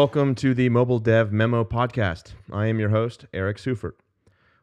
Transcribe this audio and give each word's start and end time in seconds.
Welcome 0.00 0.34
to 0.36 0.54
the 0.54 0.70
Mobile 0.70 0.98
Dev 0.98 1.30
Memo 1.30 1.62
Podcast. 1.62 2.32
I 2.50 2.68
am 2.68 2.80
your 2.80 2.88
host, 2.88 3.26
Eric 3.34 3.58
Seufert. 3.58 3.96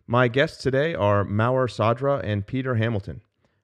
My 0.07 0.27
guests 0.27 0.63
today 0.63 0.95
are 0.95 1.23
Maor 1.23 1.69
Sadra 1.69 2.19
and 2.23 2.47
Peter 2.47 2.73
Hamilton. 2.73 3.21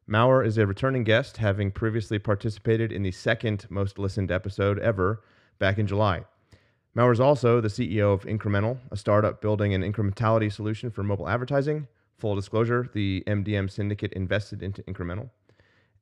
Maor 0.07 0.45
is 0.45 0.59
a 0.59 0.67
returning 0.67 1.03
guest, 1.03 1.37
having 1.37 1.71
previously 1.71 2.19
participated 2.19 2.91
in 2.91 3.01
the 3.01 3.09
second 3.09 3.65
most 3.71 3.97
listened 3.97 4.31
episode 4.31 4.77
ever 4.77 5.23
back 5.57 5.79
in 5.79 5.87
July. 5.87 6.25
Maor 6.95 7.11
is 7.11 7.19
also 7.19 7.59
the 7.59 7.69
CEO 7.69 8.13
of 8.13 8.23
Incremental, 8.25 8.77
a 8.91 8.95
startup 8.95 9.41
building 9.41 9.73
an 9.73 9.81
incrementality 9.81 10.53
solution 10.53 10.91
for 10.91 11.01
mobile 11.01 11.27
advertising. 11.27 11.87
Full 12.19 12.35
disclosure, 12.35 12.87
the 12.93 13.23
MDM 13.25 13.67
syndicate 13.67 14.13
invested 14.13 14.61
into 14.61 14.83
Incremental. 14.83 15.31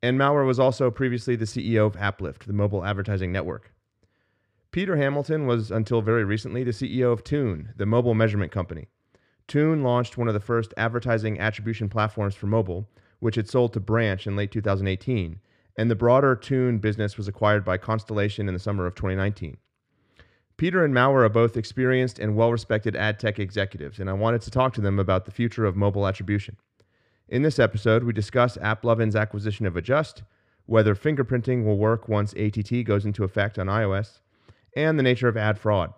And 0.03 0.19
Maor 0.19 0.45
was 0.45 0.59
also 0.59 0.91
previously 0.91 1.37
the 1.37 1.45
CEO 1.45 1.85
of 1.85 1.95
AppLift, 1.95 2.39
the 2.39 2.51
mobile 2.51 2.83
advertising 2.83 3.31
network. 3.31 3.71
Peter 4.71 4.95
Hamilton 4.95 5.47
was 5.47 5.69
until 5.69 6.01
very 6.01 6.23
recently 6.23 6.63
the 6.63 6.71
CEO 6.71 7.11
of 7.11 7.25
Tune, 7.25 7.73
the 7.75 7.85
mobile 7.85 8.13
measurement 8.13 8.53
company. 8.53 8.87
Tune 9.45 9.83
launched 9.83 10.17
one 10.17 10.29
of 10.29 10.33
the 10.33 10.39
first 10.39 10.73
advertising 10.77 11.37
attribution 11.41 11.89
platforms 11.89 12.35
for 12.35 12.47
mobile, 12.47 12.87
which 13.19 13.37
it 13.37 13.49
sold 13.49 13.73
to 13.73 13.81
Branch 13.81 14.25
in 14.25 14.37
late 14.37 14.49
2018, 14.49 15.41
and 15.77 15.91
the 15.91 15.95
broader 15.95 16.37
Tune 16.37 16.77
business 16.77 17.17
was 17.17 17.27
acquired 17.27 17.65
by 17.65 17.77
Constellation 17.77 18.47
in 18.47 18.53
the 18.53 18.61
summer 18.61 18.85
of 18.85 18.95
2019. 18.95 19.57
Peter 20.55 20.85
and 20.85 20.93
Maor 20.93 21.25
are 21.25 21.29
both 21.29 21.57
experienced 21.57 22.17
and 22.17 22.37
well 22.37 22.51
respected 22.53 22.95
ad 22.95 23.19
tech 23.19 23.39
executives, 23.39 23.99
and 23.99 24.09
I 24.09 24.13
wanted 24.13 24.39
to 24.43 24.51
talk 24.51 24.73
to 24.75 24.81
them 24.81 24.99
about 24.99 25.25
the 25.25 25.31
future 25.31 25.65
of 25.65 25.75
mobile 25.75 26.07
attribution. 26.07 26.55
In 27.27 27.41
this 27.41 27.59
episode, 27.59 28.05
we 28.05 28.13
discuss 28.13 28.55
AppLovin's 28.55 29.17
acquisition 29.17 29.65
of 29.65 29.75
Adjust, 29.75 30.23
whether 30.65 30.95
fingerprinting 30.95 31.65
will 31.65 31.77
work 31.77 32.07
once 32.07 32.33
ATT 32.33 32.85
goes 32.85 33.05
into 33.05 33.25
effect 33.25 33.59
on 33.59 33.67
iOS, 33.67 34.21
and 34.75 34.97
the 34.97 35.03
nature 35.03 35.27
of 35.27 35.37
ad 35.37 35.59
fraud. 35.59 35.93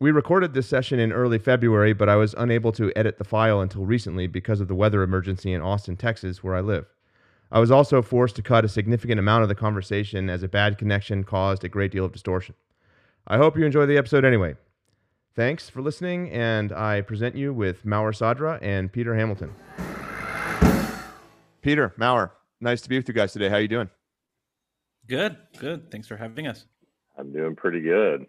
We 0.00 0.10
recorded 0.10 0.54
this 0.54 0.68
session 0.68 0.98
in 0.98 1.12
early 1.12 1.38
February, 1.38 1.92
but 1.92 2.08
I 2.08 2.16
was 2.16 2.34
unable 2.34 2.72
to 2.72 2.92
edit 2.96 3.18
the 3.18 3.24
file 3.24 3.60
until 3.60 3.86
recently 3.86 4.26
because 4.26 4.60
of 4.60 4.68
the 4.68 4.74
weather 4.74 5.02
emergency 5.02 5.52
in 5.52 5.62
Austin, 5.62 5.96
Texas, 5.96 6.42
where 6.42 6.56
I 6.56 6.60
live. 6.60 6.86
I 7.52 7.60
was 7.60 7.70
also 7.70 8.02
forced 8.02 8.34
to 8.36 8.42
cut 8.42 8.64
a 8.64 8.68
significant 8.68 9.20
amount 9.20 9.44
of 9.44 9.48
the 9.48 9.54
conversation 9.54 10.28
as 10.28 10.42
a 10.42 10.48
bad 10.48 10.78
connection 10.78 11.22
caused 11.22 11.62
a 11.62 11.68
great 11.68 11.92
deal 11.92 12.04
of 12.04 12.12
distortion. 12.12 12.56
I 13.26 13.36
hope 13.36 13.56
you 13.56 13.64
enjoy 13.64 13.86
the 13.86 13.96
episode 13.96 14.24
anyway. 14.24 14.56
Thanks 15.36 15.68
for 15.68 15.80
listening, 15.80 16.30
and 16.30 16.72
I 16.72 17.00
present 17.00 17.36
you 17.36 17.52
with 17.52 17.84
Maor 17.84 18.12
Sadra 18.12 18.58
and 18.60 18.92
Peter 18.92 19.14
Hamilton. 19.14 19.54
Peter, 21.62 21.94
Maor, 21.98 22.32
nice 22.60 22.82
to 22.82 22.88
be 22.88 22.96
with 22.96 23.08
you 23.08 23.14
guys 23.14 23.32
today. 23.32 23.48
How 23.48 23.56
are 23.56 23.60
you 23.60 23.68
doing? 23.68 23.90
Good, 25.06 25.36
good. 25.58 25.90
Thanks 25.90 26.08
for 26.08 26.16
having 26.16 26.46
us. 26.46 26.66
I'm 27.18 27.32
doing 27.32 27.56
pretty 27.56 27.80
good. 27.80 28.26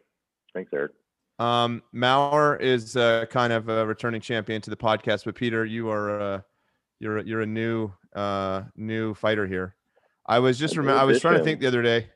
Thanks, 0.54 0.72
Eric. 0.74 0.92
Um, 1.38 1.84
Maor 1.94 2.60
is 2.62 2.96
uh, 2.96 3.26
kind 3.30 3.52
of 3.52 3.68
a 3.68 3.86
returning 3.86 4.22
champion 4.22 4.62
to 4.62 4.70
the 4.70 4.78
podcast, 4.78 5.26
but 5.26 5.36
Peter, 5.36 5.66
you 5.66 5.90
are 5.90 6.20
uh, 6.20 6.42
you're 7.00 7.20
you're 7.20 7.42
a 7.42 7.46
new 7.46 7.92
uh, 8.16 8.64
new 8.76 9.14
fighter 9.14 9.46
here. 9.46 9.76
I 10.26 10.40
was 10.40 10.58
just 10.58 10.78
remember 10.78 11.00
I 11.00 11.04
was 11.04 11.20
trying 11.20 11.38
to 11.38 11.44
think 11.44 11.60
the 11.60 11.68
other 11.68 11.82
day 11.82 12.08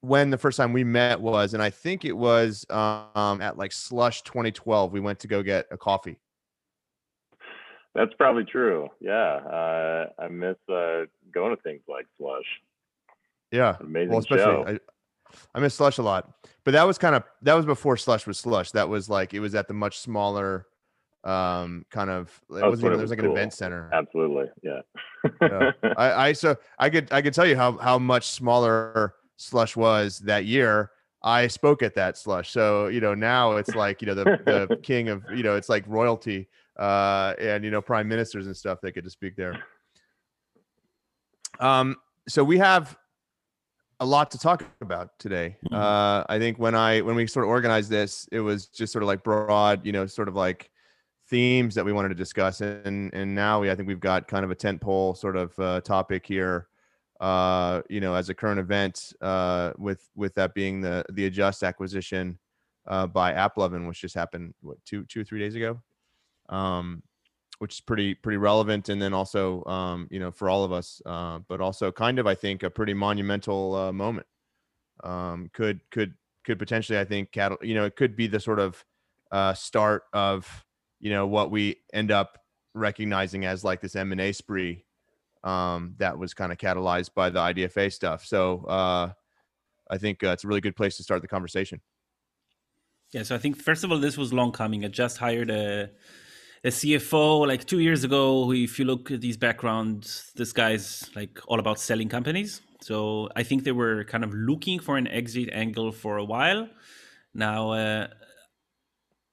when 0.00 0.30
the 0.30 0.38
first 0.38 0.56
time 0.56 0.72
we 0.72 0.84
met 0.84 1.20
was, 1.20 1.54
and 1.54 1.62
I 1.62 1.70
think 1.70 2.04
it 2.04 2.16
was 2.16 2.66
um, 2.70 3.40
at 3.40 3.56
like 3.56 3.72
Slush 3.72 4.22
2012. 4.22 4.92
We 4.92 5.00
went 5.00 5.18
to 5.20 5.28
go 5.28 5.42
get 5.42 5.66
a 5.70 5.76
coffee. 5.76 6.18
That's 7.94 8.12
probably 8.14 8.44
true. 8.44 8.88
Yeah, 9.00 9.12
uh, 9.12 10.06
I 10.18 10.28
miss 10.28 10.56
uh, 10.68 11.04
going 11.32 11.54
to 11.54 11.62
things 11.62 11.82
like 11.88 12.06
Slush. 12.18 12.44
Yeah, 13.52 13.76
amazing 13.80 14.10
well, 14.10 14.18
especially 14.18 14.44
show. 14.44 14.64
I, 14.66 14.78
I 15.54 15.60
miss 15.60 15.74
Slush 15.74 15.98
a 15.98 16.02
lot, 16.02 16.30
but 16.64 16.72
that 16.72 16.84
was 16.84 16.98
kind 16.98 17.14
of 17.14 17.24
that 17.42 17.54
was 17.54 17.66
before 17.66 17.96
Slush 17.96 18.26
was 18.26 18.38
Slush. 18.38 18.72
That 18.72 18.88
was 18.88 19.08
like 19.08 19.34
it 19.34 19.40
was 19.40 19.54
at 19.54 19.68
the 19.68 19.74
much 19.74 19.98
smaller 19.98 20.66
um 21.24 21.86
kind 21.90 22.10
of 22.10 22.28
it 22.50 22.62
wasn't 22.62 22.78
even, 22.80 22.92
there 22.92 23.00
was 23.00 23.10
like 23.10 23.18
cool. 23.18 23.30
an 23.30 23.36
event 23.36 23.52
center 23.52 23.88
absolutely 23.94 24.44
yeah, 24.62 24.80
yeah. 25.40 25.70
I, 25.96 26.28
I 26.28 26.32
so 26.34 26.54
i 26.78 26.90
could 26.90 27.10
i 27.12 27.22
could 27.22 27.32
tell 27.32 27.46
you 27.46 27.56
how 27.56 27.78
how 27.78 27.98
much 27.98 28.26
smaller 28.26 29.14
slush 29.36 29.74
was 29.74 30.18
that 30.20 30.44
year 30.44 30.90
i 31.22 31.46
spoke 31.46 31.82
at 31.82 31.94
that 31.94 32.18
slush 32.18 32.50
so 32.50 32.88
you 32.88 33.00
know 33.00 33.14
now 33.14 33.52
it's 33.52 33.74
like 33.74 34.02
you 34.02 34.06
know 34.06 34.14
the, 34.14 34.24
the 34.68 34.76
king 34.82 35.08
of 35.08 35.24
you 35.34 35.42
know 35.42 35.56
it's 35.56 35.70
like 35.70 35.82
royalty 35.86 36.46
uh 36.78 37.32
and 37.40 37.64
you 37.64 37.70
know 37.70 37.80
prime 37.80 38.06
ministers 38.06 38.46
and 38.46 38.54
stuff 38.54 38.82
that 38.82 38.94
get 38.94 39.04
to 39.04 39.10
speak 39.10 39.34
there 39.34 39.64
um 41.58 41.96
so 42.28 42.44
we 42.44 42.58
have 42.58 42.98
a 44.00 44.06
lot 44.06 44.30
to 44.30 44.38
talk 44.38 44.64
about 44.80 45.18
today. 45.18 45.56
Mm-hmm. 45.66 45.74
uh 45.74 46.24
i 46.28 46.38
think 46.38 46.58
when 46.58 46.74
i 46.74 47.00
when 47.00 47.14
we 47.14 47.26
sort 47.26 47.44
of 47.44 47.50
organized 47.50 47.90
this 47.90 48.28
it 48.32 48.40
was 48.40 48.66
just 48.66 48.92
sort 48.92 49.02
of 49.02 49.06
like 49.06 49.22
broad 49.22 49.84
you 49.86 49.92
know 49.92 50.06
sort 50.06 50.28
of 50.28 50.34
like 50.34 50.70
themes 51.28 51.74
that 51.74 51.84
we 51.84 51.92
wanted 51.92 52.10
to 52.10 52.14
discuss. 52.14 52.60
And 52.60 53.12
and 53.14 53.34
now 53.34 53.60
we 53.60 53.70
i 53.70 53.74
think 53.74 53.88
we've 53.88 54.00
got 54.00 54.28
kind 54.28 54.44
of 54.44 54.50
a 54.50 54.54
tent 54.54 54.80
pole 54.80 55.14
sort 55.14 55.36
of 55.36 55.58
uh, 55.58 55.80
topic 55.80 56.26
here 56.26 56.68
uh, 57.20 57.82
you 57.88 58.00
know, 58.00 58.14
as 58.14 58.28
a 58.28 58.34
current 58.34 58.60
event, 58.60 59.12
uh, 59.20 59.72
with 59.78 60.10
with 60.14 60.34
that 60.34 60.54
being 60.54 60.80
the 60.80 61.04
the 61.12 61.26
Adjust 61.26 61.62
acquisition 61.62 62.38
uh, 62.86 63.06
by 63.06 63.32
AppLovin, 63.32 63.86
which 63.86 64.00
just 64.00 64.14
happened 64.14 64.54
what 64.60 64.76
two 64.84 65.04
two 65.04 65.20
or 65.20 65.24
three 65.24 65.38
days 65.38 65.54
ago, 65.54 65.80
um, 66.48 67.02
which 67.58 67.74
is 67.74 67.80
pretty 67.80 68.14
pretty 68.14 68.36
relevant, 68.36 68.88
and 68.88 69.00
then 69.00 69.14
also 69.14 69.64
um, 69.64 70.08
you 70.10 70.18
know 70.18 70.30
for 70.30 70.48
all 70.48 70.64
of 70.64 70.72
us, 70.72 71.00
uh, 71.06 71.38
but 71.48 71.60
also 71.60 71.92
kind 71.92 72.18
of 72.18 72.26
I 72.26 72.34
think 72.34 72.62
a 72.62 72.70
pretty 72.70 72.94
monumental 72.94 73.74
uh, 73.74 73.92
moment. 73.92 74.26
Um, 75.02 75.50
could 75.52 75.80
could 75.90 76.14
could 76.44 76.58
potentially 76.58 76.98
I 76.98 77.04
think 77.04 77.32
cattle, 77.32 77.58
you 77.62 77.74
know, 77.74 77.84
it 77.84 77.96
could 77.96 78.16
be 78.16 78.26
the 78.26 78.40
sort 78.40 78.58
of 78.60 78.84
uh, 79.32 79.54
start 79.54 80.04
of 80.12 80.64
you 81.00 81.10
know 81.10 81.26
what 81.26 81.50
we 81.50 81.76
end 81.92 82.10
up 82.10 82.38
recognizing 82.74 83.44
as 83.44 83.64
like 83.64 83.80
this 83.80 83.96
M 83.96 84.12
and 84.12 84.20
A 84.20 84.32
spree 84.32 84.84
um, 85.44 85.94
that 85.98 86.18
was 86.18 86.34
kind 86.34 86.50
of 86.50 86.58
catalyzed 86.58 87.14
by 87.14 87.30
the 87.30 87.38
IDFA 87.38 87.92
stuff. 87.92 88.24
So 88.24 88.64
uh, 88.64 89.12
I 89.90 89.98
think 89.98 90.24
uh, 90.24 90.28
it's 90.28 90.44
a 90.44 90.48
really 90.48 90.60
good 90.60 90.76
place 90.76 90.96
to 90.96 91.02
start 91.02 91.22
the 91.22 91.28
conversation. 91.28 91.80
Yeah, 93.12 93.22
so 93.22 93.36
I 93.36 93.38
think 93.38 93.56
first 93.56 93.84
of 93.84 93.92
all, 93.92 93.98
this 93.98 94.16
was 94.16 94.32
long 94.32 94.50
coming. 94.50 94.84
I 94.84 94.88
just 94.88 95.18
hired 95.18 95.50
a 95.50 95.90
a 96.64 96.68
CFO 96.68 97.46
like 97.46 97.66
two 97.66 97.80
years 97.80 98.04
ago. 98.04 98.52
If 98.52 98.78
you 98.78 98.86
look 98.86 99.10
at 99.10 99.20
these 99.20 99.36
backgrounds, 99.36 100.32
this 100.34 100.52
guy's 100.52 101.10
like 101.14 101.38
all 101.46 101.60
about 101.60 101.78
selling 101.78 102.08
companies. 102.08 102.62
So 102.80 103.28
I 103.36 103.42
think 103.42 103.64
they 103.64 103.72
were 103.72 104.04
kind 104.04 104.24
of 104.24 104.32
looking 104.32 104.80
for 104.80 104.96
an 104.96 105.06
exit 105.08 105.50
angle 105.52 105.92
for 105.92 106.16
a 106.16 106.24
while. 106.24 106.68
Now, 107.34 107.72
uh, 107.72 108.08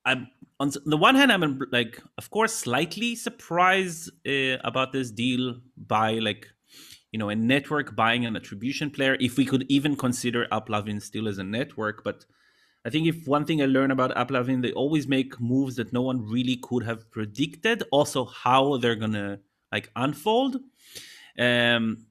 I'm 0.06 0.28
on 0.60 0.72
the 0.86 0.98
one 0.98 1.16
hand, 1.16 1.32
I'm 1.32 1.60
like, 1.72 2.02
of 2.18 2.30
course, 2.30 2.54
slightly 2.54 3.16
surprised 3.16 4.12
uh, 4.28 4.58
about 4.64 4.92
this 4.92 5.10
deal 5.10 5.60
by 5.76 6.14
like, 6.20 6.48
you 7.12 7.18
know, 7.18 7.30
a 7.30 7.36
network 7.36 7.96
buying 7.96 8.26
an 8.26 8.36
attribution 8.36 8.92
player. 8.92 9.18
If 9.20 9.38
we 9.38 9.46
could 9.46 9.66
even 9.70 9.96
consider 9.96 10.48
AppLovin 10.52 11.02
still 11.02 11.28
as 11.28 11.40
a 11.40 11.44
network, 11.44 12.04
but 12.04 12.26
I 12.86 12.90
think 12.90 13.08
if 13.08 13.28
one 13.28 13.46
thing 13.46 13.62
I 13.62 13.66
learned 13.66 13.92
about 13.92 14.16
AppLovin, 14.16 14.62
they 14.62 14.72
always 14.72 15.08
make 15.08 15.40
moves 15.40 15.76
that 15.76 15.94
no 15.94 16.02
one 16.02 16.26
really 16.26 16.58
could 16.58 16.84
have 16.84 17.10
predicted. 17.12 17.84
Also, 17.92 18.26
how 18.26 18.78
they're 18.78 18.96
gonna 18.96 19.40
like 19.72 19.92
unfold. 19.96 20.58
Um, 21.38 22.06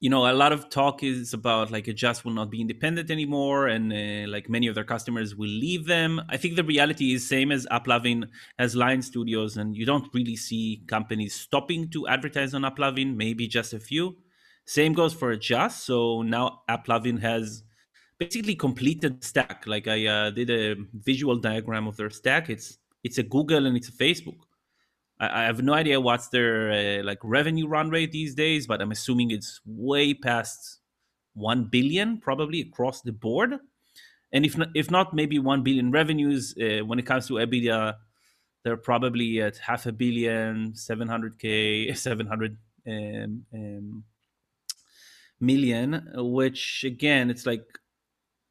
you 0.00 0.08
know 0.08 0.30
a 0.30 0.32
lot 0.32 0.50
of 0.50 0.70
talk 0.70 1.02
is 1.02 1.34
about 1.34 1.70
like 1.70 1.86
adjust 1.86 2.24
will 2.24 2.32
not 2.32 2.50
be 2.50 2.60
independent 2.60 3.10
anymore 3.10 3.68
and 3.68 3.92
uh, 3.92 4.30
like 4.30 4.48
many 4.48 4.66
of 4.66 4.74
their 4.74 4.84
customers 4.84 5.36
will 5.36 5.48
leave 5.48 5.86
them 5.86 6.20
i 6.30 6.36
think 6.38 6.56
the 6.56 6.64
reality 6.64 7.12
is 7.12 7.28
same 7.28 7.52
as 7.52 7.66
applovin 7.66 8.26
has 8.58 8.74
Lion 8.74 9.02
Studios 9.02 9.58
and 9.58 9.76
you 9.76 9.84
don't 9.84 10.12
really 10.14 10.36
see 10.36 10.82
companies 10.86 11.34
stopping 11.34 11.88
to 11.90 12.08
advertise 12.08 12.54
on 12.54 12.62
applovin 12.62 13.14
maybe 13.14 13.46
just 13.46 13.74
a 13.74 13.78
few 13.78 14.16
same 14.64 14.94
goes 14.94 15.12
for 15.12 15.32
adjust 15.32 15.84
so 15.84 16.22
now 16.22 16.62
applovin 16.68 17.20
has 17.20 17.62
basically 18.20 18.54
completed 18.54 19.24
stack 19.24 19.64
like 19.66 19.88
i 19.88 20.06
uh, 20.06 20.30
did 20.30 20.50
a 20.50 20.76
visual 21.10 21.36
diagram 21.36 21.88
of 21.88 21.96
their 21.96 22.10
stack 22.10 22.48
it's 22.48 22.78
it's 23.02 23.18
a 23.18 23.22
google 23.22 23.66
and 23.66 23.76
it's 23.76 23.88
a 23.88 23.92
facebook 23.92 24.40
I, 25.20 25.42
I 25.42 25.44
have 25.44 25.62
no 25.62 25.74
idea 25.74 26.00
what's 26.00 26.28
their 26.28 26.72
uh, 26.72 27.04
like 27.04 27.18
revenue 27.22 27.68
run 27.68 27.90
rate 27.90 28.10
these 28.10 28.34
days, 28.34 28.66
but 28.66 28.80
I'm 28.80 28.90
assuming 28.90 29.30
it's 29.30 29.60
way 29.64 30.14
past 30.14 30.80
one 31.34 31.64
billion 31.64 32.18
probably 32.18 32.62
across 32.62 33.02
the 33.02 33.12
board. 33.12 33.58
And 34.32 34.44
if 34.46 34.56
not, 34.56 34.68
if 34.74 34.90
not, 34.90 35.14
maybe 35.14 35.38
one 35.38 35.62
billion 35.62 35.90
revenues. 35.90 36.54
Uh, 36.60 36.84
when 36.84 36.98
it 36.98 37.06
comes 37.06 37.26
to 37.28 37.34
EBITDA, 37.34 37.94
they're 38.64 38.76
probably 38.76 39.40
at 39.42 39.58
half 39.58 39.86
a 39.86 39.92
billion, 39.92 40.72
700k, 40.72 41.96
700 41.96 42.56
um, 42.86 43.44
um, 43.52 44.04
million. 45.40 46.08
Which 46.14 46.84
again, 46.84 47.30
it's 47.30 47.46
like, 47.46 47.64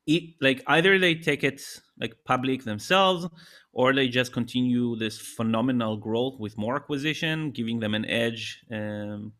it, 0.07 0.35
like 0.41 0.63
either 0.67 0.97
they 0.97 1.15
take 1.15 1.43
it 1.43 1.61
like 1.99 2.15
public 2.25 2.63
themselves 2.63 3.27
or 3.71 3.93
they 3.93 4.07
just 4.07 4.33
continue 4.33 4.95
this 4.95 5.19
phenomenal 5.19 5.97
growth 5.97 6.39
with 6.39 6.57
more 6.57 6.75
acquisition, 6.75 7.51
giving 7.51 7.79
them 7.79 7.93
an 7.93 8.05
edge 8.05 8.63
um, 8.71 9.33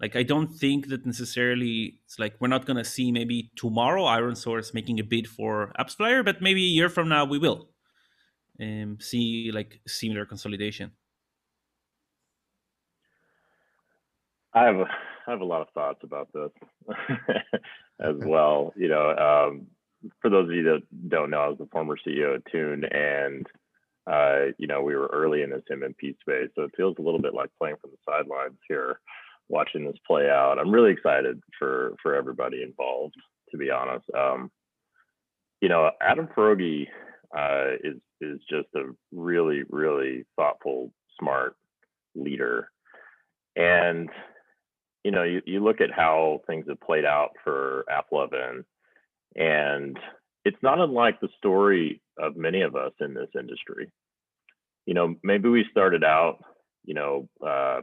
like 0.00 0.14
I 0.14 0.22
don't 0.22 0.48
think 0.48 0.88
that 0.88 1.04
necessarily 1.04 2.00
it's 2.04 2.18
like 2.18 2.36
we're 2.40 2.48
not 2.48 2.66
gonna 2.66 2.84
see 2.84 3.10
maybe 3.10 3.50
tomorrow 3.56 4.04
ironSource 4.04 4.72
making 4.72 5.00
a 5.00 5.04
bid 5.04 5.26
for 5.26 5.72
AppsFlyer, 5.78 6.24
but 6.24 6.40
maybe 6.40 6.62
a 6.62 6.68
year 6.68 6.88
from 6.88 7.08
now 7.08 7.24
we 7.24 7.38
will 7.38 7.68
um, 8.60 8.98
see 9.00 9.50
like 9.52 9.80
similar 9.86 10.24
consolidation. 10.24 10.92
I 14.54 14.64
have 14.64 14.76
a, 14.76 14.86
I 15.28 15.30
have 15.32 15.42
a 15.42 15.44
lot 15.44 15.60
of 15.60 15.68
thoughts 15.74 16.00
about 16.02 16.28
this 16.32 16.50
as 18.00 18.16
well. 18.16 18.72
You 18.76 18.88
know, 18.88 19.10
um, 19.10 19.66
for 20.22 20.30
those 20.30 20.48
of 20.48 20.54
you 20.54 20.62
that 20.64 20.82
don't 21.10 21.30
know, 21.30 21.40
I 21.42 21.48
was 21.48 21.58
the 21.58 21.68
former 21.70 21.98
CEO 21.98 22.36
of 22.36 22.42
Tune, 22.50 22.84
and 22.84 23.46
uh, 24.10 24.52
you 24.56 24.66
know 24.66 24.80
we 24.82 24.96
were 24.96 25.10
early 25.12 25.42
in 25.42 25.50
this 25.50 25.62
MMP 25.70 26.18
space, 26.20 26.48
so 26.54 26.62
it 26.62 26.72
feels 26.76 26.96
a 26.98 27.02
little 27.02 27.20
bit 27.20 27.34
like 27.34 27.50
playing 27.58 27.76
from 27.80 27.90
the 27.90 27.98
sidelines 28.10 28.58
here 28.66 29.00
watching 29.48 29.84
this 29.84 29.98
play 30.06 30.30
out. 30.30 30.58
I'm 30.58 30.70
really 30.70 30.92
excited 30.92 31.42
for 31.58 31.94
for 32.02 32.14
everybody 32.14 32.62
involved, 32.62 33.14
to 33.50 33.58
be 33.58 33.70
honest. 33.70 34.06
Um, 34.16 34.50
you 35.60 35.68
know, 35.68 35.90
Adam 36.00 36.28
Foroughi 36.34 36.88
uh, 37.36 37.72
is 37.84 37.96
is 38.22 38.40
just 38.48 38.68
a 38.74 38.84
really 39.12 39.64
really 39.68 40.24
thoughtful, 40.36 40.90
smart 41.18 41.54
leader, 42.14 42.70
and 43.56 44.08
you 45.04 45.10
know, 45.10 45.22
you, 45.22 45.42
you 45.46 45.62
look 45.62 45.80
at 45.80 45.90
how 45.90 46.40
things 46.46 46.66
have 46.68 46.80
played 46.80 47.04
out 47.04 47.30
for 47.44 47.84
AppLovin, 47.90 48.64
and 49.36 49.98
it's 50.44 50.62
not 50.62 50.80
unlike 50.80 51.20
the 51.20 51.28
story 51.38 52.00
of 52.18 52.36
many 52.36 52.62
of 52.62 52.74
us 52.74 52.92
in 53.00 53.14
this 53.14 53.28
industry. 53.38 53.90
You 54.86 54.94
know, 54.94 55.14
maybe 55.22 55.48
we 55.48 55.64
started 55.70 56.02
out, 56.02 56.38
you 56.84 56.94
know, 56.94 57.28
uh, 57.46 57.82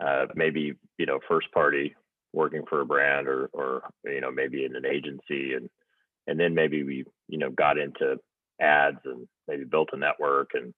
uh, 0.00 0.26
maybe 0.34 0.74
you 0.98 1.06
know 1.06 1.18
first 1.28 1.50
party 1.52 1.94
working 2.32 2.62
for 2.68 2.80
a 2.80 2.86
brand 2.86 3.28
or 3.28 3.50
or 3.52 3.82
you 4.04 4.20
know 4.20 4.30
maybe 4.30 4.64
in 4.64 4.74
an 4.74 4.86
agency 4.86 5.54
and 5.54 5.68
and 6.26 6.38
then 6.38 6.54
maybe 6.54 6.82
we 6.82 7.04
you 7.28 7.38
know 7.38 7.50
got 7.50 7.78
into 7.78 8.16
ads 8.60 8.98
and 9.04 9.28
maybe 9.48 9.64
built 9.64 9.90
a 9.92 9.96
network 9.96 10.50
and 10.54 10.72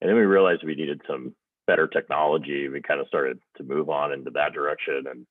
and 0.00 0.08
then 0.08 0.14
we 0.14 0.22
realized 0.22 0.62
we 0.64 0.74
needed 0.74 1.00
some 1.06 1.34
better 1.68 1.86
technology 1.86 2.68
we 2.68 2.82
kind 2.82 3.00
of 3.00 3.06
started 3.06 3.38
to 3.56 3.62
move 3.62 3.88
on 3.88 4.12
into 4.12 4.30
that 4.30 4.52
direction 4.52 5.04
and 5.08 5.24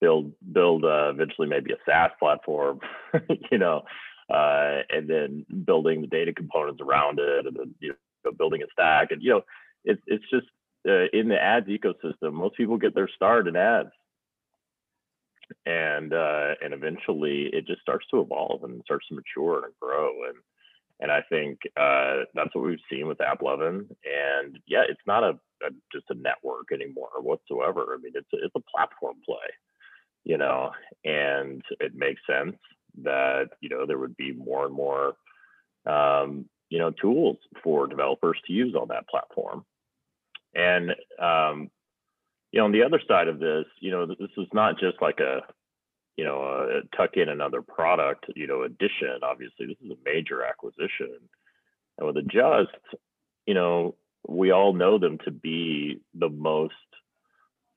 build 0.00 0.32
build 0.52 0.84
uh, 0.84 1.10
eventually 1.10 1.48
maybe 1.48 1.72
a 1.72 1.76
SaaS 1.84 2.10
platform 2.20 2.78
you 3.50 3.58
know 3.58 3.82
uh, 4.32 4.82
and 4.90 5.08
then 5.08 5.44
building 5.64 6.00
the 6.00 6.06
data 6.06 6.32
components 6.32 6.80
around 6.80 7.18
it 7.18 7.46
and 7.46 7.56
then 7.56 7.74
you 7.80 7.94
know 8.24 8.32
building 8.32 8.62
a 8.62 8.66
stack 8.70 9.10
and 9.10 9.20
you 9.22 9.30
know 9.30 9.42
it's 9.84 10.02
it's 10.06 10.24
just 10.30 10.46
uh, 10.88 11.06
in 11.12 11.28
the 11.28 11.40
ads 11.40 11.68
ecosystem, 11.68 12.32
most 12.32 12.56
people 12.56 12.76
get 12.76 12.94
their 12.94 13.08
start 13.14 13.46
in 13.46 13.56
ads, 13.56 13.90
and 15.64 16.12
uh, 16.12 16.54
and 16.62 16.74
eventually 16.74 17.50
it 17.52 17.66
just 17.66 17.80
starts 17.80 18.06
to 18.10 18.20
evolve 18.20 18.64
and 18.64 18.82
starts 18.84 19.06
to 19.08 19.14
mature 19.14 19.64
and 19.64 19.74
grow 19.80 20.10
and 20.28 20.36
and 21.02 21.10
I 21.10 21.20
think 21.28 21.58
uh, 21.76 22.24
that's 22.34 22.54
what 22.54 22.64
we've 22.64 22.78
seen 22.90 23.08
with 23.08 23.18
AppLovin. 23.18 23.88
And 24.06 24.58
yeah, 24.66 24.84
it's 24.88 25.00
not 25.06 25.24
a, 25.24 25.30
a, 25.66 25.70
just 25.92 26.06
a 26.10 26.14
network 26.14 26.72
anymore 26.72 27.10
whatsoever. 27.20 27.94
I 27.94 28.00
mean, 28.00 28.12
it's 28.14 28.32
a, 28.32 28.36
it's 28.44 28.54
a 28.56 28.70
platform 28.74 29.16
play, 29.26 29.36
you 30.24 30.38
know, 30.38 30.70
and 31.04 31.62
it 31.80 31.94
makes 31.94 32.22
sense 32.26 32.56
that 33.02 33.48
you 33.60 33.68
know 33.68 33.86
there 33.86 33.98
would 33.98 34.16
be 34.16 34.32
more 34.32 34.66
and 34.66 34.74
more 34.74 35.16
um, 35.86 36.46
you 36.70 36.78
know 36.78 36.90
tools 36.90 37.38
for 37.62 37.86
developers 37.86 38.38
to 38.46 38.52
use 38.52 38.74
on 38.74 38.88
that 38.88 39.08
platform 39.08 39.64
and 40.54 40.90
um, 41.18 41.70
you 42.52 42.60
know, 42.60 42.66
on 42.66 42.72
the 42.72 42.82
other 42.82 43.00
side 43.08 43.28
of 43.28 43.38
this, 43.38 43.64
you 43.80 43.90
know, 43.90 44.06
this 44.06 44.30
is 44.36 44.46
not 44.52 44.78
just 44.78 45.00
like 45.00 45.20
a 45.20 45.40
you 46.16 46.24
know 46.24 46.42
a 46.42 46.96
tuck 46.96 47.16
in 47.16 47.28
another 47.28 47.62
product, 47.62 48.26
you 48.36 48.46
know, 48.46 48.62
addition. 48.62 49.20
Obviously, 49.22 49.66
this 49.66 49.76
is 49.84 49.90
a 49.90 50.04
major 50.04 50.42
acquisition, 50.42 51.16
and 51.98 52.06
with 52.06 52.16
Adjust, 52.16 52.76
you 53.46 53.54
know, 53.54 53.94
we 54.28 54.50
all 54.50 54.72
know 54.72 54.98
them 54.98 55.18
to 55.24 55.30
be 55.30 56.00
the 56.14 56.28
most 56.28 56.74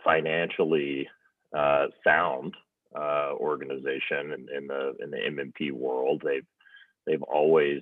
financially 0.04 1.08
uh, 1.56 1.88
sound 2.04 2.54
uh, 2.96 3.32
organization 3.34 4.32
in, 4.32 4.48
in, 4.56 4.68
the 4.68 4.94
in 5.02 5.12
the 5.12 5.18
MMP 5.18 5.72
world. 5.72 6.22
They've 6.24 6.46
they've 7.06 7.24
always 7.24 7.82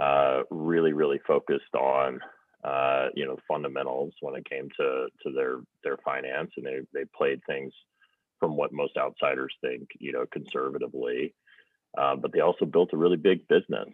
uh, 0.00 0.42
really 0.50 0.92
really 0.92 1.20
focused 1.26 1.74
on 1.74 2.20
uh, 2.62 3.08
you 3.14 3.24
know 3.26 3.38
fundamentals 3.48 4.12
when 4.20 4.36
it 4.36 4.48
came 4.48 4.68
to 4.78 5.08
to 5.22 5.32
their 5.32 5.58
their 5.82 5.96
finance, 6.04 6.50
and 6.56 6.66
they 6.66 6.80
they 6.92 7.04
played 7.16 7.40
things 7.46 7.72
from 8.44 8.56
what 8.58 8.74
most 8.74 8.98
outsiders 8.98 9.54
think, 9.62 9.88
you 9.98 10.12
know, 10.12 10.26
conservatively. 10.30 11.34
Uh, 11.96 12.14
but 12.14 12.30
they 12.30 12.40
also 12.40 12.66
built 12.66 12.92
a 12.92 12.96
really 12.96 13.16
big 13.16 13.48
business. 13.48 13.88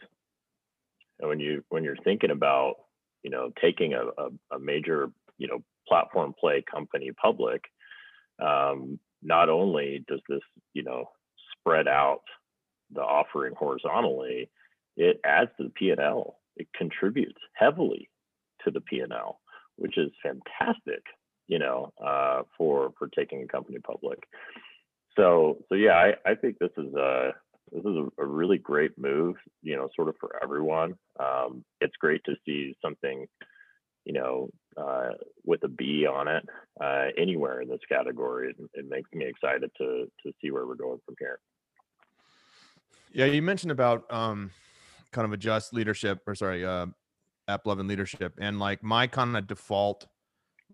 And 1.21 1.29
when 1.29 1.39
you 1.39 1.63
when 1.69 1.85
you're 1.85 2.03
thinking 2.03 2.33
about 2.33 2.75
you 3.23 3.31
know 3.31 3.53
taking 3.63 3.95
a, 3.95 4.03
a, 4.03 4.57
a 4.57 4.59
major 4.59 5.13
you 5.39 5.47
know 5.47 5.63
platform 5.87 6.35
play 6.39 6.65
company 6.69 7.13
public, 7.13 7.63
um, 8.43 8.99
not 9.23 9.49
only 9.49 10.05
does 10.09 10.21
this 10.29 10.41
you 10.73 10.83
know 10.83 11.11
spread 11.53 11.87
out 11.87 12.23
the 12.93 13.03
offering 13.03 13.55
horizontally, 13.57 14.51
it 14.97 15.21
adds 15.25 15.51
to 15.59 15.65
the 15.65 15.71
P 15.71 15.91
and 15.91 16.01
L. 16.01 16.39
It 16.57 16.67
contributes 16.77 17.39
heavily 17.55 18.11
to 18.65 18.73
the 18.73 18.81
P&L, 18.81 19.41
which 19.77 19.97
is 19.97 20.11
fantastic, 20.23 21.05
you 21.51 21.59
know, 21.59 21.93
uh, 22.03 22.43
for 22.57 22.93
for 22.97 23.09
taking 23.09 23.43
a 23.43 23.47
company 23.47 23.79
public. 23.81 24.21
So 25.17 25.59
so 25.69 25.75
yeah, 25.75 25.95
I, 25.95 26.31
I 26.31 26.35
think 26.37 26.59
this 26.59 26.71
is 26.79 26.95
a 26.95 27.33
this 27.73 27.81
is 27.81 27.97
a, 27.97 28.23
a 28.23 28.25
really 28.25 28.59
great 28.59 28.97
move, 28.97 29.35
you 29.63 29.77
know, 29.77 29.89
sort 29.97 30.09
of 30.09 30.15
for 30.21 30.41
everyone. 30.43 30.95
Um, 31.19 31.65
it's 31.81 31.97
great 31.97 32.23
to 32.27 32.37
see 32.47 32.77
something, 32.81 33.27
you 34.05 34.13
know, 34.13 34.49
uh, 34.77 35.11
with 35.45 35.65
a 35.65 35.69
B 35.69 36.07
on 36.07 36.29
it 36.29 36.49
uh, 36.81 37.07
anywhere 37.19 37.61
in 37.63 37.69
this 37.69 37.81
category. 37.89 38.51
It, 38.51 38.71
it 38.75 38.89
makes 38.89 39.11
me 39.13 39.27
excited 39.27 39.73
to 39.79 40.07
to 40.23 40.33
see 40.41 40.53
where 40.53 40.67
we're 40.67 40.77
going 40.77 41.01
from 41.05 41.17
here. 41.19 41.41
Yeah, 43.13 43.25
you 43.25 43.43
mentioned 43.43 43.73
about 43.73 44.05
um, 44.13 44.53
kind 45.11 45.25
of 45.25 45.33
adjust 45.33 45.75
leadership, 45.75 46.21
or 46.29 46.37
sorry, 46.37 46.65
uh, 46.65 46.87
AppLovin 47.49 47.89
leadership. 47.89 48.35
And 48.41 48.61
like 48.61 48.85
my 48.85 49.09
kind 49.09 49.37
of 49.37 49.49
default 49.49 50.07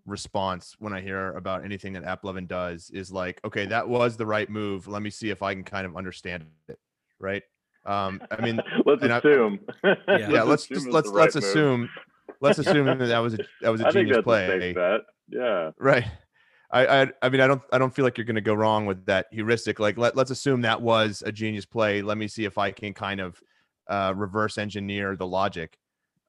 response 0.07 0.75
when 0.79 0.93
I 0.93 1.01
hear 1.01 1.33
about 1.33 1.63
anything 1.63 1.93
that 1.93 2.03
App 2.03 2.23
AppLovin 2.23 2.47
does 2.47 2.89
is 2.91 3.11
like, 3.11 3.39
okay, 3.45 3.65
that 3.67 3.87
was 3.87 4.17
the 4.17 4.25
right 4.25 4.49
move. 4.49 4.87
Let 4.87 5.01
me 5.01 5.09
see 5.09 5.29
if 5.29 5.43
I 5.43 5.53
can 5.53 5.63
kind 5.63 5.85
of 5.85 5.95
understand 5.95 6.45
it. 6.67 6.79
Right. 7.19 7.43
Um, 7.85 8.21
I 8.31 8.41
mean, 8.41 8.59
let's 8.85 9.03
assume. 9.03 9.59
I, 9.83 9.95
yeah, 10.07 10.29
yeah, 10.29 10.43
let's 10.43 10.65
just 10.65 10.87
let's 10.87 11.09
right 11.09 11.21
let's 11.23 11.35
move. 11.35 11.43
assume 11.43 11.89
let's 12.41 12.59
assume 12.59 12.85
that 12.85 12.97
that 12.97 13.19
was 13.19 13.35
a 13.35 13.39
that 13.61 13.69
was 13.69 13.81
a 13.81 13.87
I 13.87 13.91
genius 13.91 14.17
play. 14.23 14.73
A 14.75 14.99
yeah. 15.29 15.71
Right. 15.77 16.05
I, 16.69 17.03
I 17.03 17.11
I 17.21 17.29
mean 17.29 17.41
I 17.41 17.47
don't 17.47 17.61
I 17.71 17.77
don't 17.77 17.93
feel 17.93 18.03
like 18.03 18.17
you're 18.17 18.25
going 18.25 18.35
to 18.35 18.41
go 18.41 18.53
wrong 18.53 18.85
with 18.85 19.05
that 19.05 19.27
heuristic. 19.31 19.79
Like 19.79 19.97
let 19.97 20.15
let's 20.15 20.31
assume 20.31 20.61
that 20.61 20.81
was 20.81 21.23
a 21.25 21.31
genius 21.31 21.65
play. 21.65 22.01
Let 22.01 22.17
me 22.17 22.27
see 22.27 22.45
if 22.45 22.57
I 22.57 22.71
can 22.71 22.93
kind 22.93 23.21
of 23.21 23.41
uh, 23.89 24.13
reverse 24.15 24.57
engineer 24.57 25.15
the 25.15 25.27
logic 25.27 25.77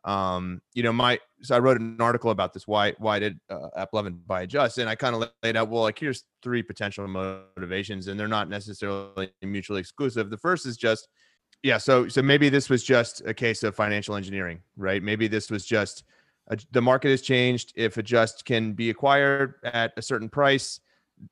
um, 0.08 0.62
you 0.72 0.82
know, 0.82 0.92
my 0.92 1.20
so 1.42 1.54
I 1.54 1.58
wrote 1.58 1.78
an 1.78 2.00
article 2.00 2.30
about 2.30 2.54
this. 2.54 2.66
Why 2.66 2.94
why 2.98 3.18
did 3.18 3.38
uh, 3.50 3.68
AppLovin 3.76 4.20
buy 4.26 4.42
Adjust? 4.42 4.78
And 4.78 4.88
I 4.88 4.94
kind 4.94 5.14
of 5.14 5.30
laid 5.42 5.54
out 5.54 5.68
well, 5.68 5.82
like 5.82 5.98
here's 5.98 6.24
three 6.42 6.62
potential 6.62 7.06
motivations, 7.06 8.08
and 8.08 8.18
they're 8.18 8.26
not 8.26 8.48
necessarily 8.48 9.30
mutually 9.42 9.80
exclusive. 9.80 10.30
The 10.30 10.38
first 10.38 10.64
is 10.64 10.78
just 10.78 11.08
yeah, 11.62 11.76
so 11.76 12.08
so 12.08 12.22
maybe 12.22 12.48
this 12.48 12.70
was 12.70 12.82
just 12.82 13.20
a 13.26 13.34
case 13.34 13.62
of 13.62 13.76
financial 13.76 14.14
engineering, 14.14 14.62
right? 14.78 15.02
Maybe 15.02 15.28
this 15.28 15.50
was 15.50 15.66
just 15.66 16.04
a, 16.46 16.58
the 16.70 16.80
market 16.80 17.10
has 17.10 17.20
changed. 17.20 17.74
If 17.76 17.98
Adjust 17.98 18.46
can 18.46 18.72
be 18.72 18.88
acquired 18.88 19.56
at 19.62 19.92
a 19.98 20.02
certain 20.02 20.30
price, 20.30 20.80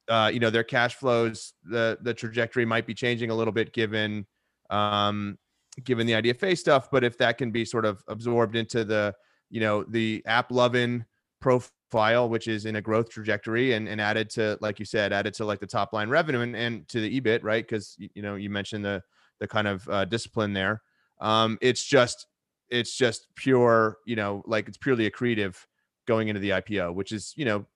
uh, 0.09 0.31
you 0.31 0.39
know, 0.39 0.51
their 0.51 0.65
cash 0.65 0.97
flows, 0.97 1.55
the 1.65 1.97
the 2.03 2.13
trajectory 2.13 2.67
might 2.67 2.87
be 2.87 2.93
changing 2.93 3.31
a 3.31 3.35
little 3.35 3.55
bit 3.55 3.73
given 3.73 4.27
um, 4.69 5.39
given 5.85 6.07
the 6.07 6.15
IDFA 6.15 6.57
stuff. 6.57 6.91
But 6.91 7.05
if 7.05 7.19
that 7.19 7.39
can 7.39 7.51
be 7.51 7.65
sort 7.65 7.85
of 7.85 8.03
absorbed 8.09 8.57
into 8.57 8.85
the, 8.85 9.15
you 9.51 9.61
know, 9.61 9.85
the 9.85 10.23
AppLovin 10.27 11.05
profile, 11.41 12.29
which 12.29 12.49
is 12.49 12.67
in 12.67 12.77
a 12.77 12.81
growth 12.81 13.11
trajectory 13.11 13.75
and, 13.75 13.89
and 13.89 14.01
added 14.01 14.31
to, 14.31 14.59
like 14.61 14.79
you 14.79 14.85
said, 14.85 15.13
added 15.13 15.35
to 15.35 15.45
like 15.45 15.61
the 15.61 15.67
top 15.67 15.93
line 15.93 16.09
revenue 16.09 16.41
and, 16.41 16.57
and 16.57 16.89
to 16.89 17.01
the 17.01 17.21
EBIT, 17.21 17.41
right? 17.43 17.65
Because, 17.65 17.97
you 17.99 18.23
know, 18.23 18.35
you 18.35 18.51
mentioned 18.51 18.85
the, 18.85 19.03
the 19.39 19.47
kind 19.47 19.69
of 19.69 19.89
uh, 19.89 20.05
discipline 20.05 20.53
there. 20.53 20.83
Um, 21.21 21.59
it's 21.61 21.85
just, 21.85 22.27
it's 22.69 22.97
just 22.97 23.29
pure, 23.37 23.99
you 24.07 24.17
know, 24.17 24.43
like 24.47 24.69
it's 24.69 24.79
purely 24.79 25.09
accretive 25.09 25.57
going 26.07 26.29
into 26.29 26.41
the 26.41 26.51
IPO, 26.51 26.95
which 26.95 27.13
is, 27.13 27.33
you 27.37 27.45
know, 27.45 27.67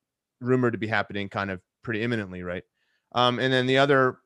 rumored 0.41 0.73
to 0.73 0.79
be 0.79 0.87
happening 0.87 1.29
kind 1.29 1.51
of 1.51 1.61
pretty 1.83 2.03
imminently, 2.03 2.43
right? 2.43 2.65
Um, 3.13 3.39
and 3.39 3.53
then 3.53 3.67
the 3.67 3.79
other, 3.79 4.19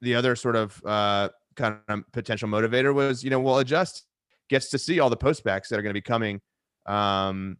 the 0.00 0.14
other 0.14 0.36
sort 0.36 0.56
of 0.56 0.80
uh, 0.84 1.30
kind 1.56 1.78
of 1.88 2.00
potential 2.12 2.48
motivator 2.48 2.94
was, 2.94 3.22
you 3.22 3.30
know, 3.30 3.40
well, 3.40 3.58
adjust 3.58 4.06
gets 4.48 4.68
to 4.70 4.78
see 4.78 5.00
all 5.00 5.10
the 5.10 5.16
postbacks 5.16 5.68
that 5.68 5.78
are 5.78 5.82
going 5.82 5.90
to 5.90 5.94
be 5.94 6.02
coming, 6.02 6.40
um, 6.86 7.56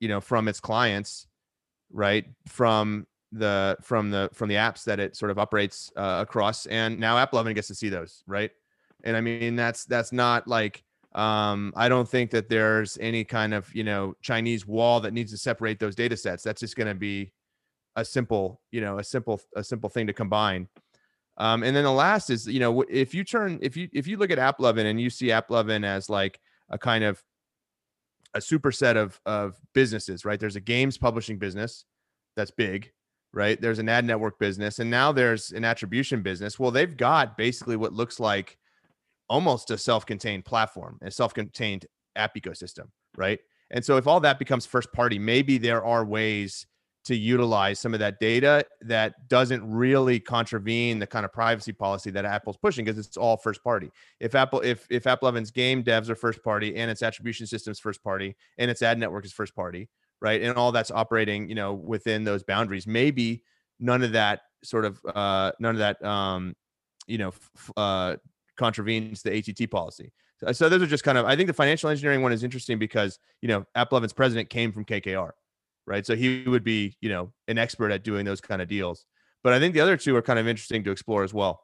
you 0.00 0.08
know, 0.08 0.20
from 0.20 0.48
its 0.48 0.60
clients, 0.60 1.26
right? 1.90 2.26
From 2.46 3.06
the 3.32 3.76
from 3.82 4.10
the 4.10 4.30
from 4.32 4.48
the 4.48 4.54
apps 4.54 4.84
that 4.84 5.00
it 5.00 5.16
sort 5.16 5.30
of 5.30 5.38
operates 5.38 5.90
uh, 5.96 6.18
across, 6.20 6.66
and 6.66 6.98
now 6.98 7.24
AppLovin 7.24 7.54
gets 7.54 7.68
to 7.68 7.74
see 7.74 7.88
those, 7.88 8.22
right? 8.26 8.50
And 9.02 9.16
I 9.16 9.20
mean 9.20 9.56
that's 9.56 9.84
that's 9.84 10.12
not 10.12 10.46
like 10.48 10.84
um, 11.14 11.72
I 11.76 11.88
don't 11.88 12.08
think 12.08 12.30
that 12.32 12.48
there's 12.48 12.98
any 13.00 13.24
kind 13.24 13.54
of 13.54 13.72
you 13.74 13.84
know 13.84 14.14
Chinese 14.22 14.66
wall 14.66 15.00
that 15.00 15.12
needs 15.12 15.30
to 15.32 15.38
separate 15.38 15.78
those 15.78 15.94
data 15.94 16.16
sets. 16.16 16.42
That's 16.42 16.60
just 16.60 16.76
going 16.76 16.88
to 16.88 16.94
be 16.94 17.32
a 17.96 18.04
simple 18.04 18.60
you 18.72 18.80
know 18.80 18.98
a 18.98 19.04
simple 19.04 19.40
a 19.56 19.62
simple 19.62 19.90
thing 19.90 20.06
to 20.06 20.12
combine. 20.12 20.68
Um, 21.36 21.62
and 21.62 21.74
then 21.74 21.84
the 21.84 21.92
last 21.92 22.30
is 22.30 22.46
you 22.46 22.60
know 22.60 22.82
if 22.82 23.14
you 23.14 23.24
turn 23.24 23.58
if 23.60 23.76
you 23.76 23.88
if 23.92 24.06
you 24.06 24.16
look 24.16 24.30
at 24.30 24.38
AppLovin 24.38 24.84
and 24.84 25.00
you 25.00 25.10
see 25.10 25.26
AppLovin 25.26 25.84
as 25.84 26.08
like 26.08 26.40
a 26.70 26.78
kind 26.78 27.02
of 27.04 27.22
a 28.34 28.38
superset 28.38 28.96
of 28.96 29.20
of 29.26 29.56
businesses, 29.72 30.24
right? 30.24 30.38
There's 30.38 30.56
a 30.56 30.60
games 30.60 30.96
publishing 30.98 31.38
business 31.38 31.84
that's 32.36 32.50
big, 32.50 32.92
right? 33.32 33.60
There's 33.60 33.78
an 33.78 33.88
ad 33.88 34.04
network 34.04 34.38
business, 34.38 34.78
and 34.78 34.90
now 34.90 35.12
there's 35.12 35.50
an 35.52 35.64
attribution 35.64 36.22
business. 36.22 36.58
Well, 36.58 36.70
they've 36.70 36.96
got 36.96 37.36
basically 37.36 37.76
what 37.76 37.92
looks 37.92 38.20
like 38.20 38.58
almost 39.28 39.70
a 39.70 39.78
self-contained 39.78 40.44
platform, 40.44 40.98
a 41.02 41.10
self-contained 41.10 41.86
app 42.14 42.34
ecosystem, 42.36 42.88
right? 43.16 43.40
And 43.70 43.84
so 43.84 43.96
if 43.96 44.06
all 44.06 44.20
that 44.20 44.38
becomes 44.38 44.66
first 44.66 44.92
party, 44.92 45.18
maybe 45.18 45.58
there 45.58 45.84
are 45.84 46.04
ways 46.04 46.66
to 47.04 47.14
utilize 47.14 47.78
some 47.78 47.92
of 47.92 48.00
that 48.00 48.18
data 48.18 48.64
that 48.80 49.28
doesn't 49.28 49.68
really 49.70 50.18
contravene 50.18 50.98
the 50.98 51.06
kind 51.06 51.24
of 51.24 51.32
privacy 51.32 51.72
policy 51.72 52.10
that 52.10 52.24
Apple's 52.24 52.56
pushing 52.56 52.84
because 52.84 53.04
it's 53.04 53.16
all 53.16 53.36
first 53.36 53.62
party. 53.62 53.90
If 54.20 54.34
Apple 54.34 54.60
if 54.60 54.86
if 54.90 55.06
Apple 55.06 55.30
AppLovin's 55.30 55.50
game 55.50 55.84
devs 55.84 56.08
are 56.08 56.14
first 56.14 56.42
party 56.42 56.74
and 56.76 56.90
its 56.90 57.02
attribution 57.02 57.46
systems 57.46 57.78
first 57.78 58.02
party 58.02 58.36
and 58.58 58.70
its 58.70 58.82
ad 58.82 58.98
network 58.98 59.24
is 59.24 59.32
first 59.32 59.54
party, 59.54 59.88
right? 60.20 60.42
And 60.42 60.56
all 60.56 60.72
that's 60.72 60.90
operating, 60.90 61.48
you 61.48 61.54
know, 61.54 61.74
within 61.74 62.24
those 62.24 62.42
boundaries, 62.42 62.86
maybe 62.86 63.42
none 63.78 64.02
of 64.02 64.12
that 64.12 64.40
sort 64.62 64.86
of 64.86 64.98
uh 65.14 65.52
none 65.60 65.74
of 65.74 65.78
that 65.78 66.02
um 66.02 66.54
you 67.06 67.18
know 67.18 67.28
f- 67.28 67.70
uh 67.76 68.16
contravenes 68.56 69.22
the 69.22 69.36
ATT 69.36 69.70
policy. 69.70 70.10
So, 70.38 70.52
so 70.52 70.68
those 70.70 70.82
are 70.82 70.86
just 70.86 71.04
kind 71.04 71.18
of 71.18 71.26
I 71.26 71.36
think 71.36 71.48
the 71.48 71.52
financial 71.52 71.90
engineering 71.90 72.22
one 72.22 72.32
is 72.32 72.44
interesting 72.44 72.78
because, 72.78 73.18
you 73.42 73.48
know, 73.48 73.66
Apple 73.74 74.00
AppLovin's 74.00 74.14
president 74.14 74.48
came 74.48 74.72
from 74.72 74.86
KKR 74.86 75.32
right? 75.86 76.04
So 76.06 76.16
he 76.16 76.44
would 76.46 76.64
be, 76.64 76.96
you 77.00 77.08
know, 77.08 77.32
an 77.48 77.58
expert 77.58 77.90
at 77.90 78.04
doing 78.04 78.24
those 78.24 78.40
kind 78.40 78.62
of 78.62 78.68
deals. 78.68 79.04
But 79.42 79.52
I 79.52 79.58
think 79.58 79.74
the 79.74 79.80
other 79.80 79.96
two 79.96 80.16
are 80.16 80.22
kind 80.22 80.38
of 80.38 80.48
interesting 80.48 80.84
to 80.84 80.90
explore 80.90 81.22
as 81.22 81.34
well. 81.34 81.62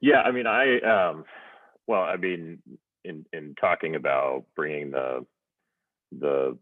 Yeah, 0.00 0.22
I 0.22 0.30
mean, 0.30 0.46
I 0.46 0.80
um, 0.80 1.24
well, 1.86 2.02
I 2.02 2.16
mean, 2.16 2.62
in 3.04 3.24
in 3.32 3.54
talking 3.60 3.96
about 3.96 4.44
bringing 4.54 4.90
the 4.90 5.26
the 6.12 6.58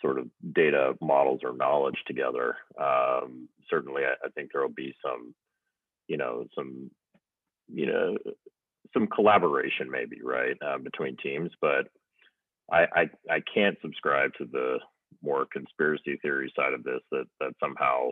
sort 0.00 0.18
of 0.18 0.26
data 0.52 0.94
models 1.00 1.40
or 1.44 1.56
knowledge 1.56 1.98
together, 2.06 2.56
um, 2.80 3.48
certainly 3.70 4.02
I, 4.04 4.14
I 4.24 4.28
think 4.34 4.50
there 4.52 4.62
will 4.62 4.74
be 4.74 4.94
some, 5.02 5.34
you 6.08 6.16
know, 6.16 6.44
some, 6.56 6.90
you 7.72 7.86
know, 7.86 8.16
some 8.92 9.06
collaboration 9.06 9.90
maybe 9.90 10.20
right 10.22 10.56
uh, 10.60 10.78
between 10.78 11.16
teams, 11.16 11.50
but 11.60 11.86
I, 12.70 12.86
I 12.94 13.10
I 13.30 13.42
can't 13.54 13.78
subscribe 13.80 14.32
to 14.38 14.44
the 14.50 14.78
more 15.22 15.46
conspiracy 15.52 16.18
theory 16.22 16.52
side 16.56 16.72
of 16.72 16.84
this 16.84 17.00
that 17.10 17.24
that 17.40 17.52
somehow 17.60 18.10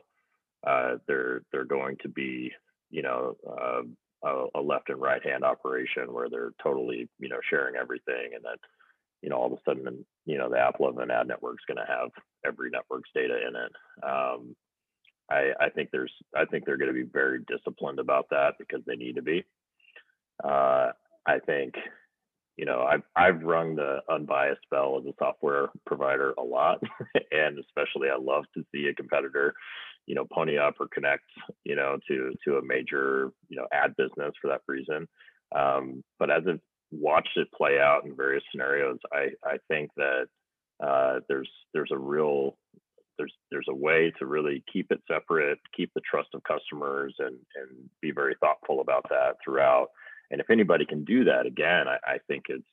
uh, 0.66 0.96
they're 1.06 1.42
they're 1.52 1.64
going 1.64 1.96
to 2.02 2.08
be 2.08 2.50
you 2.90 3.02
know 3.02 3.36
uh, 3.48 3.82
a, 4.24 4.46
a, 4.54 4.60
left 4.60 4.88
and 4.88 5.00
right 5.00 5.24
hand 5.24 5.44
operation 5.44 6.12
where 6.12 6.28
they're 6.28 6.52
totally 6.62 7.08
you 7.18 7.28
know 7.28 7.40
sharing 7.48 7.76
everything 7.76 8.30
and 8.34 8.44
that 8.44 8.58
you 9.22 9.28
know 9.28 9.36
all 9.36 9.46
of 9.46 9.52
a 9.52 9.62
sudden 9.64 10.04
you 10.26 10.38
know 10.38 10.48
the 10.48 10.56
AppLovin 10.56 11.10
ad 11.10 11.26
network 11.26 11.54
is 11.54 11.74
going 11.74 11.84
to 11.84 11.92
have 11.92 12.10
every 12.46 12.70
network's 12.70 13.10
data 13.14 13.36
in 13.48 13.56
it. 13.56 13.72
Um, 14.02 14.56
I, 15.30 15.52
I 15.60 15.70
think 15.70 15.90
there's 15.90 16.12
I 16.36 16.44
think 16.44 16.64
they're 16.64 16.76
going 16.76 16.92
to 16.92 17.04
be 17.04 17.10
very 17.10 17.40
disciplined 17.48 17.98
about 17.98 18.26
that 18.30 18.54
because 18.58 18.82
they 18.86 18.96
need 18.96 19.16
to 19.16 19.22
be. 19.22 19.44
Uh, 20.42 20.90
I 21.26 21.38
think 21.46 21.74
you 22.56 22.66
know, 22.66 22.82
I've 22.82 23.02
I've 23.16 23.42
rung 23.42 23.76
the 23.76 23.98
unbiased 24.10 24.68
bell 24.70 24.98
as 25.00 25.06
a 25.06 25.14
software 25.18 25.68
provider 25.86 26.34
a 26.38 26.42
lot, 26.42 26.82
and 27.32 27.58
especially 27.58 28.08
I 28.10 28.18
love 28.20 28.44
to 28.54 28.64
see 28.72 28.88
a 28.88 28.94
competitor, 28.94 29.54
you 30.06 30.14
know, 30.14 30.26
pony 30.30 30.58
up 30.58 30.74
or 30.78 30.88
connect, 30.92 31.24
you 31.64 31.76
know, 31.76 31.98
to 32.08 32.32
to 32.46 32.56
a 32.56 32.64
major 32.64 33.30
you 33.48 33.56
know 33.56 33.66
ad 33.72 33.94
business 33.96 34.32
for 34.40 34.48
that 34.48 34.60
reason. 34.68 35.08
Um, 35.54 36.02
but 36.18 36.30
as 36.30 36.42
I've 36.48 36.60
watched 36.90 37.36
it 37.36 37.48
play 37.52 37.78
out 37.78 38.04
in 38.04 38.14
various 38.14 38.44
scenarios, 38.52 38.98
I 39.12 39.30
I 39.44 39.56
think 39.68 39.90
that 39.96 40.26
uh, 40.84 41.20
there's 41.28 41.50
there's 41.72 41.90
a 41.92 41.98
real 41.98 42.56
there's 43.16 43.32
there's 43.50 43.68
a 43.70 43.74
way 43.74 44.12
to 44.18 44.26
really 44.26 44.62
keep 44.70 44.90
it 44.90 45.00
separate, 45.10 45.58
keep 45.74 45.90
the 45.94 46.02
trust 46.08 46.28
of 46.34 46.42
customers, 46.44 47.14
and 47.18 47.36
and 47.56 47.88
be 48.02 48.10
very 48.10 48.34
thoughtful 48.40 48.80
about 48.80 49.06
that 49.08 49.36
throughout 49.42 49.88
and 50.32 50.40
if 50.40 50.50
anybody 50.50 50.84
can 50.84 51.04
do 51.04 51.24
that 51.24 51.46
again 51.46 51.86
I, 51.86 51.98
I, 52.04 52.18
think 52.26 52.44
it's 52.48 52.64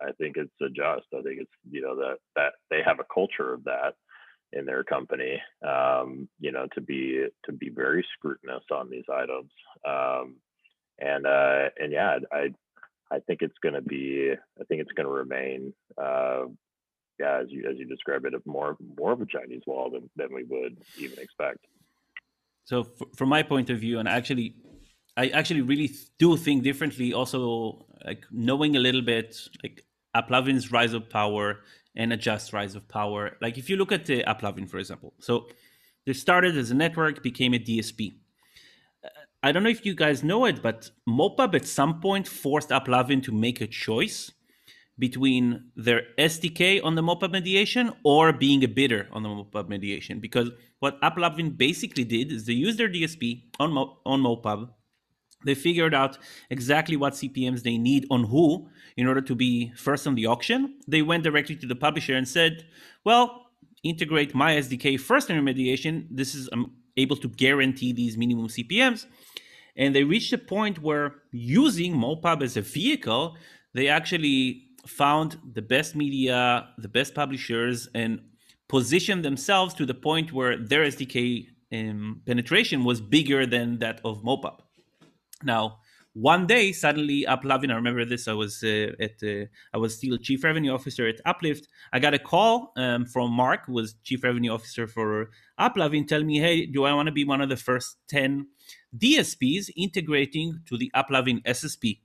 i 0.00 0.12
think 0.12 0.36
it's 0.36 0.52
Adjust. 0.62 1.06
I 1.12 1.22
think 1.22 1.40
it's 1.40 1.50
you 1.68 1.82
know 1.82 1.96
that 1.96 2.18
that 2.36 2.52
they 2.70 2.82
have 2.84 3.00
a 3.00 3.12
culture 3.12 3.52
of 3.52 3.64
that 3.64 3.94
in 4.52 4.64
their 4.64 4.84
company 4.84 5.40
um, 5.66 6.28
you 6.38 6.52
know 6.52 6.68
to 6.74 6.80
be 6.80 7.26
to 7.46 7.52
be 7.52 7.70
very 7.70 8.06
scrutinous 8.16 8.62
on 8.70 8.90
these 8.90 9.04
items. 9.12 9.50
Um, 9.84 10.36
and 10.98 11.26
uh, 11.26 11.68
and 11.78 11.92
yeah 11.92 12.18
i 12.32 12.48
i 13.10 13.18
think 13.26 13.42
it's 13.42 13.58
going 13.62 13.74
to 13.74 13.82
be 13.82 14.32
i 14.60 14.64
think 14.64 14.80
it's 14.80 14.92
going 14.92 15.06
to 15.06 15.12
remain 15.12 15.72
uh, 15.98 16.44
yeah 17.18 17.40
as 17.40 17.46
you 17.48 17.68
as 17.70 17.76
you 17.76 17.84
describe 17.84 18.24
it 18.24 18.34
of 18.34 18.44
more 18.46 18.76
more 18.98 19.12
of 19.12 19.20
a 19.20 19.26
chinese 19.26 19.62
wall 19.66 19.90
than, 19.90 20.08
than 20.16 20.34
we 20.34 20.44
would 20.44 20.76
even 20.98 21.18
expect. 21.18 21.66
So 22.64 22.88
from 23.14 23.28
my 23.28 23.44
point 23.44 23.70
of 23.70 23.78
view 23.78 24.00
and 24.00 24.08
actually 24.08 24.56
I 25.16 25.28
actually 25.28 25.62
really 25.62 25.90
do 26.18 26.36
think 26.36 26.62
differently. 26.62 27.12
Also, 27.12 27.86
like 28.04 28.24
knowing 28.30 28.76
a 28.76 28.80
little 28.80 29.02
bit, 29.02 29.36
like 29.62 29.84
AppLovin's 30.14 30.70
rise 30.70 30.92
of 30.92 31.08
power 31.08 31.60
and 31.94 32.12
Adjust 32.12 32.52
rise 32.52 32.74
of 32.74 32.88
power. 32.88 33.36
Like 33.40 33.56
if 33.56 33.70
you 33.70 33.76
look 33.76 33.92
at 33.92 34.06
the 34.06 34.22
AppLovin, 34.24 34.68
for 34.68 34.78
example, 34.78 35.14
so 35.18 35.48
they 36.04 36.12
started 36.12 36.56
as 36.56 36.70
a 36.70 36.74
network, 36.74 37.22
became 37.22 37.54
a 37.54 37.58
DSP. 37.58 38.16
Uh, 39.04 39.08
I 39.42 39.52
don't 39.52 39.62
know 39.62 39.70
if 39.70 39.86
you 39.86 39.94
guys 39.94 40.22
know 40.22 40.44
it, 40.44 40.62
but 40.62 40.90
MoPub 41.08 41.54
at 41.54 41.66
some 41.66 42.00
point 42.00 42.28
forced 42.28 42.68
AppLovin 42.68 43.22
to 43.24 43.32
make 43.32 43.60
a 43.60 43.66
choice 43.66 44.32
between 44.98 45.70
their 45.76 46.02
SDK 46.18 46.82
on 46.82 46.94
the 46.94 47.02
MoPub 47.02 47.30
mediation 47.32 47.92
or 48.02 48.32
being 48.32 48.64
a 48.64 48.68
bidder 48.68 49.08
on 49.12 49.22
the 49.22 49.28
MoPub 49.28 49.68
mediation. 49.68 50.20
Because 50.20 50.50
what 50.78 51.00
AppLovin 51.02 51.56
basically 51.56 52.04
did 52.04 52.32
is 52.32 52.46
they 52.46 52.54
used 52.54 52.78
their 52.78 52.88
DSP 52.88 53.42
on, 53.58 53.72
Mo- 53.72 53.98
on 54.06 54.22
MoPub 54.22 54.70
they 55.46 55.54
figured 55.54 55.94
out 55.94 56.18
exactly 56.50 56.96
what 56.96 57.14
CPMs 57.14 57.62
they 57.62 57.78
need 57.78 58.06
on 58.10 58.24
who 58.24 58.68
in 58.96 59.06
order 59.06 59.20
to 59.20 59.34
be 59.34 59.72
first 59.76 60.06
on 60.06 60.14
the 60.14 60.26
auction. 60.26 60.78
They 60.86 61.02
went 61.02 61.24
directly 61.24 61.56
to 61.56 61.66
the 61.66 61.74
publisher 61.76 62.14
and 62.14 62.26
said, 62.28 62.66
well, 63.04 63.46
integrate 63.82 64.34
my 64.34 64.56
SDK 64.56 64.98
first 65.00 65.30
in 65.30 65.42
remediation. 65.42 66.06
This 66.10 66.34
is 66.34 66.48
I'm 66.52 66.72
able 66.96 67.16
to 67.16 67.28
guarantee 67.28 67.92
these 67.92 68.16
minimum 68.16 68.48
CPMs. 68.48 69.06
And 69.76 69.94
they 69.94 70.04
reached 70.04 70.32
a 70.32 70.38
point 70.38 70.80
where 70.82 71.16
using 71.32 71.94
MoPub 71.94 72.42
as 72.42 72.56
a 72.56 72.62
vehicle, 72.62 73.36
they 73.74 73.88
actually 73.88 74.64
found 74.86 75.38
the 75.52 75.62
best 75.62 75.94
media, 75.94 76.68
the 76.78 76.88
best 76.88 77.14
publishers, 77.14 77.88
and 77.94 78.20
positioned 78.68 79.24
themselves 79.24 79.74
to 79.74 79.86
the 79.86 79.94
point 79.94 80.32
where 80.32 80.56
their 80.56 80.84
SDK 80.84 81.48
um, 81.72 82.22
penetration 82.26 82.84
was 82.84 83.00
bigger 83.00 83.46
than 83.46 83.78
that 83.78 84.00
of 84.04 84.22
MoPub. 84.22 84.60
Now, 85.42 85.78
one 86.16 86.46
day, 86.46 86.72
suddenly, 86.72 87.26
AppLovin, 87.28 87.70
I 87.70 87.74
remember 87.74 88.06
this. 88.06 88.26
I 88.26 88.32
was 88.32 88.64
uh, 88.64 88.92
at, 88.98 89.22
uh, 89.22 89.44
I 89.74 89.76
was 89.76 89.98
still 89.98 90.16
chief 90.16 90.44
revenue 90.44 90.72
officer 90.72 91.06
at 91.06 91.22
AppLift. 91.24 91.66
I 91.92 91.98
got 91.98 92.14
a 92.14 92.18
call 92.18 92.72
um, 92.78 93.04
from 93.04 93.32
Mark, 93.32 93.66
who 93.66 93.74
was 93.74 93.96
chief 94.02 94.24
revenue 94.24 94.50
officer 94.50 94.86
for 94.86 95.28
AppLovin, 95.60 96.08
telling 96.08 96.26
me, 96.26 96.38
"Hey, 96.38 96.64
do 96.64 96.84
I 96.84 96.94
want 96.94 97.08
to 97.08 97.12
be 97.12 97.24
one 97.24 97.42
of 97.42 97.50
the 97.50 97.56
first 97.56 97.98
ten 98.08 98.46
DSPs 98.96 99.68
integrating 99.76 100.60
to 100.64 100.78
the 100.78 100.90
AppLovin 100.96 101.42
SSP?" 101.44 102.00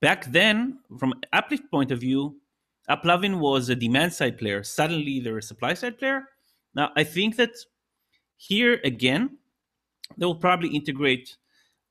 Back 0.00 0.32
then, 0.32 0.78
from 0.98 1.12
AppLift 1.34 1.70
point 1.70 1.92
of 1.92 2.00
view, 2.00 2.40
AppLovin 2.88 3.40
was 3.40 3.68
a 3.68 3.76
demand 3.76 4.14
side 4.14 4.38
player. 4.38 4.62
Suddenly, 4.62 5.20
they're 5.20 5.36
a 5.36 5.42
supply 5.42 5.74
side 5.74 5.98
player. 5.98 6.22
Now, 6.74 6.92
I 6.96 7.04
think 7.04 7.36
that 7.36 7.50
here 8.36 8.80
again, 8.84 9.36
they 10.16 10.24
will 10.24 10.34
probably 10.34 10.70
integrate 10.70 11.36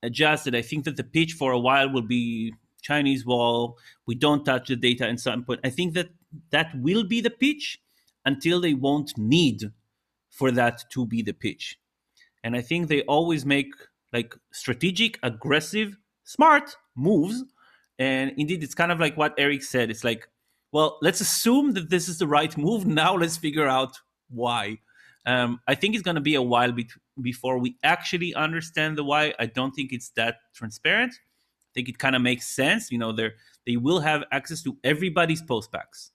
adjusted. 0.04 0.56
I 0.56 0.62
think 0.62 0.86
that 0.86 0.98
the 0.98 1.04
pitch 1.04 1.34
for 1.34 1.52
a 1.52 1.60
while 1.60 1.90
will 1.92 2.02
be 2.02 2.54
Chinese 2.82 3.26
wall. 3.26 3.78
We 4.06 4.16
don't 4.16 4.46
touch 4.46 4.68
the 4.68 4.76
data 4.76 5.08
and 5.08 5.20
some 5.20 5.44
point. 5.44 5.62
I 5.64 5.70
think 5.70 5.94
that 5.94 6.10
that 6.50 6.72
will 6.76 7.04
be 7.04 7.22
the 7.22 7.30
pitch 7.30 7.80
until 8.26 8.62
they 8.62 8.74
won't 8.74 9.18
need 9.18 9.72
for 10.30 10.52
that 10.52 10.84
to 10.92 11.06
be 11.06 11.22
the 11.22 11.34
pitch. 11.34 11.78
And 12.44 12.56
I 12.56 12.62
think 12.62 12.88
they 12.88 13.04
always 13.04 13.46
make 13.46 13.74
like 14.14 14.36
strategic, 14.52 15.20
aggressive, 15.24 15.98
smart 16.24 16.76
moves. 16.96 17.44
And 18.00 18.34
indeed, 18.38 18.64
it's 18.64 18.74
kind 18.74 18.92
of 18.92 19.00
like 19.00 19.16
what 19.16 19.36
Eric 19.38 19.64
said. 19.64 19.92
It's 19.92 20.04
like, 20.04 20.28
well, 20.72 20.98
let's 21.02 21.22
assume 21.22 21.74
that 21.74 21.90
this 21.90 22.08
is 22.10 22.18
the 22.18 22.28
right 22.28 22.56
move. 22.58 22.86
Now 23.02 23.16
let's 23.16 23.38
figure 23.38 23.68
out 23.68 23.98
why. 24.30 24.80
Um, 25.26 25.60
I 25.68 25.76
think 25.76 25.94
it's 25.94 26.04
going 26.04 26.16
to 26.16 26.22
be 26.22 26.36
a 26.36 26.42
while 26.42 26.72
be- 26.72 26.90
before 27.22 27.58
we 27.58 27.76
actually 27.84 28.34
understand 28.34 28.98
the 28.98 29.04
why. 29.04 29.34
I 29.40 29.48
don't 29.48 29.72
think 29.72 29.92
it's 29.92 30.10
that 30.12 30.38
transparent. 30.54 31.14
I 31.14 31.72
think 31.74 31.90
it 31.90 31.98
kind 31.98 32.16
of 32.16 32.22
makes 32.22 32.48
sense. 32.48 32.92
You 32.92 32.98
know, 32.98 33.12
they 33.12 33.32
they 33.66 33.78
will 33.78 34.00
have 34.00 34.24
access 34.32 34.62
to 34.64 34.78
everybody's 34.84 35.42
postbacks, 35.42 36.12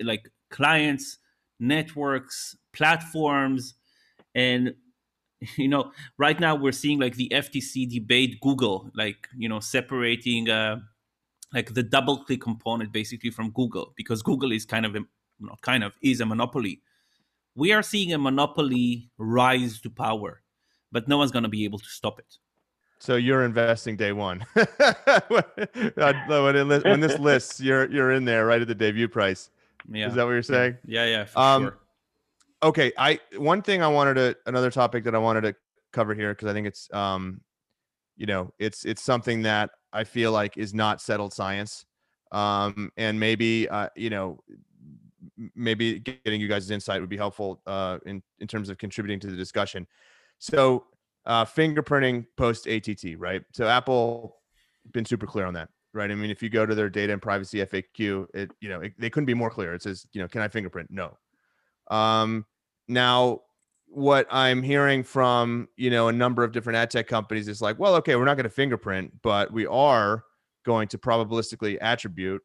like 0.00 0.30
clients, 0.50 1.18
networks, 1.60 2.56
platforms, 2.72 3.74
and 4.34 4.74
you 5.56 5.68
know, 5.68 5.92
right 6.18 6.38
now 6.38 6.54
we're 6.54 6.72
seeing 6.72 7.00
like 7.00 7.16
the 7.16 7.28
FTC 7.32 7.88
debate 7.90 8.40
Google, 8.40 8.90
like 8.94 9.28
you 9.36 9.48
know, 9.48 9.60
separating 9.60 10.48
uh, 10.48 10.76
like 11.52 11.74
the 11.74 11.84
DoubleClick 11.84 12.40
component 12.40 12.92
basically 12.92 13.30
from 13.30 13.50
Google 13.50 13.92
because 13.96 14.22
Google 14.22 14.52
is 14.52 14.64
kind 14.64 14.86
of 14.86 14.96
a, 14.96 15.00
not 15.40 15.60
kind 15.62 15.84
of 15.84 15.92
is 16.02 16.20
a 16.20 16.26
monopoly. 16.26 16.80
We 17.54 17.72
are 17.72 17.82
seeing 17.82 18.12
a 18.12 18.18
monopoly 18.18 19.10
rise 19.18 19.80
to 19.82 19.90
power, 19.90 20.42
but 20.90 21.08
no 21.08 21.18
one's 21.18 21.30
going 21.30 21.42
to 21.42 21.48
be 21.48 21.64
able 21.64 21.78
to 21.78 21.88
stop 21.88 22.18
it. 22.18 22.38
So 22.98 23.16
you're 23.16 23.44
investing 23.44 23.96
day 23.96 24.12
one. 24.12 24.44
when, 24.54 25.44
it, 25.56 26.84
when, 26.84 27.00
this 27.00 27.18
lists, 27.18 27.60
you're 27.60 27.90
you're 27.90 28.12
in 28.12 28.24
there 28.24 28.46
right 28.46 28.62
at 28.62 28.68
the 28.68 28.76
debut 28.76 29.08
price. 29.08 29.50
Yeah. 29.90 30.06
Is 30.06 30.14
that 30.14 30.24
what 30.24 30.30
you're 30.30 30.42
saying? 30.42 30.78
Yeah, 30.86 31.06
yeah, 31.06 31.26
um, 31.34 31.64
sure. 31.64 31.78
Okay, 32.62 32.92
I 32.96 33.18
one 33.36 33.60
thing 33.60 33.82
I 33.82 33.88
wanted 33.88 34.14
to 34.14 34.36
another 34.46 34.70
topic 34.70 35.02
that 35.04 35.16
I 35.16 35.18
wanted 35.18 35.40
to 35.40 35.56
cover 35.92 36.14
here 36.14 36.32
because 36.32 36.48
I 36.48 36.52
think 36.52 36.68
it's 36.68 36.88
um, 36.92 37.40
you 38.16 38.26
know, 38.26 38.52
it's 38.60 38.84
it's 38.84 39.02
something 39.02 39.42
that 39.42 39.70
I 39.92 40.04
feel 40.04 40.30
like 40.30 40.56
is 40.56 40.72
not 40.72 41.00
settled 41.00 41.32
science, 41.32 41.84
um, 42.30 42.92
and 42.96 43.18
maybe 43.18 43.68
uh, 43.68 43.88
you 43.96 44.10
know, 44.10 44.38
maybe 45.54 45.98
getting 45.98 46.40
you 46.40 46.48
guys' 46.48 46.70
insight 46.70 47.00
would 47.00 47.10
be 47.10 47.16
helpful 47.16 47.60
uh, 47.66 47.98
in 48.06 48.22
in 48.38 48.46
terms 48.46 48.68
of 48.68 48.78
contributing 48.78 49.20
to 49.20 49.26
the 49.28 49.36
discussion. 49.36 49.86
So 50.38 50.84
uh, 51.26 51.44
fingerprinting 51.44 52.26
post 52.36 52.66
ATT, 52.66 53.18
right? 53.18 53.42
So 53.52 53.66
Apple 53.66 54.36
been 54.92 55.04
super 55.04 55.26
clear 55.26 55.46
on 55.46 55.54
that, 55.54 55.68
right? 55.92 56.10
I 56.10 56.14
mean, 56.14 56.30
if 56.30 56.42
you 56.42 56.48
go 56.48 56.66
to 56.66 56.74
their 56.74 56.90
data 56.90 57.12
and 57.12 57.22
privacy 57.22 57.58
FAQ, 57.58 58.26
it 58.34 58.50
you 58.60 58.68
know 58.68 58.80
it, 58.80 58.94
they 58.98 59.10
couldn't 59.10 59.26
be 59.26 59.34
more 59.34 59.50
clear. 59.50 59.74
It 59.74 59.82
says, 59.82 60.06
you 60.12 60.20
know, 60.20 60.28
can 60.28 60.40
I 60.40 60.48
fingerprint? 60.48 60.90
No. 60.90 61.16
Um, 61.90 62.46
now, 62.88 63.42
what 63.86 64.26
I'm 64.30 64.62
hearing 64.62 65.04
from 65.04 65.68
you 65.76 65.90
know 65.90 66.08
a 66.08 66.12
number 66.12 66.42
of 66.44 66.52
different 66.52 66.76
ad 66.76 66.90
tech 66.90 67.06
companies 67.06 67.48
is 67.48 67.62
like, 67.62 67.78
well, 67.78 67.94
okay, 67.96 68.16
we're 68.16 68.24
not 68.24 68.36
going 68.36 68.44
to 68.44 68.50
fingerprint, 68.50 69.12
but 69.22 69.52
we 69.52 69.66
are 69.66 70.24
going 70.64 70.88
to 70.88 70.98
probabilistically 70.98 71.78
attribute. 71.80 72.42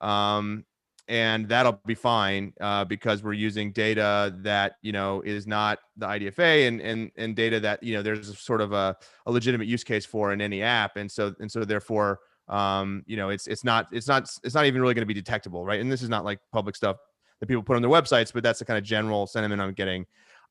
Um, 0.00 0.64
and 1.12 1.46
that'll 1.46 1.78
be 1.84 1.94
fine 1.94 2.54
uh, 2.62 2.86
because 2.86 3.22
we're 3.22 3.34
using 3.34 3.70
data 3.70 4.34
that 4.38 4.76
you 4.80 4.92
know 4.92 5.20
is 5.20 5.46
not 5.46 5.78
the 5.98 6.06
IDFA 6.06 6.66
and 6.66 6.80
and 6.80 7.10
and 7.18 7.36
data 7.36 7.60
that 7.60 7.82
you 7.82 7.94
know 7.94 8.00
there's 8.00 8.38
sort 8.38 8.62
of 8.62 8.72
a, 8.72 8.96
a 9.26 9.30
legitimate 9.30 9.68
use 9.68 9.84
case 9.84 10.06
for 10.06 10.32
in 10.32 10.40
any 10.40 10.62
app, 10.62 10.96
and 10.96 11.12
so 11.12 11.34
and 11.38 11.52
so 11.52 11.66
therefore 11.66 12.20
um, 12.48 13.02
you 13.06 13.18
know 13.18 13.28
it's 13.28 13.46
it's 13.46 13.62
not 13.62 13.88
it's 13.92 14.08
not 14.08 14.22
it's 14.42 14.54
not 14.54 14.64
even 14.64 14.80
really 14.80 14.94
going 14.94 15.02
to 15.02 15.06
be 15.06 15.12
detectable, 15.12 15.66
right? 15.66 15.80
And 15.80 15.92
this 15.92 16.00
is 16.00 16.08
not 16.08 16.24
like 16.24 16.40
public 16.50 16.74
stuff 16.74 16.96
that 17.40 17.46
people 17.46 17.62
put 17.62 17.76
on 17.76 17.82
their 17.82 17.90
websites, 17.90 18.32
but 18.32 18.42
that's 18.42 18.60
the 18.60 18.64
kind 18.64 18.78
of 18.78 18.84
general 18.84 19.26
sentiment 19.26 19.60
I'm 19.60 19.74
getting. 19.74 20.06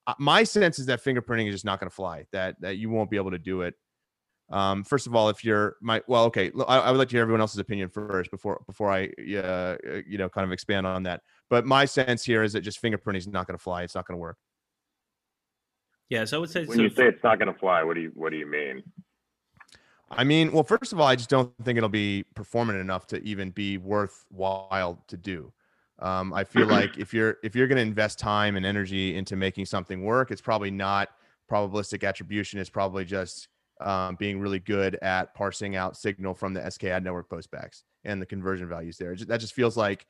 Uh, 0.05 0.13
my 0.19 0.43
sense 0.43 0.77
is 0.77 0.85
that 0.85 1.03
fingerprinting 1.03 1.47
is 1.47 1.55
just 1.55 1.65
not 1.65 1.79
going 1.79 1.89
to 1.89 1.95
fly. 1.95 2.27
That 2.33 2.61
that 2.61 2.77
you 2.77 2.91
won't 2.91 3.09
be 3.09 3.17
able 3.17 3.31
to 3.31 3.39
do 3.39 3.63
it 3.63 3.73
um, 4.51 4.84
first 4.84 5.08
of 5.08 5.15
all, 5.15 5.29
if 5.29 5.43
you're 5.46 5.77
my 5.81 6.01
well, 6.08 6.25
okay, 6.25 6.51
I, 6.67 6.79
I, 6.79 6.91
would 6.91 6.98
like 6.98 7.08
to 7.10 7.15
hear 7.15 7.22
everyone 7.22 7.39
else's 7.39 7.60
opinion 7.60 7.89
first 7.89 8.29
before 8.31 8.62
before 8.67 8.91
I 8.91 9.05
uh, 9.05 9.77
you 10.05 10.17
know 10.17 10.27
kind 10.29 10.46
of 10.46 10.51
expand 10.51 10.86
on 10.86 11.03
that. 11.03 11.22
But 11.50 11.65
my 11.65 11.86
sense 11.86 12.25
here 12.25 12.43
is 12.43 12.53
that 12.53 12.62
just 12.62 12.81
fingerprinting 12.81 13.17
is 13.17 13.27
not 13.27 13.48
going 13.48 13.58
to 13.58 13.63
fly. 13.63 13.84
It's 13.84 13.96
not 13.96 14.05
going 14.05 14.17
to 14.17 14.22
work. 14.22 14.38
Yeah, 16.10 16.25
so 16.25 16.38
I 16.38 16.39
would 16.41 16.50
say 16.50 16.65
when 16.65 16.77
so 16.77 16.84
you 16.84 16.89
say 16.89 17.08
it's 17.08 17.24
not 17.24 17.39
going 17.39 17.51
to 17.51 17.58
fly, 17.58 17.83
what 17.83 17.96
do 17.96 18.01
you 18.01 18.11
what 18.14 18.31
do 18.31 18.37
you 18.37 18.46
mean? 18.46 18.83
I 20.09 20.25
mean, 20.25 20.51
well, 20.51 20.64
first 20.64 20.92
of 20.92 21.00
all, 21.00 21.07
I 21.07 21.16
just 21.16 21.29
don't 21.29 21.53
think 21.64 21.77
it'll 21.77 21.87
be 21.87 22.25
performant 22.35 22.79
enough 22.79 23.07
to 23.07 23.24
even 23.24 23.51
be 23.51 23.77
worthwhile 23.77 25.01
to 25.07 25.16
do. 25.16 25.53
Um, 26.00 26.33
I 26.33 26.44
feel 26.44 26.68
like 26.68 26.98
if 26.98 27.14
you're 27.14 27.37
if 27.44 27.55
you're 27.55 27.68
going 27.68 27.77
to 27.77 27.81
invest 27.81 28.20
time 28.20 28.57
and 28.57 28.66
energy 28.66 29.16
into 29.16 29.37
making 29.37 29.68
something 29.68 30.03
work, 30.03 30.31
it's 30.31 30.42
probably 30.42 30.72
not 30.72 31.07
probabilistic 31.50 32.05
attribution. 32.05 32.59
It's 32.59 32.70
probably 32.70 33.05
just 33.05 33.48
um, 33.87 34.15
being 34.15 34.39
really 34.39 34.59
good 34.59 34.96
at 35.01 35.33
parsing 35.33 35.75
out 35.75 35.98
signal 35.98 36.33
from 36.33 36.53
the 36.53 36.61
SKAdNetwork 36.61 37.27
postbacks 37.27 37.83
and 38.03 38.22
the 38.22 38.25
conversion 38.25 38.67
values 38.67 38.98
there. 38.98 39.15
That 39.15 39.39
just 39.39 39.53
feels 39.53 39.77
like 39.77 40.05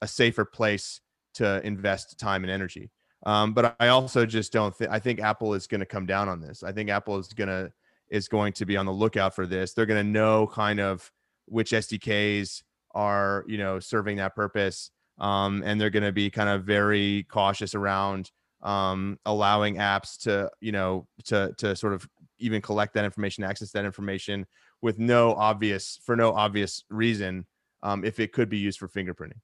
a 0.00 0.08
safer 0.08 0.44
place 0.44 1.00
to 1.34 1.64
invest 1.66 2.18
time 2.18 2.44
and 2.44 2.50
energy. 2.50 2.90
Um, 3.26 3.52
but 3.52 3.76
I 3.80 3.88
also 3.88 4.24
just 4.24 4.52
don't 4.52 4.74
think 4.74 4.90
I 4.90 4.98
think 4.98 5.20
Apple 5.20 5.54
is 5.54 5.66
going 5.66 5.80
to 5.80 5.86
come 5.86 6.06
down 6.06 6.28
on 6.28 6.40
this. 6.40 6.62
I 6.62 6.72
think 6.72 6.88
Apple 6.88 7.18
is 7.18 7.28
going 7.28 7.48
to 7.48 7.70
is 8.08 8.28
going 8.28 8.52
to 8.54 8.66
be 8.66 8.76
on 8.76 8.86
the 8.86 8.92
lookout 8.92 9.34
for 9.34 9.46
this. 9.46 9.72
They're 9.72 9.86
going 9.86 10.04
to 10.04 10.10
know 10.10 10.46
kind 10.46 10.80
of 10.80 11.10
which 11.46 11.72
SDKs 11.72 12.62
are 12.92 13.44
you 13.46 13.58
know 13.58 13.78
serving 13.78 14.16
that 14.16 14.34
purpose, 14.34 14.90
um, 15.18 15.62
and 15.64 15.80
they're 15.80 15.90
going 15.90 16.02
to 16.02 16.12
be 16.12 16.30
kind 16.30 16.48
of 16.48 16.64
very 16.64 17.26
cautious 17.30 17.74
around 17.74 18.30
um, 18.62 19.18
allowing 19.26 19.76
apps 19.76 20.18
to 20.22 20.50
you 20.60 20.72
know 20.72 21.06
to 21.24 21.52
to 21.58 21.76
sort 21.76 21.92
of 21.92 22.08
even 22.40 22.60
collect 22.60 22.94
that 22.94 23.04
information, 23.04 23.44
access 23.44 23.70
that 23.72 23.84
information 23.84 24.46
with 24.82 24.98
no 24.98 25.34
obvious 25.34 26.00
for 26.04 26.16
no 26.16 26.32
obvious 26.32 26.84
reason 26.90 27.46
um, 27.82 28.04
if 28.04 28.18
it 28.18 28.32
could 28.32 28.48
be 28.48 28.58
used 28.58 28.78
for 28.78 28.88
fingerprinting. 28.88 29.40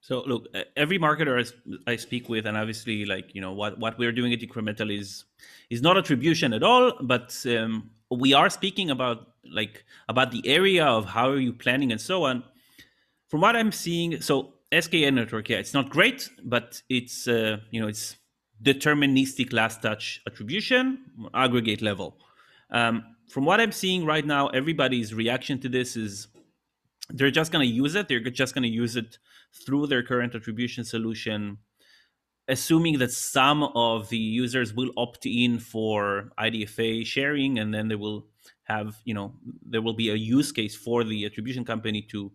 So 0.00 0.22
look, 0.26 0.46
every 0.76 0.98
marketer 0.98 1.52
I 1.86 1.96
speak 1.96 2.28
with, 2.28 2.46
and 2.46 2.56
obviously, 2.56 3.04
like 3.04 3.34
you 3.34 3.40
know, 3.40 3.52
what 3.52 3.78
what 3.78 3.98
we're 3.98 4.12
doing 4.12 4.32
at 4.32 4.40
Incremental 4.40 4.96
is 4.96 5.24
is 5.70 5.82
not 5.82 5.96
attribution 5.96 6.52
at 6.52 6.62
all, 6.62 6.92
but 7.00 7.34
um, 7.46 7.90
we 8.10 8.32
are 8.32 8.48
speaking 8.48 8.90
about 8.90 9.32
like 9.50 9.84
about 10.08 10.30
the 10.30 10.46
area 10.46 10.84
of 10.84 11.04
how 11.04 11.30
are 11.30 11.38
you 11.38 11.52
planning 11.52 11.90
and 11.90 12.00
so 12.00 12.24
on. 12.24 12.44
From 13.28 13.40
what 13.40 13.56
I'm 13.56 13.72
seeing, 13.72 14.20
so 14.20 14.54
SKAdNetwork, 14.72 15.48
yeah, 15.48 15.58
it's 15.58 15.74
not 15.74 15.90
great, 15.90 16.30
but 16.44 16.80
it's 16.88 17.26
uh, 17.26 17.58
you 17.70 17.80
know 17.80 17.88
it's 17.88 18.16
deterministic 18.62 19.52
last 19.52 19.82
touch 19.82 20.20
attribution, 20.26 20.98
aggregate 21.34 21.82
level. 21.82 22.16
Um, 22.70 23.16
from 23.28 23.44
what 23.44 23.60
I'm 23.60 23.72
seeing 23.72 24.04
right 24.04 24.24
now, 24.24 24.48
everybody's 24.48 25.14
reaction 25.14 25.60
to 25.60 25.68
this 25.68 25.96
is 25.96 26.28
they're 27.10 27.30
just 27.30 27.52
going 27.52 27.66
to 27.66 27.72
use 27.72 27.94
it. 27.94 28.08
They're 28.08 28.20
just 28.20 28.54
going 28.54 28.62
to 28.62 28.68
use 28.68 28.96
it 28.96 29.18
through 29.64 29.86
their 29.86 30.02
current 30.02 30.34
attribution 30.34 30.84
solution, 30.84 31.58
assuming 32.48 32.98
that 32.98 33.12
some 33.12 33.62
of 33.62 34.08
the 34.08 34.18
users 34.18 34.74
will 34.74 34.90
opt 34.96 35.26
in 35.26 35.58
for 35.58 36.30
IDFA 36.38 37.06
sharing, 37.06 37.58
and 37.58 37.72
then 37.72 37.88
they 37.88 37.94
will 37.94 38.26
have, 38.64 38.96
you 39.04 39.14
know, 39.14 39.34
there 39.64 39.82
will 39.82 39.94
be 39.94 40.10
a 40.10 40.14
use 40.14 40.52
case 40.52 40.76
for 40.76 41.04
the 41.04 41.24
attribution 41.24 41.64
company 41.64 42.02
to 42.02 42.32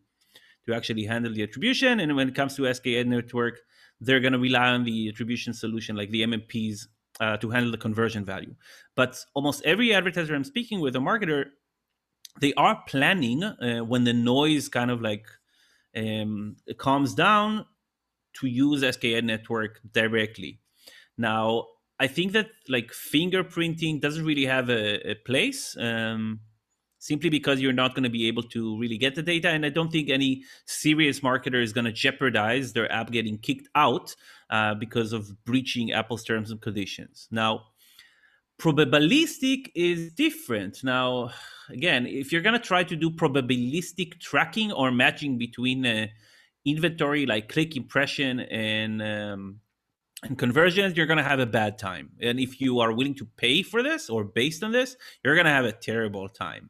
to 0.66 0.74
actually 0.74 1.04
handle 1.04 1.34
the 1.34 1.44
attribution. 1.44 2.00
And 2.00 2.16
when 2.16 2.30
it 2.30 2.36
comes 2.36 2.56
to 2.56 2.62
SKAdNetwork, 2.62 3.58
they're 4.06 4.20
going 4.20 4.34
to 4.34 4.40
rely 4.40 4.70
on 4.70 4.84
the 4.84 5.10
attribution 5.10 5.54
solution 5.54 5.96
like 5.96 6.10
the 6.10 6.24
MMPs 6.24 6.88
uh, 7.20 7.38
to 7.38 7.50
handle 7.50 7.72
the 7.72 7.78
conversion 7.78 8.26
value. 8.26 8.56
But 8.96 9.24
almost 9.34 9.64
every 9.66 9.94
advertiser 9.94 10.36
I'm 10.36 10.44
speaking 10.44 10.80
with, 10.80 10.96
a 10.96 11.00
marketer, 11.00 11.46
they 12.40 12.54
are 12.56 12.82
planning 12.88 13.44
uh, 13.44 13.80
when 13.80 14.04
the 14.04 14.14
noise 14.14 14.68
kind 14.70 14.90
of 14.92 15.02
like 15.02 15.28
um, 15.96 16.58
calms 16.78 17.14
down 17.14 17.66
to 18.40 18.48
use 18.48 18.82
SK 18.96 19.24
network 19.24 19.80
directly. 19.92 20.60
Now, 21.18 21.68
I 22.00 22.08
think 22.08 22.32
that 22.32 22.50
like 22.68 22.92
fingerprinting 22.92 24.02
doesn't 24.02 24.26
really 24.26 24.46
have 24.46 24.70
a, 24.70 25.12
a 25.12 25.16
place. 25.16 25.78
Um, 25.80 26.40
simply 27.04 27.30
because 27.30 27.60
you're 27.60 27.74
not 27.74 27.94
going 27.94 28.04
to 28.04 28.10
be 28.10 28.30
able 28.30 28.44
to 28.44 28.80
really 28.80 28.98
get 28.98 29.14
the 29.14 29.22
data. 29.22 29.50
And 29.50 29.66
I 29.66 29.70
don't 29.70 29.92
think 29.92 30.10
any 30.10 30.44
serious 30.66 31.20
marketer 31.20 31.62
is 31.62 31.74
going 31.74 31.84
to 31.84 31.92
jeopardize 31.92 32.72
their 32.72 32.90
app 32.90 33.12
getting 33.12 33.38
kicked 33.38 33.68
out 33.76 34.16
uh, 34.50 34.74
because 34.76 35.12
of 35.12 35.44
breaching 35.44 35.92
Apple's 35.92 36.24
terms 36.24 36.50
and 36.50 36.62
conditions. 36.62 37.28
Now, 37.30 37.66
probabilistic 38.58 39.70
is 39.76 40.14
different. 40.14 40.82
Now, 40.82 41.32
again, 41.68 42.08
if 42.08 42.32
you're 42.32 42.42
going 42.42 42.58
to 42.58 42.68
try 42.68 42.86
to 42.86 42.96
do 42.96 43.10
probabilistic 43.10 44.22
tracking 44.22 44.72
or 44.72 44.90
matching 44.90 45.38
between 45.38 45.86
uh, 45.86 46.08
inventory 46.64 47.26
like 47.26 47.50
click 47.50 47.76
impression 47.76 48.40
and 48.40 49.02
um, 49.02 49.60
and 50.24 50.38
conversions, 50.38 50.96
you're 50.96 51.06
going 51.06 51.18
to 51.18 51.24
have 51.24 51.42
a 51.42 51.46
bad 51.46 51.78
time. 51.78 52.12
And 52.22 52.40
if 52.40 52.62
you 52.62 52.80
are 52.80 52.94
willing 52.94 53.16
to 53.16 53.26
pay 53.26 53.62
for 53.62 53.84
this 53.84 54.10
or 54.10 54.24
based 54.24 54.64
on 54.64 54.72
this, 54.72 54.96
you're 55.22 55.36
going 55.36 55.48
to 55.48 55.52
have 55.52 55.66
a 55.66 55.74
terrible 55.74 56.30
time. 56.30 56.70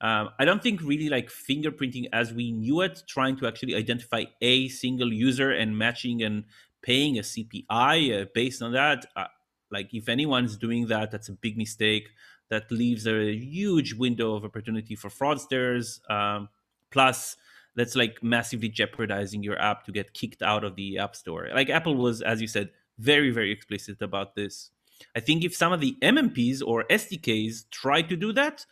Um, 0.00 0.30
I 0.38 0.44
don't 0.44 0.62
think 0.62 0.82
really 0.82 1.08
like 1.08 1.30
fingerprinting 1.30 2.08
as 2.12 2.32
we 2.32 2.52
knew 2.52 2.82
it, 2.82 3.02
trying 3.08 3.36
to 3.38 3.46
actually 3.46 3.74
identify 3.74 4.24
a 4.40 4.68
single 4.68 5.12
user 5.12 5.50
and 5.50 5.78
matching 5.78 6.22
and 6.22 6.44
paying 6.82 7.18
a 7.18 7.22
CPI 7.22 8.22
uh, 8.22 8.26
based 8.34 8.62
on 8.62 8.72
that. 8.72 9.06
Uh, 9.16 9.24
like 9.70 9.92
if 9.94 10.08
anyone's 10.08 10.56
doing 10.56 10.86
that, 10.88 11.10
that's 11.10 11.28
a 11.28 11.32
big 11.32 11.56
mistake. 11.56 12.08
That 12.48 12.70
leaves 12.70 13.06
a 13.06 13.32
huge 13.32 13.94
window 13.94 14.34
of 14.34 14.44
opportunity 14.44 14.94
for 14.94 15.08
fraudsters. 15.08 15.98
Um, 16.10 16.48
plus, 16.92 17.36
that's 17.74 17.96
like 17.96 18.22
massively 18.22 18.68
jeopardizing 18.68 19.42
your 19.42 19.58
app 19.58 19.84
to 19.84 19.92
get 19.92 20.14
kicked 20.14 20.42
out 20.42 20.62
of 20.62 20.76
the 20.76 20.98
app 20.98 21.16
store. 21.16 21.48
Like 21.54 21.70
Apple 21.70 21.96
was, 21.96 22.22
as 22.22 22.40
you 22.40 22.46
said, 22.46 22.70
very 22.98 23.30
very 23.30 23.50
explicit 23.50 24.00
about 24.00 24.34
this. 24.34 24.70
I 25.14 25.20
think 25.20 25.44
if 25.44 25.54
some 25.54 25.72
of 25.72 25.80
the 25.80 25.96
MMPs 26.02 26.62
or 26.64 26.84
SDKs 26.84 27.68
try 27.70 28.00
to 28.02 28.16
do 28.16 28.32
that, 28.32 28.64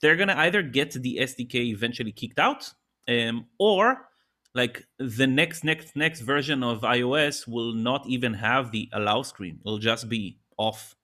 they're 0.00 0.16
gonna 0.16 0.36
either 0.36 0.62
get 0.62 0.92
the 0.92 1.18
SDK 1.20 1.72
eventually 1.72 2.12
kicked 2.12 2.38
out, 2.38 2.72
um, 3.08 3.46
or 3.58 4.08
like 4.54 4.86
the 4.98 5.26
next 5.26 5.64
next 5.64 5.96
next 5.96 6.20
version 6.20 6.62
of 6.62 6.80
iOS 6.80 7.46
will 7.46 7.72
not 7.72 8.06
even 8.06 8.34
have 8.34 8.72
the 8.72 8.88
allow 8.92 9.22
screen. 9.22 9.60
It'll 9.64 9.78
just 9.78 10.08
be 10.08 10.38
off. 10.56 10.94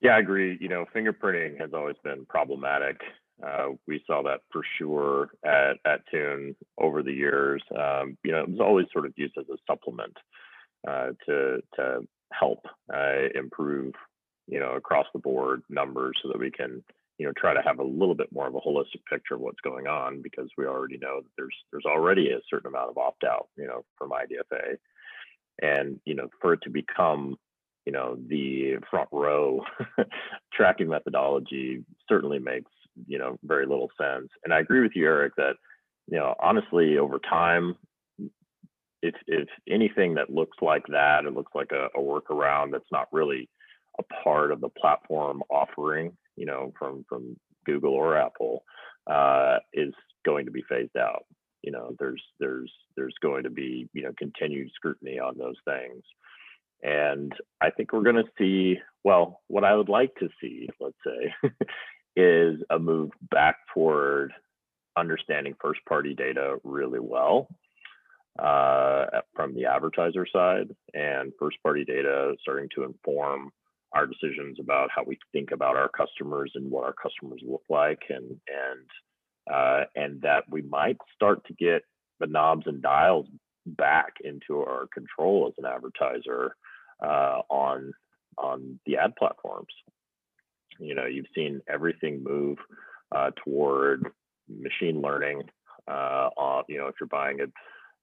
Yeah, 0.00 0.16
I 0.16 0.18
agree. 0.18 0.58
You 0.60 0.68
know, 0.68 0.84
fingerprinting 0.94 1.60
has 1.60 1.70
always 1.74 1.96
been 2.02 2.26
problematic. 2.26 3.00
Uh, 3.46 3.70
we 3.86 4.02
saw 4.06 4.22
that 4.22 4.40
for 4.52 4.62
sure 4.78 5.30
at, 5.44 5.76
at 5.84 6.00
Tune 6.10 6.54
over 6.78 7.02
the 7.02 7.12
years. 7.12 7.62
Um, 7.76 8.16
you 8.24 8.32
know, 8.32 8.40
it 8.40 8.48
was 8.48 8.60
always 8.60 8.86
sort 8.92 9.06
of 9.06 9.12
used 9.16 9.34
as 9.38 9.46
a 9.48 9.56
supplement 9.66 10.16
uh, 10.88 11.10
to 11.26 11.60
to 11.76 12.00
help 12.32 12.60
uh, 12.92 13.28
improve, 13.34 13.94
you 14.46 14.58
know, 14.58 14.72
across 14.72 15.06
the 15.12 15.18
board 15.18 15.62
numbers 15.68 16.16
so 16.22 16.28
that 16.28 16.38
we 16.38 16.50
can, 16.50 16.82
you 17.22 17.28
know, 17.28 17.32
try 17.36 17.54
to 17.54 17.62
have 17.62 17.78
a 17.78 17.84
little 17.84 18.16
bit 18.16 18.32
more 18.32 18.48
of 18.48 18.54
a 18.56 18.60
holistic 18.60 19.04
picture 19.08 19.34
of 19.34 19.40
what's 19.40 19.60
going 19.60 19.86
on 19.86 20.20
because 20.22 20.48
we 20.58 20.66
already 20.66 20.98
know 20.98 21.20
that 21.20 21.30
there's 21.38 21.54
there's 21.70 21.84
already 21.86 22.30
a 22.30 22.40
certain 22.50 22.66
amount 22.66 22.90
of 22.90 22.98
opt 22.98 23.22
out, 23.22 23.46
you 23.56 23.64
know, 23.64 23.84
from 23.96 24.10
IDFA, 24.10 24.76
and 25.62 26.00
you 26.04 26.16
know, 26.16 26.28
for 26.40 26.54
it 26.54 26.60
to 26.64 26.70
become 26.70 27.36
you 27.86 27.92
know 27.92 28.18
the 28.26 28.74
front 28.90 29.08
row 29.12 29.60
tracking 30.52 30.88
methodology 30.88 31.84
certainly 32.08 32.40
makes 32.40 32.72
you 33.06 33.18
know 33.18 33.38
very 33.44 33.66
little 33.66 33.90
sense. 33.96 34.28
And 34.42 34.52
i 34.52 34.58
agree 34.58 34.80
with 34.80 34.92
you 34.96 35.06
eric 35.06 35.34
that 35.36 35.54
you 36.08 36.18
know 36.18 36.34
honestly 36.40 36.98
over 36.98 37.20
time 37.20 37.76
if 39.00 39.14
if 39.28 39.48
anything 39.68 40.14
that 40.14 40.28
looks 40.28 40.58
like 40.60 40.86
that 40.88 41.24
it 41.24 41.34
looks 41.34 41.52
like 41.54 41.70
a, 41.70 41.86
a 41.96 42.02
workaround 42.02 42.72
that's 42.72 42.84
not 42.90 43.06
really 43.12 43.48
a 43.98 44.02
part 44.24 44.50
of 44.50 44.60
the 44.60 44.68
platform 44.68 45.42
offering 45.50 46.16
you 46.36 46.46
know 46.46 46.72
from 46.78 47.04
from 47.08 47.36
google 47.64 47.92
or 47.92 48.16
apple 48.16 48.64
uh, 49.06 49.58
is 49.72 49.94
going 50.24 50.46
to 50.46 50.52
be 50.52 50.64
phased 50.68 50.96
out. 50.96 51.24
You 51.62 51.72
know 51.72 51.94
there's 51.98 52.22
there's 52.40 52.72
there's 52.96 53.14
going 53.22 53.44
to 53.44 53.50
be 53.50 53.88
you 53.92 54.02
know 54.02 54.12
continued 54.18 54.70
scrutiny 54.74 55.18
on 55.18 55.38
those 55.38 55.56
things. 55.64 56.02
And 56.84 57.32
I 57.60 57.70
think 57.70 57.92
we're 57.92 58.02
going 58.02 58.16
to 58.16 58.30
see, 58.36 58.80
well, 59.04 59.40
what 59.46 59.62
I 59.62 59.76
would 59.76 59.88
like 59.88 60.16
to 60.16 60.28
see, 60.40 60.68
let's 60.80 60.96
say, 61.06 61.48
is 62.16 62.60
a 62.70 62.78
move 62.80 63.10
back 63.30 63.54
toward 63.72 64.32
understanding 64.96 65.54
first 65.62 65.78
party 65.88 66.12
data 66.12 66.56
really 66.64 66.98
well 66.98 67.46
uh, 68.36 69.04
from 69.32 69.54
the 69.54 69.66
advertiser 69.66 70.26
side 70.26 70.74
and 70.92 71.32
first 71.38 71.56
party 71.62 71.84
data 71.84 72.34
starting 72.40 72.68
to 72.74 72.82
inform 72.82 73.52
our 73.94 74.06
decisions 74.06 74.58
about 74.60 74.90
how 74.94 75.02
we 75.04 75.18
think 75.32 75.50
about 75.50 75.76
our 75.76 75.88
customers 75.88 76.52
and 76.54 76.70
what 76.70 76.84
our 76.84 76.94
customers 76.94 77.40
look 77.46 77.62
like 77.68 78.02
and 78.08 78.28
and 78.30 79.52
uh, 79.52 79.84
and 79.96 80.20
that 80.22 80.44
we 80.48 80.62
might 80.62 80.96
start 81.14 81.44
to 81.46 81.54
get 81.54 81.82
the 82.20 82.26
knobs 82.26 82.66
and 82.66 82.80
dials 82.80 83.26
back 83.66 84.14
into 84.24 84.58
our 84.58 84.86
control 84.92 85.46
as 85.48 85.54
an 85.58 85.70
advertiser 85.70 86.56
uh, 87.04 87.40
on 87.50 87.92
on 88.38 88.78
the 88.86 88.96
ad 88.96 89.14
platforms. 89.16 89.72
You 90.78 90.94
know, 90.94 91.06
you've 91.06 91.26
seen 91.34 91.60
everything 91.68 92.22
move 92.22 92.58
uh, 93.14 93.30
toward 93.44 94.06
machine 94.48 95.00
learning. 95.00 95.42
Uh, 95.88 96.30
on, 96.36 96.64
you 96.68 96.78
know, 96.78 96.86
if 96.86 96.94
you're 97.00 97.08
buying 97.08 97.40
it 97.40 97.52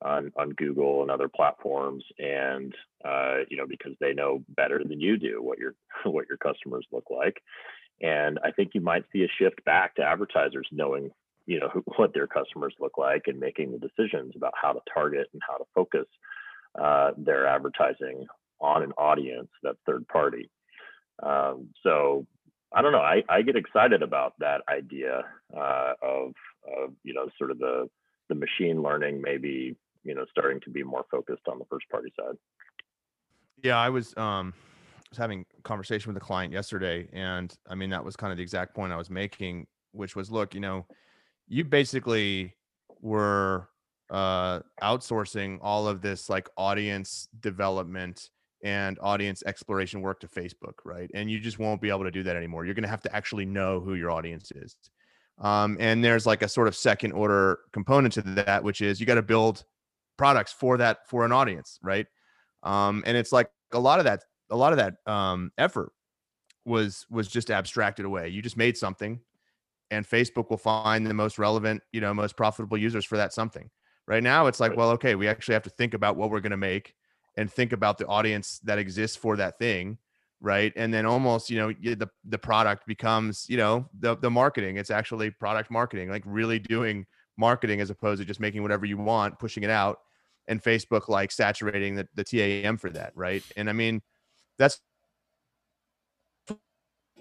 on, 0.02 0.32
on 0.38 0.52
Google 0.52 1.02
and 1.02 1.12
other 1.12 1.28
platforms, 1.28 2.04
and 2.18 2.74
uh, 3.04 3.40
you 3.50 3.58
know, 3.58 3.66
because 3.68 3.94
they 4.00 4.14
know 4.14 4.44
better 4.50 4.82
than 4.84 5.00
you 5.00 5.18
do 5.18 5.42
what 5.42 5.58
your 5.58 5.76
what 6.06 6.26
your 6.28 6.38
customers 6.38 6.86
look 6.92 7.06
like. 7.10 7.42
And 8.02 8.40
I 8.44 8.52
think 8.52 8.72
you 8.74 8.82
might 8.82 9.04
see 9.12 9.24
a 9.24 9.28
shift 9.38 9.64
back 9.66 9.96
to 9.96 10.04
advertisers 10.04 10.68
knowing, 10.72 11.12
you 11.46 11.60
know, 11.60 11.70
what 11.98 12.14
their 12.14 12.28
customers 12.28 12.74
look 12.80 12.98
like 12.98 13.24
and 13.28 13.40
making 13.40 13.72
the 13.72 13.78
decisions 13.78 14.34
about 14.36 14.54
how 14.60 14.74
to 14.74 14.80
target 14.94 15.28
and 15.34 15.42
how 15.48 15.58
to 15.58 15.66
focus 15.76 16.08
uh, 16.80 17.12
their 17.18 17.46
advertising 17.46 18.26
on 18.62 18.84
an 18.84 18.92
audience 18.94 19.50
that's 19.64 19.78
third 19.86 20.08
party. 20.08 20.50
Um, 21.22 21.70
so 21.84 22.26
I 22.74 22.82
don't 22.82 22.92
know. 22.92 23.00
I, 23.00 23.24
I 23.28 23.42
get 23.42 23.56
excited 23.56 24.02
about 24.04 24.34
that 24.40 24.62
idea 24.70 25.24
uh, 25.56 25.94
of, 26.02 26.34
of 26.68 26.94
you 27.04 27.14
know 27.14 27.28
sort 27.38 27.52
of 27.52 27.60
the 27.60 27.90
the 28.30 28.36
machine 28.36 28.82
learning 28.82 29.22
maybe 29.22 29.76
you 30.04 30.16
know 30.16 30.26
starting 30.30 30.60
to 30.62 30.70
be 30.70 30.84
more 30.84 31.06
focused 31.12 31.48
on 31.48 31.60
the 31.60 31.66
first 31.66 31.88
party 31.90 32.12
side. 32.20 32.36
Yeah, 33.64 33.78
I 33.78 33.90
was 33.90 34.16
um 34.18 34.54
was 35.10 35.18
having 35.18 35.46
conversation 35.64 36.14
with 36.14 36.22
a 36.22 36.26
client 36.26 36.54
yesterday, 36.54 37.08
and 37.14 37.54
I 37.68 37.76
mean 37.76 37.90
that 37.90 38.04
was 38.04 38.16
kind 38.16 38.32
of 38.32 38.38
the 38.38 38.44
exact 38.44 38.76
point 38.76 38.94
I 38.94 38.98
was 38.98 39.10
making, 39.10 39.68
which 39.92 40.16
was 40.16 40.32
look, 40.32 40.54
you 40.54 40.62
know, 40.62 40.86
you 41.48 41.64
basically 41.64 42.56
were 43.02 43.70
uh 44.10 44.60
outsourcing 44.82 45.60
all 45.62 45.88
of 45.88 46.02
this 46.02 46.30
like 46.30 46.50
audience 46.58 47.28
development 47.42 48.30
and 48.64 48.98
audience 49.02 49.44
exploration 49.46 50.02
work 50.02 50.20
to 50.20 50.28
Facebook, 50.28 50.74
right? 50.84 51.10
And 51.14 51.30
you 51.32 51.40
just 51.40 51.60
won't 51.60 51.82
be 51.82 51.90
able 51.90 52.04
to 52.04 52.12
do 52.12 52.24
that 52.24 52.36
anymore. 52.36 52.66
You're 52.66 52.74
going 52.74 52.84
to 52.84 52.90
have 52.90 53.02
to 53.04 53.16
actually 53.16 53.46
know 53.46 53.80
who 53.80 53.96
your 53.96 54.12
audience 54.12 54.52
is. 54.52 54.76
Um, 55.40 55.78
and 55.80 56.04
there's 56.04 56.26
like 56.26 56.42
a 56.42 56.50
sort 56.50 56.68
of 56.68 56.76
second 56.76 57.14
order 57.14 57.60
component 57.72 58.14
to 58.16 58.22
that, 58.22 58.64
which 58.64 58.82
is 58.82 59.00
you 59.00 59.06
got 59.06 59.16
to 59.16 59.22
build 59.22 59.64
products 60.20 60.52
for 60.52 60.76
that 60.76 61.08
for 61.08 61.24
an 61.24 61.32
audience, 61.32 61.80
right? 61.82 62.06
Um, 62.62 63.04
and 63.08 63.16
it's 63.16 63.32
like 63.32 63.50
a 63.72 63.80
lot 63.80 64.00
of 64.00 64.06
that, 64.06 64.26
a 64.50 64.56
lot 64.56 64.74
of 64.74 64.78
that 64.78 64.96
um, 65.12 65.52
effort 65.58 65.94
was 66.66 67.06
was 67.10 67.30
just 67.30 67.50
abstracted 67.50 68.06
away. 68.06 68.28
You 68.28 68.42
just 68.42 68.58
made 68.58 68.78
something, 68.78 69.22
and 69.90 70.06
Facebook 70.06 70.50
will 70.50 70.58
find 70.58 71.08
the 71.08 71.14
most 71.14 71.40
relevant, 71.40 71.82
you 71.94 72.02
know, 72.02 72.14
most 72.14 72.36
profitable 72.36 72.78
users 72.78 73.06
for 73.06 73.16
that 73.16 73.32
something. 73.32 73.70
Right 74.08 74.22
now, 74.22 74.48
it's 74.48 74.60
like, 74.60 74.76
well, 74.76 74.90
okay, 74.92 75.16
we 75.16 75.30
actually 75.30 75.54
have 75.54 75.64
to 75.64 75.70
think 75.70 75.94
about 75.94 76.18
what 76.18 76.32
we're 76.32 76.42
going 76.42 76.52
to 76.52 76.58
make 76.58 76.96
and 77.38 77.50
think 77.50 77.72
about 77.72 77.98
the 77.98 78.08
audience 78.08 78.60
that 78.66 78.78
exists 78.78 79.16
for 79.16 79.38
that 79.38 79.58
thing 79.58 79.98
right 80.42 80.72
and 80.78 80.94
then 80.94 81.06
almost 81.06 81.50
you 81.50 81.58
know 81.58 81.74
the 81.96 82.10
the 82.24 82.38
product 82.38 82.88
becomes 82.88 83.46
you 83.50 83.58
know 83.58 83.86
the 84.00 84.16
the 84.18 84.30
marketing 84.30 84.78
it's 84.78 84.90
actually 84.90 85.30
product 85.30 85.70
marketing 85.70 86.10
like 86.10 86.24
really 86.26 86.60
doing 86.60 87.06
marketing 87.38 87.82
as 87.82 87.90
opposed 87.90 88.22
to 88.22 88.26
just 88.26 88.40
making 88.40 88.62
whatever 88.62 88.86
you 88.86 88.98
want 88.98 89.38
pushing 89.38 89.64
it 89.64 89.70
out 89.70 90.00
and 90.50 90.62
facebook 90.62 91.08
like 91.08 91.32
saturating 91.32 91.96
the, 91.96 92.08
the 92.16 92.24
tam 92.24 92.76
for 92.78 92.90
that 92.90 93.14
right 93.16 93.44
and 93.56 93.70
i 93.70 93.74
mean 93.74 94.02
that's 94.58 94.82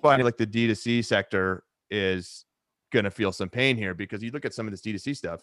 why 0.01 0.17
like 0.17 0.37
the 0.37 0.47
d2c 0.47 1.05
sector 1.05 1.62
is 1.91 2.45
to 2.93 3.11
feel 3.11 3.31
some 3.31 3.49
pain 3.49 3.77
here 3.77 3.95
because 3.95 4.23
you 4.23 4.31
look 4.31 4.45
at 4.45 4.55
some 4.55 4.67
of 4.67 4.73
this 4.73 4.81
d2c 4.81 5.17
stuff 5.17 5.43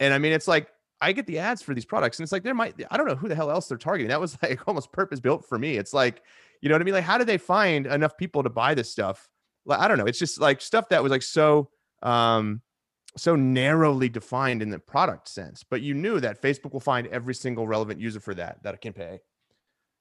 and 0.00 0.12
i 0.12 0.18
mean 0.18 0.32
it's 0.32 0.48
like 0.48 0.68
I 1.00 1.12
get 1.12 1.26
the 1.26 1.38
ads 1.38 1.62
for 1.62 1.74
these 1.74 1.84
products, 1.84 2.18
and 2.18 2.24
it's 2.24 2.32
like 2.32 2.42
there 2.42 2.54
might 2.54 2.74
I 2.90 2.96
don't 2.96 3.06
know 3.06 3.14
who 3.14 3.28
the 3.28 3.34
hell 3.34 3.50
else 3.50 3.68
they're 3.68 3.78
targeting. 3.78 4.08
That 4.08 4.20
was 4.20 4.36
like 4.42 4.66
almost 4.66 4.92
purpose 4.92 5.20
built 5.20 5.44
for 5.44 5.58
me. 5.58 5.76
It's 5.76 5.92
like, 5.92 6.22
you 6.60 6.68
know 6.68 6.74
what 6.74 6.82
I 6.82 6.84
mean? 6.84 6.94
Like, 6.94 7.04
how 7.04 7.18
did 7.18 7.26
they 7.26 7.38
find 7.38 7.86
enough 7.86 8.16
people 8.16 8.42
to 8.42 8.50
buy 8.50 8.74
this 8.74 8.90
stuff? 8.90 9.28
Like, 9.64 9.80
I 9.80 9.88
don't 9.88 9.98
know. 9.98 10.06
It's 10.06 10.18
just 10.18 10.40
like 10.40 10.60
stuff 10.60 10.88
that 10.88 11.02
was 11.02 11.10
like 11.10 11.22
so 11.22 11.70
um 12.02 12.62
so 13.18 13.36
narrowly 13.36 14.08
defined 14.08 14.62
in 14.62 14.70
the 14.70 14.78
product 14.78 15.28
sense. 15.28 15.64
But 15.68 15.82
you 15.82 15.94
knew 15.94 16.20
that 16.20 16.40
Facebook 16.42 16.72
will 16.72 16.80
find 16.80 17.06
every 17.08 17.34
single 17.34 17.66
relevant 17.66 18.00
user 18.00 18.20
for 18.20 18.34
that 18.34 18.62
that 18.62 18.74
it 18.74 18.80
can 18.80 18.92
pay. 18.92 19.20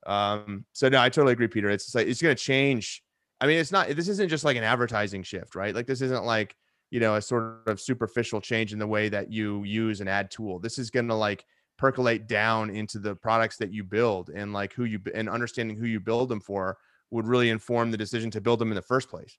Um, 0.05 0.65
so 0.73 0.89
no, 0.89 1.01
I 1.01 1.09
totally 1.09 1.33
agree, 1.33 1.47
Peter. 1.47 1.69
It's 1.69 1.93
like 1.93 2.07
it's 2.07 2.21
gonna 2.21 2.35
change. 2.35 3.03
I 3.41 3.47
mean, 3.47 3.59
it's 3.59 3.71
not 3.71 3.89
this 3.89 4.07
isn't 4.07 4.29
just 4.29 4.45
like 4.45 4.57
an 4.57 4.63
advertising 4.63 5.23
shift, 5.23 5.55
right? 5.55 5.75
Like 5.75 5.87
this 5.87 6.01
isn't 6.01 6.25
like 6.25 6.55
you 6.89 6.99
know 6.99 7.15
a 7.15 7.21
sort 7.21 7.67
of 7.67 7.79
superficial 7.79 8.41
change 8.41 8.73
in 8.73 8.79
the 8.79 8.87
way 8.87 9.09
that 9.09 9.31
you 9.31 9.63
use 9.63 10.01
an 10.01 10.07
ad 10.07 10.31
tool 10.31 10.59
this 10.59 10.77
is 10.77 10.89
going 10.89 11.07
to 11.07 11.13
like 11.13 11.45
percolate 11.77 12.27
down 12.27 12.69
into 12.69 12.97
the 12.97 13.15
products 13.15 13.57
that 13.57 13.71
you 13.71 13.83
build 13.83 14.29
and 14.29 14.53
like 14.53 14.73
who 14.73 14.85
you 14.85 14.99
and 15.13 15.29
understanding 15.29 15.77
who 15.77 15.85
you 15.85 15.99
build 15.99 16.29
them 16.29 16.39
for 16.39 16.77
would 17.11 17.27
really 17.27 17.49
inform 17.49 17.91
the 17.91 17.97
decision 17.97 18.31
to 18.31 18.41
build 18.41 18.59
them 18.59 18.71
in 18.71 18.75
the 18.75 18.81
first 18.81 19.09
place 19.09 19.37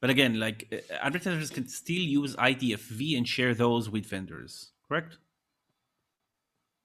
but 0.00 0.10
again 0.10 0.38
like 0.38 0.72
uh, 0.72 0.94
advertisers 1.00 1.50
can 1.50 1.68
still 1.68 2.00
use 2.20 2.36
idfv 2.36 3.16
and 3.16 3.26
share 3.26 3.54
those 3.54 3.90
with 3.90 4.06
vendors 4.06 4.72
correct? 4.86 5.18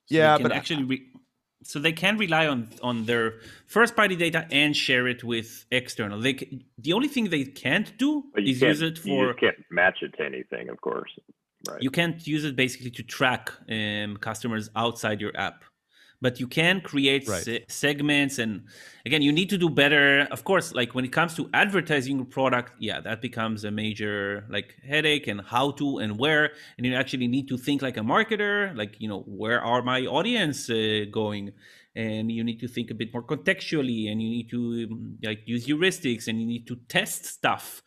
So 0.05 0.15
yeah 0.15 0.37
but 0.37 0.51
actually 0.51 0.83
re- 0.83 1.07
so 1.63 1.79
they 1.79 1.93
can 1.93 2.17
rely 2.17 2.47
on 2.47 2.69
on 2.81 3.05
their 3.05 3.35
first 3.67 3.95
party 3.95 4.15
data 4.15 4.45
and 4.51 4.75
share 4.75 5.07
it 5.07 5.23
with 5.23 5.65
external. 5.71 6.19
They 6.19 6.33
the 6.77 6.93
only 6.93 7.07
thing 7.07 7.29
they 7.29 7.45
can't 7.45 7.97
do 7.97 8.23
is 8.35 8.61
use 8.61 8.81
it 8.81 8.97
for 8.97 9.27
you 9.27 9.33
can't 9.39 9.57
match 9.71 9.99
it 10.01 10.13
to 10.17 10.25
anything 10.25 10.69
of 10.69 10.81
course 10.81 11.11
right? 11.67 11.81
You 11.81 11.91
can't 11.91 12.25
use 12.27 12.43
it 12.43 12.55
basically 12.55 12.91
to 12.91 13.03
track 13.03 13.51
um, 13.69 14.17
customers 14.17 14.69
outside 14.75 15.21
your 15.21 15.35
app 15.37 15.63
but 16.25 16.33
you 16.41 16.47
can 16.59 16.75
create 16.91 17.23
Right. 17.27 17.43
se- 17.47 17.65
segments 17.83 18.35
and 18.43 18.51
again 19.07 19.21
you 19.27 19.33
need 19.39 19.49
to 19.55 19.57
do 19.65 19.69
better. 19.81 20.05
Of 20.35 20.41
course 20.49 20.67
like 20.79 20.89
when 20.95 21.05
it 21.09 21.13
comes 21.19 21.31
to 21.39 21.43
advertising 21.63 22.15
your 22.21 22.29
product 22.37 22.71
yeah 22.87 22.99
that 23.07 23.19
becomes 23.27 23.59
a 23.65 23.71
major 23.83 24.17
like 24.55 24.69
headache 24.93 25.27
and 25.31 25.39
how 25.53 25.65
to 25.79 25.87
and 26.03 26.11
where 26.21 26.45
and 26.75 26.81
you 26.85 26.93
actually 27.03 27.27
need 27.35 27.47
to 27.53 27.57
think 27.65 27.77
like 27.87 27.97
a 28.03 28.05
marketer 28.15 28.53
like 28.81 28.93
you 29.01 29.07
know 29.11 29.21
where 29.41 29.59
are 29.71 29.81
my 29.93 30.01
audience 30.17 30.59
uh, 30.69 31.05
going? 31.19 31.45
And 31.95 32.31
you 32.37 32.43
need 32.49 32.59
to 32.65 32.67
think 32.75 32.87
a 32.89 32.95
bit 33.01 33.09
more 33.15 33.25
contextually 33.33 34.01
and 34.09 34.15
you 34.23 34.29
need 34.37 34.49
to 34.55 34.59
um, 34.89 35.17
like 35.29 35.41
use 35.45 35.63
heuristics 35.69 36.23
and 36.27 36.35
you 36.41 36.47
need 36.53 36.65
to 36.71 36.75
test 36.95 37.21
stuff. 37.37 37.83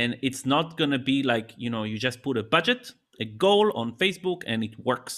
And 0.00 0.08
it's 0.22 0.42
not 0.54 0.66
going 0.80 0.92
to 0.98 1.02
be 1.12 1.18
like 1.34 1.48
you 1.56 1.70
know 1.74 1.82
you 1.90 1.96
just 2.08 2.18
put 2.22 2.36
a 2.38 2.44
budget 2.56 2.82
a 3.20 3.24
goal 3.46 3.66
on 3.74 3.86
facebook 4.04 4.40
and 4.46 4.62
it 4.68 4.74
works 4.90 5.14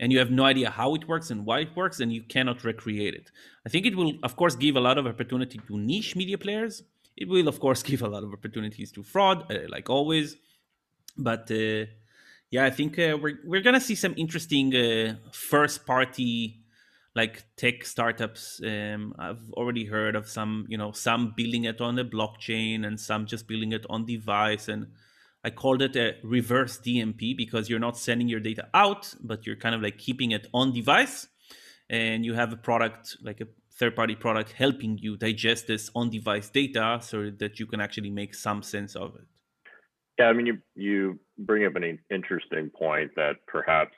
and 0.00 0.12
you 0.12 0.18
have 0.18 0.30
no 0.30 0.44
idea 0.44 0.70
how 0.70 0.94
it 0.94 1.06
works 1.08 1.30
and 1.30 1.46
why 1.46 1.60
it 1.60 1.76
works 1.76 2.00
and 2.00 2.12
you 2.12 2.22
cannot 2.22 2.64
recreate 2.64 3.14
it. 3.14 3.30
I 3.66 3.68
think 3.68 3.86
it 3.86 3.96
will 3.96 4.12
of 4.22 4.36
course 4.36 4.56
give 4.56 4.76
a 4.76 4.80
lot 4.80 4.98
of 4.98 5.06
opportunity 5.06 5.60
to 5.66 5.78
niche 5.78 6.16
media 6.16 6.38
players. 6.38 6.82
It 7.16 7.28
will 7.28 7.48
of 7.48 7.60
course 7.60 7.82
give 7.90 8.02
a 8.02 8.08
lot 8.08 8.24
of 8.24 8.32
opportunities 8.32 8.92
to 8.92 9.02
fraud 9.02 9.50
uh, 9.52 9.60
like 9.68 9.88
always. 9.90 10.36
But 11.16 11.50
uh, 11.50 11.86
yeah 12.54 12.64
i 12.64 12.70
think 12.70 12.98
uh, 12.98 13.16
we're, 13.20 13.38
we're 13.44 13.60
gonna 13.60 13.80
see 13.80 13.96
some 13.96 14.14
interesting 14.16 14.74
uh, 14.74 15.16
first 15.32 15.84
party 15.84 16.60
like 17.16 17.44
tech 17.56 17.84
startups. 17.84 18.60
Um, 18.64 19.14
i've 19.18 19.44
already 19.52 19.84
heard 19.84 20.14
of 20.16 20.28
some 20.28 20.66
you 20.68 20.78
know 20.78 20.92
some 20.92 21.34
building 21.36 21.64
it 21.64 21.80
on 21.80 21.94
the 21.96 22.04
blockchain 22.04 22.86
and 22.86 22.98
some 22.98 23.26
just 23.26 23.46
building 23.48 23.72
it 23.72 23.84
on 23.90 24.06
device 24.06 24.68
and 24.68 24.86
i 25.44 25.50
called 25.50 25.82
it 25.82 25.94
a 25.96 26.16
reverse 26.22 26.78
dmp 26.78 27.36
because 27.36 27.68
you're 27.68 27.78
not 27.78 27.96
sending 27.96 28.28
your 28.28 28.40
data 28.40 28.66
out 28.74 29.14
but 29.22 29.46
you're 29.46 29.56
kind 29.56 29.74
of 29.74 29.82
like 29.82 29.98
keeping 29.98 30.30
it 30.32 30.46
on 30.52 30.72
device. 30.72 31.28
And 31.90 32.24
you 32.24 32.34
have 32.34 32.52
a 32.52 32.56
product 32.56 33.16
like 33.22 33.40
a 33.40 33.46
third 33.78 33.94
party 33.96 34.14
product 34.14 34.52
helping 34.52 34.98
you 34.98 35.16
digest 35.16 35.66
this 35.66 35.90
on 35.94 36.10
device 36.10 36.48
data 36.48 36.98
so 37.02 37.30
that 37.38 37.58
you 37.60 37.66
can 37.66 37.80
actually 37.80 38.10
make 38.10 38.34
some 38.34 38.62
sense 38.62 38.96
of 38.96 39.14
it. 39.16 39.26
Yeah, 40.18 40.26
I 40.26 40.32
mean, 40.32 40.46
you 40.46 40.58
you 40.76 41.18
bring 41.38 41.66
up 41.66 41.76
an 41.76 41.98
interesting 42.10 42.70
point 42.70 43.10
that 43.16 43.34
perhaps 43.46 43.96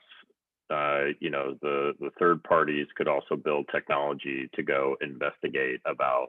uh, 0.70 1.12
you 1.20 1.30
know 1.30 1.56
the 1.60 1.92
the 2.00 2.10
third 2.18 2.42
parties 2.42 2.86
could 2.96 3.06
also 3.06 3.36
build 3.36 3.66
technology 3.70 4.48
to 4.54 4.62
go 4.62 4.96
investigate 5.00 5.80
about 5.84 6.28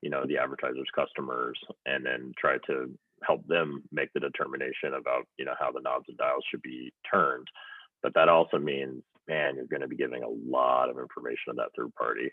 you 0.00 0.10
know 0.10 0.24
the 0.26 0.38
advertisers' 0.38 0.88
customers 0.94 1.58
and 1.84 2.04
then 2.04 2.32
try 2.38 2.56
to 2.66 2.90
help 3.22 3.46
them 3.46 3.82
make 3.92 4.12
the 4.12 4.20
determination 4.20 4.94
about 4.98 5.26
you 5.38 5.44
know 5.44 5.54
how 5.58 5.70
the 5.70 5.80
knobs 5.80 6.06
and 6.08 6.18
dials 6.18 6.44
should 6.50 6.62
be 6.62 6.92
turned. 7.10 7.46
But 8.02 8.14
that 8.14 8.28
also 8.28 8.58
means, 8.58 9.02
man, 9.26 9.56
you're 9.56 9.66
going 9.66 9.80
to 9.80 9.88
be 9.88 9.96
giving 9.96 10.22
a 10.22 10.28
lot 10.28 10.90
of 10.90 10.98
information 10.98 11.48
to 11.48 11.54
that 11.56 11.70
third 11.76 11.94
party 11.94 12.30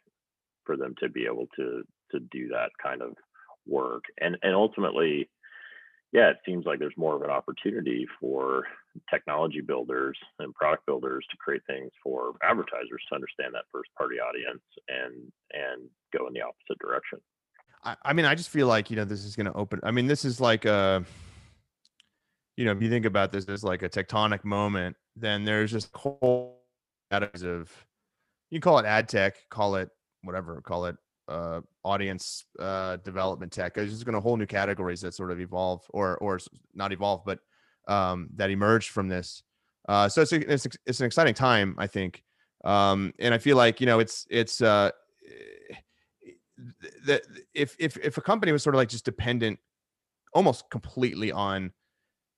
for 0.66 0.78
them 0.78 0.96
to 1.00 1.10
be 1.10 1.26
able 1.26 1.48
to 1.56 1.84
to 2.12 2.20
do 2.32 2.50
that 2.50 2.70
kind 2.82 3.02
of 3.02 3.16
work 3.66 4.04
and 4.20 4.38
and 4.44 4.54
ultimately 4.54 5.30
yeah, 6.14 6.30
it 6.30 6.38
seems 6.46 6.68
like 6.68 6.78
there's 6.78 6.94
more 6.96 7.16
of 7.16 7.24
an 7.24 7.32
opportunity 7.32 8.06
for 8.20 8.66
technology 9.10 9.62
builders 9.62 10.16
and 10.38 10.54
product 10.54 10.86
builders 10.86 11.26
to 11.32 11.38
create 11.38 11.64
things 11.66 11.90
for 12.04 12.34
advertisers 12.44 13.02
to 13.10 13.16
understand 13.16 13.56
that 13.56 13.66
first 13.72 13.90
party 13.98 14.18
audience 14.18 14.62
and 14.88 15.32
and 15.52 15.90
go 16.16 16.28
in 16.28 16.34
the 16.34 16.42
opposite 16.42 16.78
direction. 16.80 17.18
I, 17.84 17.96
I 18.04 18.14
mean, 18.14 18.26
I 18.26 18.36
just 18.36 18.50
feel 18.50 18.68
like 18.68 18.90
you 18.90 18.96
know 18.96 19.06
this 19.06 19.24
is 19.24 19.36
going 19.36 19.46
to 19.46 19.54
open. 19.54 19.80
I 19.84 19.92
mean, 19.92 20.08
this 20.08 20.26
is 20.26 20.40
like 20.40 20.66
a, 20.66 21.04
you 22.58 22.66
know, 22.66 22.72
if 22.72 22.82
you 22.82 22.90
think 22.90 23.06
about 23.06 23.32
this 23.32 23.46
as 23.46 23.64
like 23.64 23.84
a 23.84 23.90
tectonic 23.90 24.44
moment, 24.44 24.96
then 25.16 25.44
there's 25.44 25.72
just 25.72 25.90
whole 25.96 26.62
categories 27.12 27.44
of, 27.44 27.72
you 28.50 28.60
call 28.60 28.80
it 28.80 28.86
ad 28.86 29.10
tech, 29.10 29.36
call 29.50 29.76
it 29.76 29.90
whatever, 30.24 30.62
call 30.62 30.86
it 30.86 30.96
uh, 31.28 31.62
audience 31.84 32.46
uh, 32.60 32.98
development 32.98 33.52
tech. 33.52 33.74
There's 33.74 33.92
just 33.92 34.06
going 34.06 34.16
to 34.16 34.22
whole 34.22 34.38
new 34.38 34.46
categories 34.46 35.02
that 35.02 35.14
sort 35.14 35.32
of 35.32 35.40
evolve, 35.40 35.84
or 35.90 36.18
or 36.18 36.40
not 36.74 36.92
evolve, 36.94 37.24
but 37.26 37.40
um, 37.88 38.30
that 38.36 38.50
emerged 38.50 38.90
from 38.92 39.08
this. 39.08 39.44
Uh, 39.88 40.08
so 40.08 40.22
it's 40.22 40.32
a, 40.32 40.54
it's 40.54 40.68
it's 40.86 41.00
an 41.02 41.06
exciting 41.06 41.34
time, 41.34 41.76
I 41.78 41.88
think, 41.88 42.24
um, 42.64 43.14
and 43.20 43.34
I 43.34 43.38
feel 43.38 43.58
like 43.58 43.82
you 43.82 43.86
know 43.86 44.00
it's 44.00 44.26
it's 44.30 44.62
uh, 44.62 44.92
that 47.06 47.22
if 47.54 47.76
if 47.80 47.98
if 47.98 48.18
a 48.18 48.22
company 48.22 48.52
was 48.52 48.64
sort 48.64 48.76
of 48.76 48.78
like 48.78 48.90
just 48.90 49.06
dependent 49.06 49.60
almost 50.34 50.70
completely 50.70 51.32
on 51.32 51.72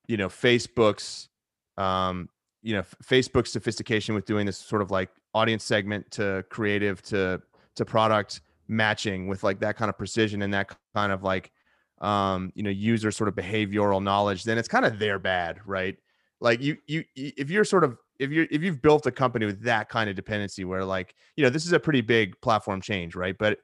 you 0.08 0.16
know 0.16 0.28
facebook's 0.28 1.28
um 1.76 2.28
you 2.62 2.74
know 2.74 2.82
facebook's 3.04 3.52
sophistication 3.52 4.14
with 4.14 4.24
doing 4.26 4.46
this 4.46 4.58
sort 4.58 4.82
of 4.82 4.90
like 4.90 5.10
audience 5.34 5.64
segment 5.64 6.10
to 6.10 6.44
creative 6.50 7.02
to 7.02 7.40
to 7.74 7.84
product 7.84 8.40
matching 8.68 9.28
with 9.28 9.44
like 9.44 9.60
that 9.60 9.76
kind 9.76 9.88
of 9.88 9.96
precision 9.96 10.42
and 10.42 10.52
that 10.52 10.74
kind 10.94 11.12
of 11.12 11.22
like 11.22 11.52
um 12.00 12.52
you 12.54 12.62
know 12.62 12.70
user 12.70 13.10
sort 13.10 13.28
of 13.28 13.34
behavioral 13.34 14.02
knowledge 14.02 14.44
then 14.44 14.58
it's 14.58 14.68
kind 14.68 14.84
of 14.84 14.98
their 14.98 15.18
bad 15.18 15.58
right? 15.66 15.96
Like 16.40 16.60
you 16.60 16.76
you 16.86 17.04
if 17.14 17.50
you're 17.50 17.64
sort 17.64 17.84
of 17.84 17.96
if 18.18 18.30
you're 18.30 18.46
if 18.50 18.62
you've 18.62 18.82
built 18.82 19.06
a 19.06 19.10
company 19.10 19.46
with 19.46 19.62
that 19.62 19.88
kind 19.88 20.10
of 20.10 20.16
dependency 20.16 20.64
where 20.64 20.84
like 20.84 21.14
you 21.36 21.44
know 21.44 21.50
this 21.50 21.64
is 21.64 21.72
a 21.72 21.80
pretty 21.80 22.02
big 22.02 22.38
platform 22.40 22.80
change 22.80 23.14
right? 23.14 23.36
But 23.38 23.58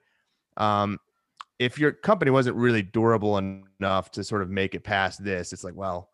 um 0.57 0.99
if 1.59 1.79
your 1.79 1.93
company 1.93 2.31
wasn't 2.31 2.57
really 2.57 2.83
durable 2.83 3.38
enough 3.38 4.11
to 4.11 4.25
sort 4.25 4.43
of 4.43 4.51
make 4.51 4.75
it 4.75 4.85
past 4.85 5.23
this 5.23 5.53
it's 5.53 5.65
like 5.65 5.75
well 5.75 6.09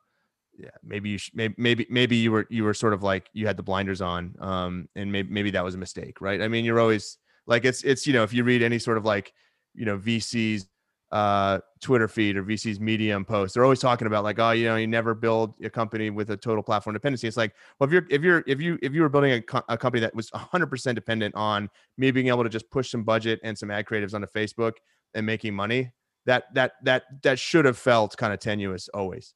yeah 0.58 0.70
maybe 0.82 1.10
you 1.10 1.18
sh- 1.18 1.30
maybe 1.34 1.54
maybe 1.56 1.86
maybe 1.88 2.16
you 2.16 2.32
were 2.32 2.46
you 2.50 2.64
were 2.64 2.74
sort 2.74 2.92
of 2.92 3.02
like 3.02 3.28
you 3.32 3.46
had 3.46 3.56
the 3.56 3.62
blinders 3.62 4.00
on 4.00 4.34
um 4.40 4.88
and 4.96 5.10
maybe 5.10 5.30
maybe 5.30 5.50
that 5.50 5.64
was 5.64 5.74
a 5.74 5.78
mistake 5.78 6.20
right? 6.20 6.42
I 6.42 6.48
mean 6.48 6.64
you're 6.64 6.80
always 6.80 7.18
like 7.46 7.64
it's 7.64 7.82
it's 7.82 8.06
you 8.06 8.12
know 8.12 8.22
if 8.24 8.32
you 8.32 8.44
read 8.44 8.62
any 8.62 8.78
sort 8.78 8.98
of 8.98 9.04
like 9.04 9.32
you 9.74 9.84
know 9.86 9.96
vc's 9.98 10.66
uh 11.10 11.58
twitter 11.80 12.06
feed 12.06 12.36
or 12.36 12.44
vc's 12.44 12.78
medium 12.78 13.24
post 13.24 13.54
they're 13.54 13.64
always 13.64 13.80
talking 13.80 14.06
about 14.06 14.24
like 14.24 14.38
oh 14.38 14.50
you 14.50 14.66
know 14.66 14.76
you 14.76 14.86
never 14.86 15.14
build 15.14 15.54
a 15.62 15.70
company 15.70 16.10
with 16.10 16.30
a 16.30 16.36
total 16.36 16.62
platform 16.62 16.92
dependency 16.92 17.26
it's 17.26 17.36
like 17.36 17.54
well 17.78 17.86
if 17.86 17.92
you're 17.92 18.06
if 18.10 18.22
you're 18.22 18.44
if 18.46 18.60
you 18.60 18.78
if 18.82 18.92
you 18.92 19.00
were 19.00 19.08
building 19.08 19.32
a, 19.32 19.40
co- 19.40 19.62
a 19.70 19.78
company 19.78 20.00
that 20.00 20.14
was 20.14 20.30
100% 20.30 20.94
dependent 20.94 21.34
on 21.34 21.70
me 21.96 22.10
being 22.10 22.28
able 22.28 22.42
to 22.42 22.50
just 22.50 22.68
push 22.70 22.90
some 22.90 23.04
budget 23.04 23.40
and 23.42 23.56
some 23.56 23.70
ad 23.70 23.86
creatives 23.86 24.12
onto 24.12 24.26
facebook 24.26 24.72
and 25.14 25.24
making 25.24 25.54
money 25.54 25.90
that 26.26 26.44
that 26.52 26.72
that 26.82 27.04
that 27.22 27.38
should 27.38 27.64
have 27.64 27.78
felt 27.78 28.14
kind 28.18 28.32
of 28.34 28.38
tenuous 28.38 28.88
always 28.92 29.34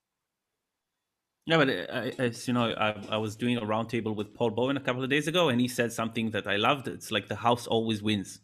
Yeah, 1.46 1.56
but 1.56 1.70
uh, 1.70 1.86
I, 1.90 2.12
as 2.18 2.46
you 2.46 2.54
know, 2.54 2.72
I, 2.72 2.94
I 3.08 3.16
was 3.16 3.34
doing 3.34 3.56
a 3.56 3.62
roundtable 3.62 4.14
with 4.14 4.32
Paul 4.32 4.50
Bowen 4.50 4.76
a 4.76 4.80
couple 4.80 5.02
of 5.02 5.10
days 5.10 5.26
ago, 5.26 5.48
and 5.48 5.60
he 5.60 5.66
said 5.66 5.92
something 5.92 6.30
that 6.30 6.46
I 6.46 6.56
loved. 6.56 6.86
It's 6.86 7.10
like 7.10 7.26
the 7.26 7.34
house 7.34 7.66
always 7.66 8.00
wins. 8.00 8.40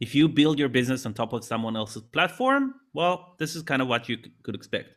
If 0.00 0.14
you 0.14 0.28
build 0.28 0.58
your 0.58 0.68
business 0.68 1.04
on 1.04 1.14
top 1.14 1.32
of 1.32 1.44
someone 1.44 1.76
else's 1.76 2.02
platform, 2.02 2.74
well, 2.94 3.34
this 3.38 3.54
is 3.54 3.62
kind 3.62 3.82
of 3.82 3.88
what 3.88 4.08
you 4.08 4.18
could 4.42 4.54
expect. 4.54 4.88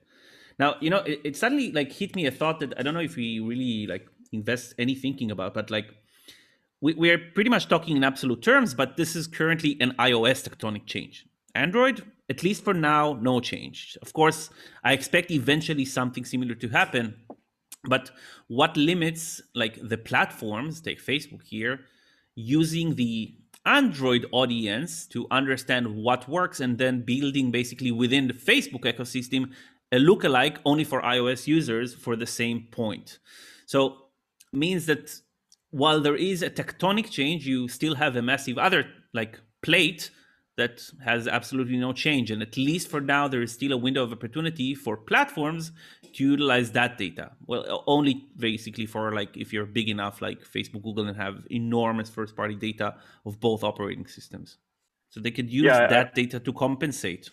Now, 0.60 0.76
you 0.80 0.90
know, 0.90 1.00
it, 1.00 1.22
it 1.24 1.38
suddenly 1.38 1.72
like 1.72 1.92
hit 1.92 2.16
me 2.16 2.26
a 2.26 2.32
thought 2.32 2.60
that 2.62 2.74
I 2.78 2.84
don't 2.84 2.94
know 2.94 3.02
if 3.02 3.16
we 3.16 3.40
really 3.40 3.88
like 3.88 4.08
invest 4.32 4.74
any 4.78 4.96
thinking 4.96 5.32
about, 5.32 5.54
but 5.54 5.70
like 5.70 5.88
we, 6.82 6.94
we 6.94 7.10
are 7.12 7.18
pretty 7.18 7.50
much 7.50 7.68
talking 7.68 7.98
in 7.98 8.04
absolute 8.04 8.42
terms, 8.42 8.74
but 8.74 8.98
this 8.98 9.16
is 9.16 9.28
currently 9.28 9.78
an 9.80 9.94
iOS 10.00 10.48
tectonic 10.48 10.86
change. 10.86 11.26
Android, 11.56 12.04
at 12.30 12.44
least 12.44 12.64
for 12.64 12.74
now, 12.74 13.14
no 13.22 13.40
change. 13.40 13.98
Of 14.02 14.14
course, 14.14 14.50
I 14.84 14.94
expect 14.94 15.32
eventually 15.32 15.86
something 15.86 16.26
similar 16.26 16.56
to 16.56 16.70
happen, 16.70 17.16
but 17.86 18.12
what 18.48 18.78
limits 18.78 19.42
like 19.54 19.78
the 19.82 19.98
platforms 19.98 20.80
take 20.80 21.04
facebook 21.04 21.44
here 21.44 21.82
using 22.36 22.96
the 22.96 23.36
android 23.66 24.26
audience 24.32 25.06
to 25.08 25.26
understand 25.32 25.96
what 25.96 26.28
works 26.28 26.60
and 26.60 26.78
then 26.78 27.02
building 27.02 27.52
basically 27.52 27.92
within 27.92 28.28
the 28.28 28.34
facebook 28.34 28.82
ecosystem 28.82 29.52
a 29.94 29.98
lookalike 29.98 30.58
only 30.66 30.84
for 30.84 31.02
ios 31.04 31.46
users 31.46 31.94
for 31.94 32.16
the 32.16 32.26
same 32.26 32.68
point. 32.72 33.20
So 33.68 34.08
means 34.52 34.88
that 34.88 35.16
while 35.70 36.02
there 36.02 36.16
is 36.16 36.42
a 36.42 36.50
tectonic 36.50 37.10
change 37.12 37.46
you 37.48 37.68
still 37.68 37.96
have 37.96 38.16
a 38.16 38.22
massive 38.22 38.58
other 38.58 38.86
like 39.14 39.40
plate 39.62 40.10
that 40.56 40.84
has 41.04 41.28
absolutely 41.28 41.78
no 41.78 41.94
change. 41.94 42.30
And 42.32 42.42
at 42.42 42.56
least 42.58 42.88
for 42.88 43.02
now 43.02 43.28
there 43.28 43.42
is 43.42 43.52
still 43.52 43.72
a 43.72 43.78
window 43.78 44.04
of 44.04 44.12
opportunity 44.12 44.76
for 44.76 44.96
platforms 44.98 45.72
to 46.14 46.24
utilize 46.24 46.72
that 46.74 46.98
data. 46.98 47.32
Well 47.48 47.84
only 47.88 48.28
basically 48.38 48.86
for 48.86 49.14
like 49.14 49.36
if 49.36 49.52
you're 49.52 49.66
big 49.66 49.90
enough 49.90 50.22
like 50.22 50.42
facebook 50.44 50.84
google 50.84 51.08
and 51.08 51.18
have 51.18 51.46
enormous 51.50 52.10
first 52.10 52.36
party 52.36 52.56
data 52.56 52.96
of 53.26 53.40
both 53.40 53.64
operating 53.64 54.06
systems. 54.06 54.58
So 55.10 55.20
they 55.20 55.32
could 55.32 55.50
use 55.50 55.66
Yeah, 55.66 55.86
I- 55.86 55.88
that 55.88 56.16
data 56.16 56.40
to 56.40 56.54
compensate 56.54 57.30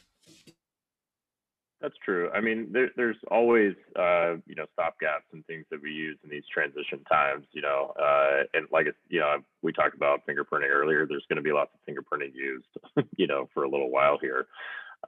That's 1.81 1.97
true. 2.05 2.31
I 2.35 2.41
mean, 2.41 2.69
there, 2.73 2.91
there's 2.97 3.17
always, 3.31 3.75
uh, 3.99 4.35
you 4.47 4.55
know, 4.55 4.67
stopgaps 4.79 5.33
and 5.33 5.45
things 5.47 5.65
that 5.71 5.81
we 5.83 5.91
use 5.91 6.19
in 6.23 6.29
these 6.29 6.45
transition 6.53 7.03
times, 7.11 7.47
you 7.53 7.63
know, 7.63 7.95
uh, 7.99 8.43
and 8.53 8.67
like, 8.71 8.87
you 9.09 9.21
know, 9.21 9.37
we 9.63 9.73
talked 9.73 9.95
about 9.95 10.21
fingerprinting 10.29 10.71
earlier. 10.71 11.07
There's 11.07 11.25
going 11.31 11.39
to 11.39 11.43
be 11.43 11.53
lots 11.53 11.71
of 11.75 11.81
fingerprinting 11.89 12.35
used, 12.35 12.67
you 13.17 13.27
know, 13.27 13.49
for 13.55 13.65
a 13.65 13.71
little 13.71 13.91
while 13.91 14.19
here. 14.21 14.47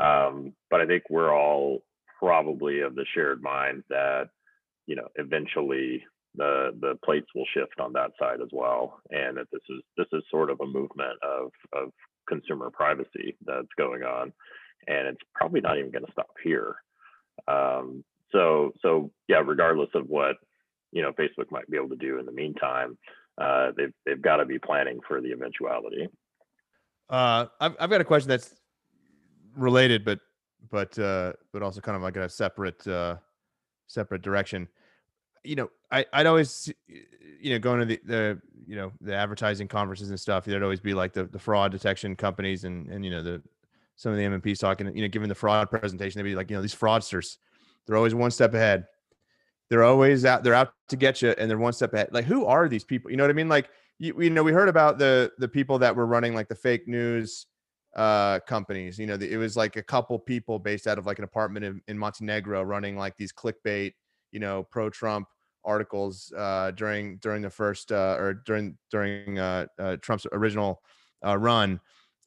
Um, 0.00 0.54
but 0.70 0.80
I 0.80 0.86
think 0.86 1.04
we're 1.10 1.34
all 1.34 1.82
probably 2.18 2.80
of 2.80 2.94
the 2.94 3.04
shared 3.14 3.42
mind 3.42 3.84
that, 3.90 4.30
you 4.86 4.96
know, 4.96 5.08
eventually 5.16 6.04
the 6.34 6.70
the 6.80 6.98
plates 7.04 7.26
will 7.34 7.44
shift 7.52 7.78
on 7.78 7.92
that 7.92 8.12
side 8.18 8.40
as 8.42 8.48
well, 8.52 9.00
and 9.10 9.36
that 9.36 9.48
this 9.52 9.60
is 9.68 9.82
this 9.98 10.06
is 10.12 10.22
sort 10.30 10.48
of 10.50 10.60
a 10.60 10.66
movement 10.66 11.18
of 11.22 11.50
of 11.74 11.92
consumer 12.26 12.70
privacy 12.70 13.36
that's 13.44 13.68
going 13.76 14.02
on, 14.02 14.32
and 14.86 15.08
it's 15.08 15.22
probably 15.34 15.60
not 15.60 15.78
even 15.78 15.90
going 15.90 16.04
to 16.04 16.12
stop 16.12 16.30
here. 16.42 16.76
Um, 17.48 18.04
so 18.30 18.72
so 18.82 19.10
yeah, 19.28 19.42
regardless 19.44 19.90
of 19.94 20.08
what 20.08 20.36
you 20.90 21.02
know 21.02 21.12
Facebook 21.12 21.50
might 21.50 21.68
be 21.70 21.76
able 21.76 21.90
to 21.90 21.96
do 21.96 22.18
in 22.18 22.26
the 22.26 22.32
meantime, 22.32 22.96
uh, 23.38 23.72
they've 23.76 23.92
they've 24.06 24.22
got 24.22 24.36
to 24.36 24.44
be 24.44 24.58
planning 24.58 25.00
for 25.06 25.20
the 25.20 25.32
eventuality. 25.32 26.08
Uh, 27.10 27.46
I've 27.60 27.76
I've 27.78 27.90
got 27.90 28.00
a 28.00 28.04
question 28.04 28.28
that's 28.28 28.54
related, 29.56 30.04
but 30.04 30.18
but 30.70 30.98
uh, 30.98 31.32
but 31.52 31.62
also 31.62 31.80
kind 31.80 31.96
of 31.96 32.02
like 32.02 32.16
a 32.16 32.28
separate 32.28 32.86
uh, 32.86 33.16
separate 33.86 34.22
direction. 34.22 34.68
You 35.44 35.56
know, 35.56 35.70
I 35.90 36.06
I'd 36.12 36.26
always 36.26 36.72
you 36.88 37.50
know 37.50 37.58
going 37.58 37.80
to 37.80 37.86
the 37.86 38.00
the 38.04 38.40
you 38.66 38.76
know 38.76 38.92
the 39.00 39.14
advertising 39.14 39.68
conferences 39.68 40.10
and 40.10 40.18
stuff. 40.18 40.44
There'd 40.44 40.62
always 40.62 40.80
be 40.80 40.94
like 40.94 41.12
the 41.12 41.24
the 41.24 41.38
fraud 41.38 41.72
detection 41.72 42.16
companies 42.16 42.64
and 42.64 42.88
and 42.88 43.04
you 43.04 43.10
know 43.10 43.22
the 43.22 43.42
some 44.02 44.10
of 44.10 44.18
the 44.18 44.24
MMPs 44.24 44.58
talking. 44.58 44.94
You 44.94 45.02
know, 45.02 45.08
giving 45.08 45.28
the 45.28 45.34
fraud 45.34 45.70
presentation, 45.70 46.18
they'd 46.18 46.28
be 46.28 46.34
like, 46.34 46.50
you 46.50 46.56
know, 46.56 46.62
these 46.62 46.74
fraudsters, 46.74 47.36
they're 47.86 47.96
always 47.96 48.14
one 48.14 48.32
step 48.32 48.52
ahead. 48.52 48.86
They're 49.70 49.84
always 49.84 50.24
out. 50.24 50.42
They're 50.42 50.54
out 50.54 50.72
to 50.88 50.96
get 50.96 51.22
you, 51.22 51.30
and 51.38 51.48
they're 51.48 51.56
one 51.56 51.72
step 51.72 51.94
ahead. 51.94 52.08
Like, 52.10 52.24
who 52.24 52.44
are 52.44 52.68
these 52.68 52.82
people? 52.82 53.12
You 53.12 53.16
know 53.16 53.22
what 53.22 53.30
I 53.30 53.34
mean? 53.34 53.48
Like, 53.48 53.70
you, 54.00 54.20
you 54.20 54.30
know, 54.30 54.42
we 54.42 54.52
heard 54.52 54.68
about 54.68 54.98
the 54.98 55.30
the 55.38 55.46
people 55.46 55.78
that 55.78 55.94
were 55.94 56.06
running 56.06 56.34
like 56.34 56.48
the 56.48 56.54
fake 56.56 56.88
news 56.88 57.46
uh 57.94 58.40
companies 58.46 58.98
you 58.98 59.06
know 59.06 59.18
it 59.20 59.36
was 59.36 59.54
like 59.54 59.76
a 59.76 59.82
couple 59.82 60.18
people 60.18 60.58
based 60.58 60.86
out 60.86 60.96
of 60.96 61.04
like 61.04 61.18
an 61.18 61.24
apartment 61.24 61.62
in, 61.62 61.78
in 61.88 61.98
montenegro 61.98 62.62
running 62.62 62.96
like 62.96 63.14
these 63.18 63.34
clickbait 63.34 63.92
you 64.30 64.40
know 64.40 64.62
pro 64.62 64.88
trump 64.88 65.28
articles 65.62 66.32
uh 66.38 66.70
during 66.70 67.18
during 67.18 67.42
the 67.42 67.50
first 67.50 67.92
uh 67.92 68.16
or 68.18 68.32
during 68.46 68.78
during 68.90 69.38
uh, 69.38 69.66
uh 69.78 69.94
trump's 70.00 70.26
original 70.32 70.80
uh 71.22 71.36
run 71.36 71.78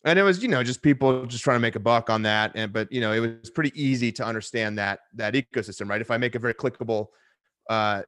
and 0.06 0.18
it 0.18 0.24
was 0.24 0.42
you 0.42 0.48
know 0.48 0.64
just 0.64 0.82
people 0.82 1.26
just 1.26 1.44
trying 1.44 1.56
to 1.56 1.62
make 1.62 1.76
a 1.76 1.80
buck 1.80 2.10
on 2.10 2.22
that 2.22 2.52
and 2.56 2.72
but 2.72 2.92
you 2.92 3.02
know 3.02 3.12
it 3.12 3.20
was 3.20 3.50
pretty 3.50 3.72
easy 3.76 4.12
to 4.12 4.24
understand 4.24 4.78
that 4.78 5.00
that 5.14 5.34
ecosystem 5.34 5.90
right 5.90 6.02
if 6.02 6.12
i 6.12 6.18
make 6.18 6.36
a 6.36 6.40
very 6.40 6.54
clickable 6.54 7.08
uh 7.70 8.02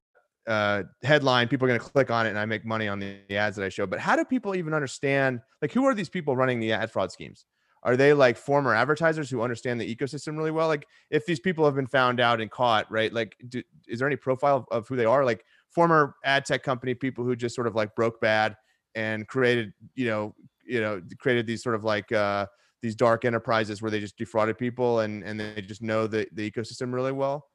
uh, 0.48 0.84
headline, 1.04 1.48
people 1.48 1.66
are 1.66 1.68
going 1.68 1.80
to 1.80 1.86
click 1.86 2.10
on 2.10 2.26
it 2.26 2.30
and 2.30 2.40
I 2.40 2.46
make 2.46 2.66
money 2.66 2.88
on 2.88 3.00
the, 3.00 3.18
the, 3.28 3.36
ads 3.36 3.58
that 3.58 3.66
I 3.66 3.70
show. 3.70 3.86
But 3.86 4.00
how 4.00 4.16
do 4.16 4.24
people 4.24 4.56
even 4.56 4.74
understand, 4.74 5.42
like, 5.62 5.74
who 5.74 5.86
are 5.86 5.94
these 5.94 6.10
people 6.10 6.38
running 6.38 6.60
the 6.60 6.72
ad 6.72 6.90
fraud 6.90 7.12
schemes? 7.12 7.46
Are 7.84 7.98
they 7.98 8.14
like 8.14 8.38
former 8.38 8.74
advertisers 8.74 9.30
who 9.30 9.42
understand 9.42 9.80
the 9.80 9.96
ecosystem 9.96 10.38
really 10.38 10.52
well? 10.52 10.68
Like, 10.68 10.88
if 11.10 11.26
these 11.26 11.40
people 11.40 11.66
have 11.66 11.76
been 11.76 11.88
found 11.88 12.20
out 12.20 12.40
and 12.42 12.50
caught, 12.50 12.90
right? 12.90 13.12
Like, 13.12 13.36
do, 13.50 13.62
is 13.88 14.00
there 14.00 14.08
any 14.08 14.16
profile 14.16 14.58
of, 14.58 14.66
of 14.72 14.88
who 14.88 14.96
they 14.96 15.06
are? 15.06 15.26
Like, 15.26 15.44
former 15.70 16.16
ad 16.24 16.46
tech 16.46 16.64
company 16.64 16.94
people 16.94 17.26
who 17.26 17.36
just 17.36 17.54
sort 17.54 17.68
of 17.68 17.76
like 17.76 17.94
broke 17.96 18.22
bad 18.22 18.56
and 18.96 19.28
created, 19.28 19.74
you 19.96 20.08
know, 20.08 20.34
you 20.68 20.82
know, 20.82 21.02
created 21.20 21.48
these 21.48 21.64
sort 21.64 21.76
of 21.76 21.84
like, 21.84 22.12
uh, 22.12 22.46
these 22.82 22.96
dark 22.96 23.26
enterprises 23.26 23.82
where 23.82 23.90
they 23.90 24.00
just 24.00 24.18
defrauded 24.18 24.56
people 24.58 25.00
and 25.00 25.24
and 25.24 25.40
they 25.40 25.62
just 25.62 25.82
know 25.82 26.06
the, 26.06 26.28
the 26.34 26.50
ecosystem 26.50 26.94
really 26.94 27.12
well 27.12 27.48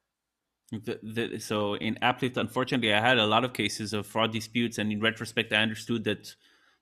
the, 0.73 0.99
the, 1.03 1.39
so 1.39 1.75
in 1.75 1.97
AppLift, 1.97 2.37
unfortunately, 2.37 2.95
I 2.95 3.01
had 3.01 3.19
a 3.19 3.27
lot 3.27 3.45
of 3.45 3.53
cases 3.53 3.93
of 3.93 4.07
fraud 4.07 4.33
disputes, 4.33 4.79
and 4.79 4.91
in 4.91 5.01
retrospect, 5.01 5.53
I 5.53 5.57
understood 5.57 6.05
that 6.05 6.35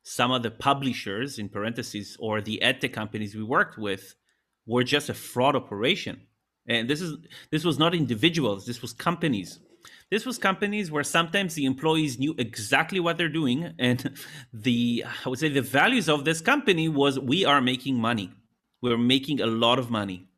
some 0.02 0.30
of 0.30 0.42
the 0.42 0.50
publishers, 0.50 1.38
in 1.38 1.48
parentheses, 1.48 2.16
or 2.20 2.40
the 2.40 2.62
ad 2.62 2.80
tech 2.80 2.92
companies 2.92 3.34
we 3.34 3.42
worked 3.42 3.78
with, 3.78 4.14
were 4.66 4.84
just 4.84 5.08
a 5.08 5.14
fraud 5.14 5.56
operation. 5.56 6.20
And 6.68 6.88
this 6.88 7.00
is 7.00 7.16
this 7.50 7.64
was 7.64 7.78
not 7.78 7.94
individuals; 7.94 8.64
this 8.64 8.80
was 8.80 8.92
companies. 8.92 9.58
This 10.10 10.26
was 10.26 10.38
companies 10.38 10.90
where 10.90 11.04
sometimes 11.04 11.54
the 11.54 11.66
employees 11.66 12.18
knew 12.18 12.34
exactly 12.36 12.98
what 12.98 13.16
they're 13.16 13.28
doing, 13.28 13.74
and 13.78 14.18
the 14.52 15.04
I 15.24 15.28
would 15.28 15.38
say 15.38 15.48
the 15.48 15.62
values 15.62 16.08
of 16.08 16.24
this 16.24 16.40
company 16.40 16.88
was 16.88 17.18
we 17.18 17.44
are 17.44 17.60
making 17.60 17.96
money. 17.96 18.32
We're 18.82 18.98
making 18.98 19.40
a 19.40 19.46
lot 19.46 19.78
of 19.78 19.90
money 19.90 20.30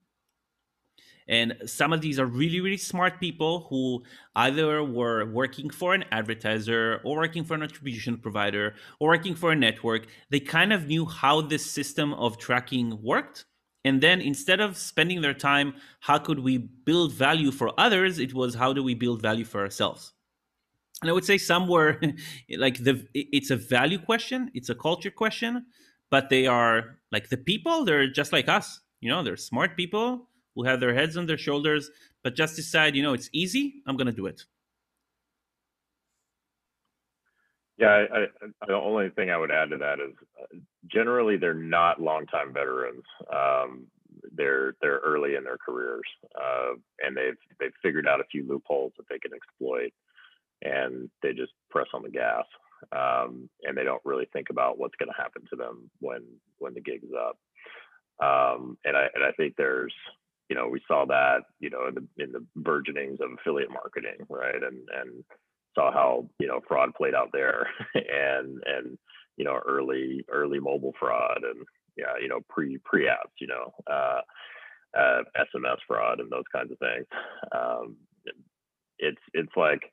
and 1.28 1.54
some 1.66 1.92
of 1.92 2.00
these 2.00 2.18
are 2.18 2.26
really, 2.26 2.60
really 2.60 2.76
smart 2.76 3.20
people 3.20 3.66
who 3.70 4.02
either 4.36 4.82
were 4.82 5.24
working 5.24 5.70
for 5.70 5.94
an 5.94 6.04
advertiser 6.10 7.00
or 7.04 7.16
working 7.16 7.44
for 7.44 7.54
an 7.54 7.62
attribution 7.62 8.18
provider 8.18 8.74
or 8.98 9.08
working 9.08 9.34
for 9.34 9.52
a 9.52 9.56
network. 9.56 10.06
They 10.30 10.40
kind 10.40 10.72
of 10.72 10.86
knew 10.86 11.06
how 11.06 11.40
this 11.40 11.70
system 11.70 12.12
of 12.14 12.38
tracking 12.38 13.02
worked. 13.02 13.44
And 13.84 14.00
then 14.00 14.20
instead 14.20 14.60
of 14.60 14.76
spending 14.76 15.22
their 15.22 15.34
time, 15.34 15.74
how 16.00 16.18
could 16.18 16.38
we 16.38 16.58
build 16.58 17.12
value 17.12 17.50
for 17.50 17.72
others? 17.78 18.18
It 18.18 18.32
was 18.32 18.54
how 18.54 18.72
do 18.72 18.82
we 18.82 18.94
build 18.94 19.20
value 19.20 19.44
for 19.44 19.60
ourselves? 19.60 20.12
And 21.00 21.10
I 21.10 21.12
would 21.12 21.24
say 21.24 21.36
some 21.36 21.66
were 21.66 22.00
like 22.58 22.78
the 22.78 23.04
it's 23.12 23.50
a 23.50 23.56
value 23.56 23.98
question, 23.98 24.50
it's 24.54 24.68
a 24.68 24.74
culture 24.74 25.10
question, 25.10 25.66
but 26.10 26.30
they 26.30 26.46
are 26.46 26.98
like 27.10 27.28
the 27.28 27.36
people, 27.36 27.84
they're 27.84 28.08
just 28.08 28.32
like 28.32 28.48
us. 28.48 28.80
You 29.00 29.10
know, 29.10 29.24
they're 29.24 29.36
smart 29.36 29.76
people 29.76 30.28
who 30.54 30.64
have 30.64 30.78
their 30.78 30.94
heads 30.94 31.16
on 31.16 31.26
their 31.26 31.38
shoulders, 31.38 31.90
but 32.22 32.36
just 32.36 32.54
decide, 32.54 32.94
you 32.94 33.02
know, 33.02 33.14
it's 33.14 33.30
easy. 33.32 33.82
I'm 33.86 33.96
to 33.96 34.12
do 34.12 34.26
it. 34.26 34.44
Yeah, 37.82 38.06
I, 38.14 38.18
I, 38.18 38.66
the 38.68 38.74
only 38.74 39.10
thing 39.10 39.30
I 39.30 39.38
would 39.38 39.50
add 39.50 39.70
to 39.70 39.78
that 39.78 40.00
is 40.00 40.14
uh, 40.40 40.56
generally 40.86 41.36
they're 41.36 41.54
not 41.54 42.00
longtime 42.00 42.54
veterans. 42.54 43.04
Um, 43.34 43.86
they're 44.36 44.74
they're 44.80 45.00
early 45.04 45.34
in 45.36 45.44
their 45.44 45.58
careers, 45.58 46.04
uh, 46.36 46.74
and 47.00 47.16
they've 47.16 47.36
they've 47.60 47.72
figured 47.82 48.06
out 48.08 48.20
a 48.20 48.24
few 48.30 48.46
loopholes 48.48 48.92
that 48.98 49.06
they 49.10 49.18
can 49.18 49.32
exploit, 49.34 49.92
and 50.62 51.10
they 51.22 51.32
just 51.32 51.52
press 51.70 51.88
on 51.94 52.04
the 52.04 52.10
gas, 52.10 52.44
um, 52.92 53.50
and 53.64 53.76
they 53.76 53.84
don't 53.84 54.02
really 54.04 54.28
think 54.32 54.50
about 54.50 54.78
what's 54.78 54.96
going 54.96 55.10
to 55.10 55.22
happen 55.22 55.42
to 55.50 55.56
them 55.56 55.90
when 56.00 56.22
when 56.60 56.74
the 56.74 56.80
gig's 56.82 57.12
up. 57.18 57.36
Um, 58.24 58.78
and 58.84 58.96
I 58.96 59.08
and 59.14 59.24
I 59.24 59.32
think 59.32 59.54
there's 59.56 59.94
you 60.50 60.56
know, 60.56 60.68
we 60.68 60.82
saw 60.86 61.06
that, 61.06 61.44
you 61.60 61.70
know, 61.70 61.88
in 61.88 61.94
the 61.94 62.22
in 62.24 62.32
the 62.32 62.44
burgeonings 62.60 63.20
of 63.20 63.30
affiliate 63.40 63.70
marketing, 63.70 64.26
right? 64.28 64.62
And 64.62 64.86
and 65.00 65.24
saw 65.74 65.92
how, 65.92 66.28
you 66.38 66.46
know, 66.46 66.60
fraud 66.66 66.94
played 66.94 67.14
out 67.14 67.30
there 67.32 67.66
and 67.94 68.62
and 68.66 68.98
you 69.36 69.44
know, 69.44 69.58
early 69.66 70.24
early 70.30 70.60
mobile 70.60 70.94
fraud 70.98 71.40
and 71.42 71.64
yeah, 71.96 72.14
you 72.20 72.28
know, 72.28 72.40
pre 72.48 72.78
pre 72.84 73.04
apps, 73.04 73.32
you 73.40 73.46
know, 73.46 73.72
uh, 73.90 74.20
uh, 74.98 75.22
SMS 75.36 75.78
fraud 75.86 76.20
and 76.20 76.30
those 76.30 76.44
kinds 76.52 76.72
of 76.72 76.78
things. 76.78 77.06
Um, 77.52 77.96
it's 78.98 79.20
it's 79.34 79.52
like, 79.56 79.92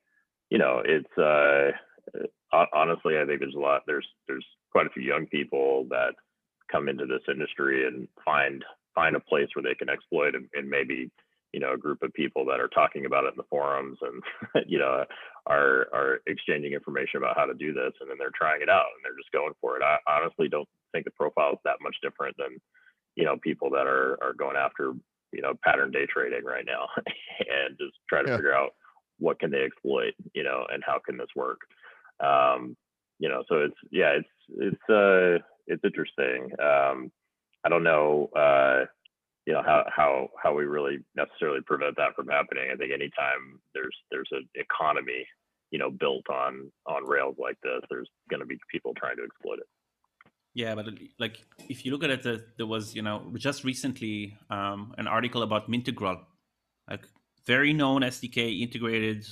you 0.49 0.57
know, 0.57 0.81
it's 0.85 1.17
uh, 1.17 1.71
honestly, 2.73 3.17
I 3.17 3.25
think 3.25 3.39
there's 3.39 3.55
a 3.55 3.59
lot. 3.59 3.81
There's 3.85 4.07
there's 4.27 4.45
quite 4.71 4.87
a 4.87 4.91
few 4.91 5.03
young 5.03 5.25
people 5.27 5.85
that 5.89 6.13
come 6.71 6.87
into 6.87 7.05
this 7.05 7.21
industry 7.27 7.87
and 7.87 8.07
find 8.23 8.63
find 8.95 9.15
a 9.15 9.19
place 9.19 9.47
where 9.53 9.63
they 9.63 9.75
can 9.75 9.89
exploit 9.89 10.35
and, 10.35 10.47
and 10.53 10.69
maybe 10.69 11.11
you 11.53 11.59
know 11.59 11.73
a 11.73 11.77
group 11.77 12.01
of 12.03 12.13
people 12.13 12.45
that 12.45 12.59
are 12.59 12.67
talking 12.67 13.05
about 13.05 13.25
it 13.25 13.29
in 13.29 13.37
the 13.37 13.43
forums 13.49 13.97
and 14.01 14.65
you 14.67 14.77
know 14.77 15.03
are 15.49 15.87
are 15.93 16.19
exchanging 16.27 16.73
information 16.73 17.17
about 17.17 17.37
how 17.37 17.45
to 17.45 17.53
do 17.53 17.73
this 17.73 17.93
and 17.99 18.09
then 18.09 18.17
they're 18.17 18.31
trying 18.35 18.61
it 18.61 18.69
out 18.69 18.85
and 18.95 19.03
they're 19.03 19.17
just 19.17 19.31
going 19.31 19.53
for 19.59 19.75
it 19.75 19.83
i 19.83 19.97
honestly 20.07 20.47
don't 20.47 20.67
think 20.91 21.05
the 21.05 21.11
profile 21.11 21.53
is 21.53 21.59
that 21.65 21.81
much 21.81 21.95
different 22.01 22.35
than 22.37 22.57
you 23.15 23.25
know 23.25 23.37
people 23.41 23.69
that 23.69 23.87
are 23.87 24.17
are 24.21 24.33
going 24.33 24.55
after 24.55 24.93
you 25.31 25.41
know 25.41 25.53
pattern 25.63 25.91
day 25.91 26.05
trading 26.05 26.45
right 26.45 26.65
now 26.65 26.87
and 26.97 27.77
just 27.79 27.93
try 28.07 28.21
to 28.21 28.29
yeah. 28.29 28.35
figure 28.35 28.53
out 28.53 28.71
what 29.17 29.39
can 29.39 29.51
they 29.51 29.63
exploit 29.63 30.13
you 30.33 30.43
know 30.43 30.65
and 30.71 30.83
how 30.85 30.99
can 31.05 31.17
this 31.17 31.33
work 31.35 31.59
um 32.23 32.75
you 33.19 33.27
know 33.27 33.43
so 33.49 33.57
it's 33.57 33.77
yeah 33.91 34.11
it's 34.11 34.29
it's 34.57 34.89
uh 34.89 35.43
it's 35.67 35.83
interesting 35.83 36.49
um 36.63 37.11
I 37.65 37.69
don't 37.69 37.83
know, 37.83 38.29
uh, 38.35 38.85
you 39.45 39.53
know, 39.53 39.61
how 39.63 39.85
how 39.93 40.29
how 40.41 40.53
we 40.53 40.63
really 40.65 40.99
necessarily 41.15 41.61
prevent 41.65 41.95
that 41.97 42.15
from 42.15 42.27
happening. 42.27 42.69
I 42.71 42.75
think 42.75 42.93
anytime 42.93 43.59
there's 43.73 43.95
there's 44.11 44.29
an 44.31 44.47
economy, 44.55 45.25
you 45.71 45.79
know, 45.79 45.89
built 45.89 46.29
on 46.29 46.71
on 46.85 47.05
rails 47.05 47.35
like 47.37 47.57
this, 47.63 47.81
there's 47.89 48.09
going 48.29 48.39
to 48.39 48.45
be 48.45 48.57
people 48.71 48.93
trying 48.95 49.17
to 49.17 49.23
exploit 49.23 49.59
it. 49.59 49.67
Yeah, 50.53 50.75
but 50.75 50.85
like 51.19 51.37
if 51.69 51.85
you 51.85 51.91
look 51.91 52.03
at 52.03 52.09
it, 52.09 52.57
there 52.57 52.65
was 52.65 52.95
you 52.95 53.01
know 53.01 53.31
just 53.37 53.63
recently 53.63 54.37
um, 54.49 54.93
an 54.97 55.07
article 55.07 55.43
about 55.43 55.69
Mintegral, 55.69 56.19
like 56.89 57.05
very 57.45 57.73
known 57.73 58.01
SDK 58.01 58.61
integrated 58.61 59.25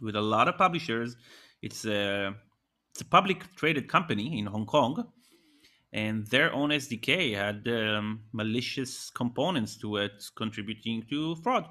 with 0.00 0.16
a 0.16 0.20
lot 0.20 0.48
of 0.48 0.56
publishers. 0.56 1.16
It's 1.62 1.84
a 1.84 2.34
it's 2.92 3.00
a 3.00 3.04
public 3.04 3.44
traded 3.56 3.88
company 3.88 4.38
in 4.38 4.46
Hong 4.46 4.66
Kong, 4.66 5.06
and 5.92 6.26
their 6.26 6.52
own 6.52 6.70
SDK 6.70 7.34
had 7.34 7.66
um, 7.68 8.22
malicious 8.32 9.10
components 9.10 9.76
to 9.78 9.96
it, 9.96 10.22
contributing 10.36 11.04
to 11.08 11.36
fraud. 11.36 11.66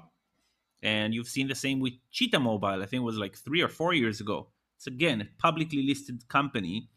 And 0.82 1.14
you've 1.14 1.28
seen 1.28 1.48
the 1.48 1.54
same 1.54 1.80
with 1.80 1.94
Cheetah 2.12 2.40
Mobile. 2.40 2.82
I 2.82 2.86
think 2.86 3.00
it 3.02 3.04
was 3.04 3.16
like 3.18 3.36
three 3.36 3.62
or 3.62 3.68
four 3.68 3.94
years 3.94 4.20
ago. 4.20 4.48
It's 4.76 4.86
again 4.86 5.20
a 5.20 5.28
publicly 5.42 5.82
listed 5.82 6.28
company 6.28 6.90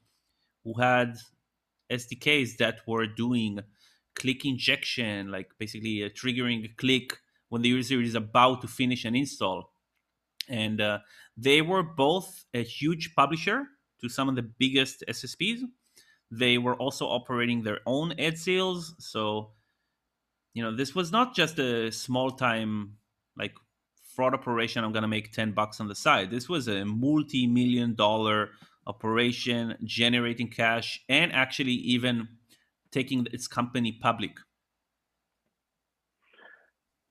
who 0.63 0.79
had 0.79 1.17
SDKs 1.91 2.57
that 2.57 2.81
were 2.87 3.07
doing 3.07 3.59
click 4.15 4.45
injection, 4.45 5.31
like 5.31 5.51
basically 5.57 6.03
uh, 6.03 6.09
triggering 6.09 6.65
a 6.65 6.69
click 6.77 7.17
when 7.49 7.61
the 7.63 7.69
user 7.69 8.01
is 8.01 8.15
about 8.15 8.61
to 8.61 8.67
finish 8.67 9.05
an 9.05 9.15
install. 9.15 9.73
and 10.49 10.81
uh, 10.81 10.99
they 11.37 11.61
were 11.61 11.83
both 11.83 12.45
a 12.53 12.63
huge 12.63 13.15
publisher 13.15 13.65
to 14.01 14.09
some 14.09 14.29
of 14.29 14.35
the 14.35 14.41
biggest 14.43 15.03
SSPs. 15.07 15.61
They 16.31 16.57
were 16.57 16.75
also 16.75 17.05
operating 17.07 17.63
their 17.63 17.79
own 17.85 18.13
ad 18.19 18.37
sales, 18.37 18.95
so 18.99 19.51
you 20.53 20.63
know 20.63 20.75
this 20.75 20.95
was 20.95 21.11
not 21.11 21.35
just 21.35 21.59
a 21.59 21.91
small 21.91 22.31
time 22.31 22.97
like 23.37 23.53
fraud 24.15 24.33
operation. 24.33 24.83
I'm 24.83 24.91
gonna 24.91 25.07
make 25.07 25.31
ten 25.31 25.51
bucks 25.51 25.79
on 25.79 25.87
the 25.87 25.95
side. 25.95 26.31
This 26.31 26.49
was 26.49 26.67
a 26.67 26.85
multi-million 26.85 27.95
dollar 27.95 28.49
operation, 28.87 29.75
generating 29.83 30.49
cash, 30.49 31.01
and 31.09 31.31
actually 31.33 31.73
even 31.73 32.27
taking 32.91 33.27
its 33.31 33.47
company 33.47 33.97
public. 34.01 34.37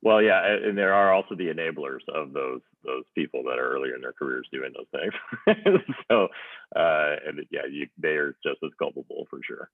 Well, 0.03 0.23
yeah, 0.23 0.41
and 0.47 0.79
there 0.79 0.95
are 0.95 1.13
also 1.13 1.35
the 1.35 1.49
enablers 1.49 2.01
of 2.15 2.33
those 2.33 2.61
those 2.83 3.05
people 3.15 3.43
that 3.45 3.59
are 3.59 3.71
earlier 3.75 3.95
in 3.95 4.01
their 4.01 4.15
careers 4.15 4.49
doing 4.51 4.73
those 4.75 4.87
things. 4.91 5.83
so, 6.11 6.29
uh, 6.75 7.17
and 7.27 7.41
yeah, 7.51 7.67
you, 7.71 7.87
they 7.99 8.17
are 8.17 8.35
just 8.43 8.59
as 8.65 8.71
culpable 8.79 9.27
for 9.29 9.41
sure. 9.47 9.71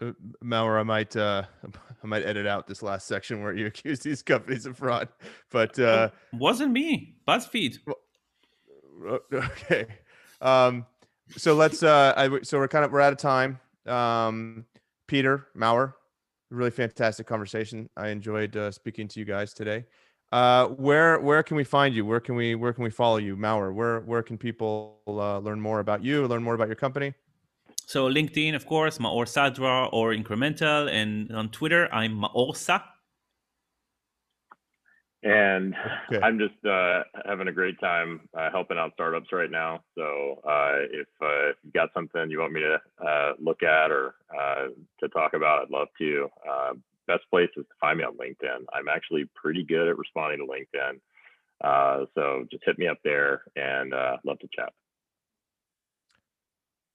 Uh, 0.00 0.12
Maor, 0.42 0.78
I 0.78 0.82
might 0.82 1.16
uh, 1.16 1.42
I 2.02 2.06
might 2.06 2.24
edit 2.24 2.46
out 2.46 2.66
this 2.66 2.82
last 2.82 3.06
section 3.06 3.42
where 3.42 3.52
you 3.52 3.66
accuse 3.72 4.00
these 4.00 4.22
companies 4.22 4.66
of 4.66 4.78
fraud, 4.78 5.08
but 5.50 5.78
uh, 5.78 6.10
wasn't 6.32 6.72
me. 6.72 7.14
BuzzFeed. 7.26 7.78
Okay. 9.32 9.86
Um, 10.42 10.84
so 11.34 11.54
let's. 11.54 11.82
Uh, 11.82 12.12
I, 12.14 12.42
so 12.42 12.58
we're 12.58 12.68
kind 12.68 12.84
of 12.84 12.92
we're 12.92 13.00
out 13.00 13.14
of 13.14 13.18
time. 13.18 13.58
Um, 13.86 14.66
Peter 15.06 15.46
Maor, 15.56 15.94
really 16.50 16.70
fantastic 16.70 17.26
conversation. 17.26 17.88
I 17.96 18.08
enjoyed 18.08 18.58
uh, 18.58 18.70
speaking 18.70 19.08
to 19.08 19.18
you 19.18 19.24
guys 19.24 19.54
today. 19.54 19.86
Uh, 20.32 20.66
where 20.68 21.18
where 21.20 21.42
can 21.42 21.56
we 21.56 21.64
find 21.64 21.94
you? 21.94 22.04
Where 22.04 22.20
can 22.20 22.34
we 22.34 22.54
where 22.54 22.72
can 22.72 22.84
we 22.84 22.90
follow 22.90 23.16
you, 23.16 23.36
Maor? 23.36 23.72
Where 23.74 24.00
where 24.00 24.22
can 24.22 24.36
people 24.36 24.98
uh, 25.06 25.38
learn 25.38 25.60
more 25.60 25.80
about 25.80 26.04
you, 26.04 26.26
learn 26.26 26.42
more 26.42 26.54
about 26.54 26.68
your 26.68 26.76
company? 26.76 27.14
So 27.90 28.08
LinkedIn, 28.08 28.54
of 28.54 28.66
course, 28.66 28.98
Maor 28.98 29.26
Sadra 29.26 29.92
or 29.92 30.14
INCRMNTAL, 30.14 30.88
and 30.92 31.32
on 31.32 31.48
Twitter, 31.48 31.92
I'm 31.92 32.22
Maorsa. 32.22 32.84
And 35.24 35.74
okay. 36.06 36.24
I'm 36.24 36.38
just 36.38 36.64
uh, 36.64 37.02
having 37.26 37.48
a 37.48 37.52
great 37.52 37.80
time 37.80 38.20
uh, 38.32 38.48
helping 38.52 38.78
out 38.78 38.92
startups 38.94 39.32
right 39.32 39.50
now. 39.50 39.80
So 39.98 40.38
uh, 40.44 40.86
if 40.92 41.08
uh, 41.20 41.48
you've 41.64 41.74
got 41.74 41.88
something 41.92 42.30
you 42.30 42.38
want 42.38 42.52
me 42.52 42.60
to 42.60 42.80
uh, 43.04 43.32
look 43.40 43.64
at 43.64 43.90
or 43.90 44.14
uh, 44.38 44.68
to 45.00 45.08
talk 45.08 45.34
about, 45.34 45.62
I'd 45.62 45.70
love 45.70 45.88
to. 45.98 46.28
best 47.08 47.24
place 47.28 47.50
is 47.56 47.64
to 47.66 47.74
find 47.80 47.98
me 47.98 48.04
on 48.04 48.16
LinkedIn. 48.16 48.66
I'm 48.72 48.86
actually 48.86 49.28
pretty 49.34 49.64
good 49.64 49.88
at 49.88 49.98
responding 49.98 50.38
to 50.38 50.46
LinkedIn. 50.46 52.06
so 52.14 52.46
just 52.52 52.62
hit 52.64 52.78
me 52.78 52.86
up 52.86 52.98
there 53.02 53.42
and 53.56 53.90
love 54.24 54.38
to 54.38 54.48
chat. 54.54 54.72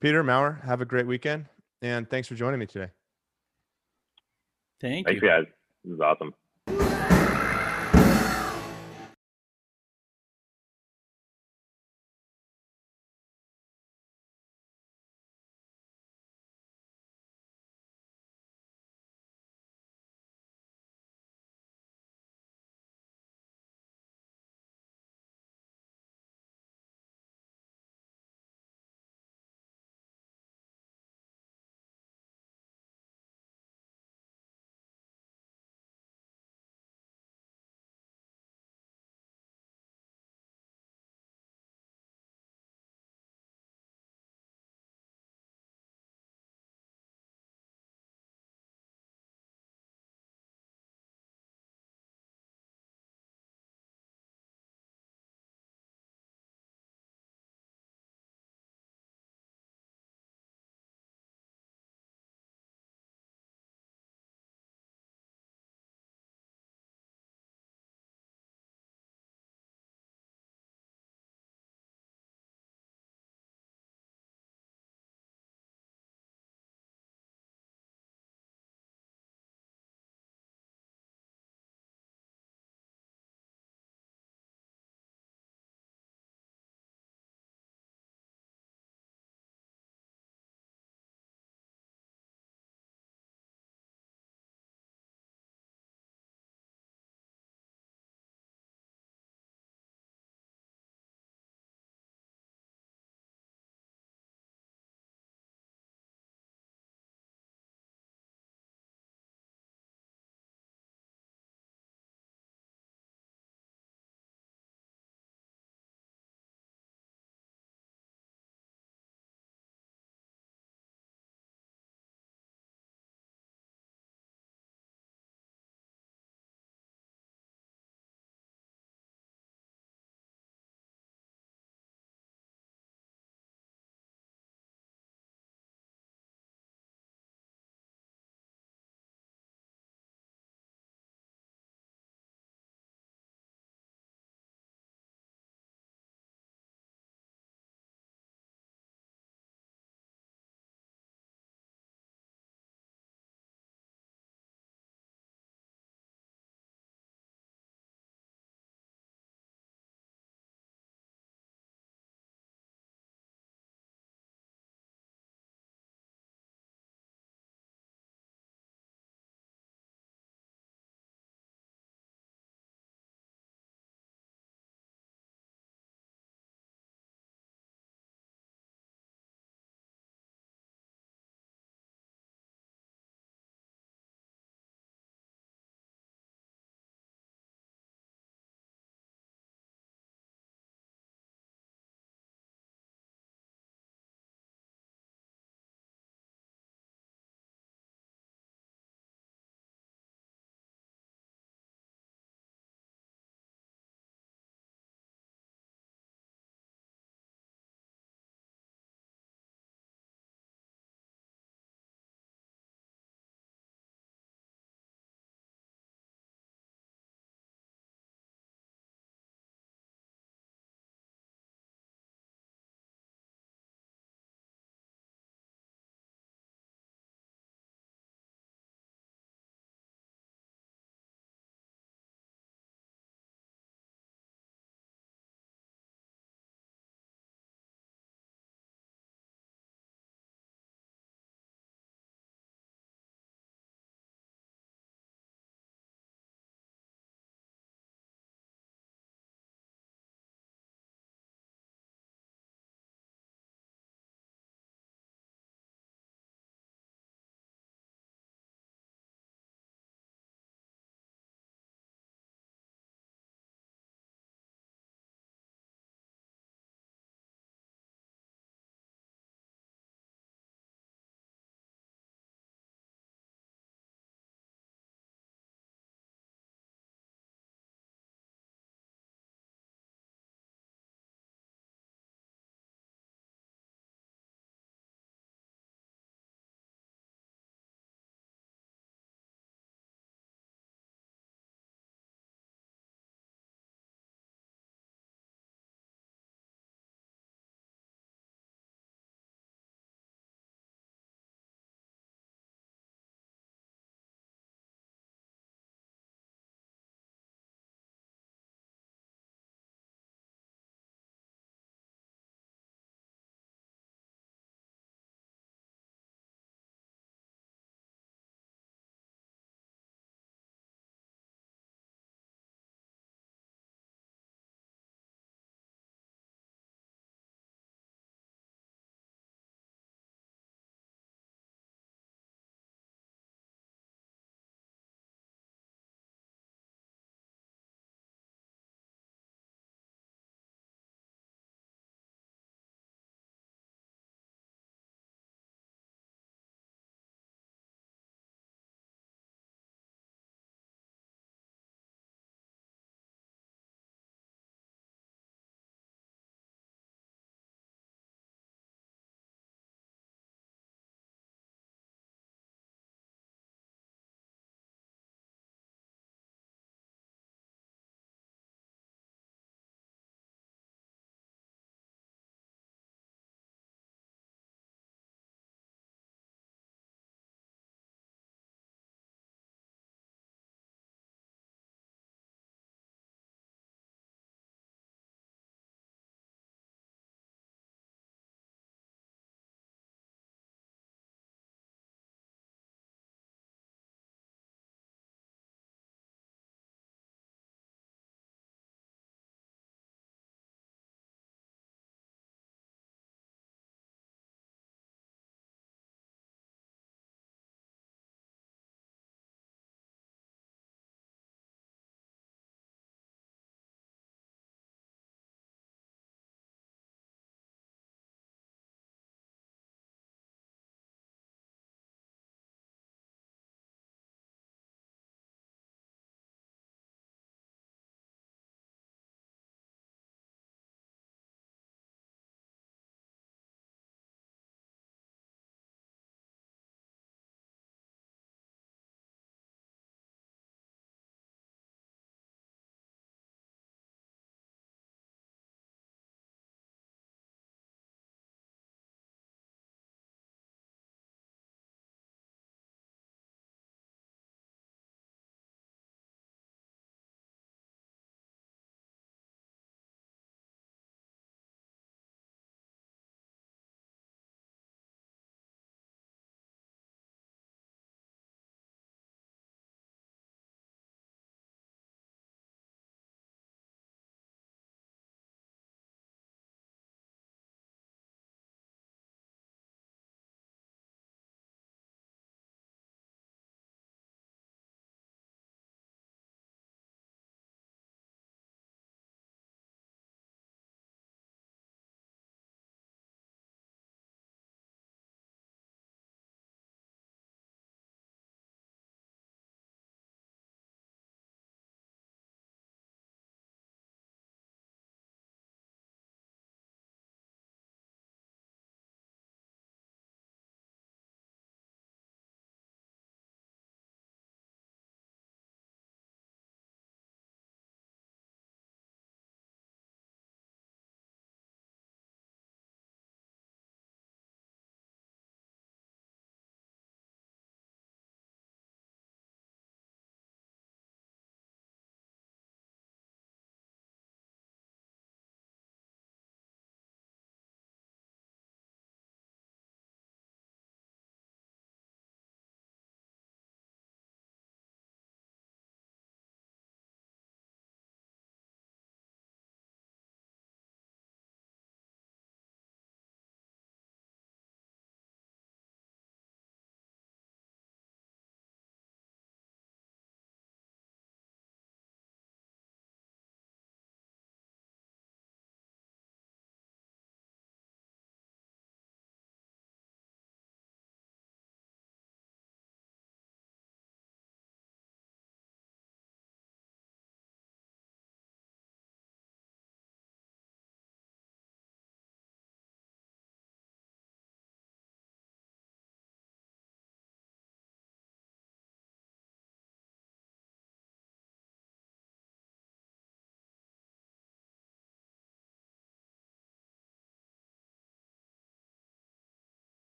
Peter 0.00 0.22
Maor, 0.22 0.62
have 0.64 0.80
a 0.80 0.84
great 0.84 1.06
weekend. 1.06 1.46
And 1.82 2.08
thanks 2.08 2.28
for 2.28 2.34
joining 2.34 2.60
me 2.60 2.66
today. 2.66 2.90
Thank 4.80 5.08
you. 5.08 5.12
Thanks, 5.12 5.22
you. 5.22 5.28
guys. 5.28 5.44
This 5.84 5.94
is 5.94 6.00
awesome. 6.00 6.34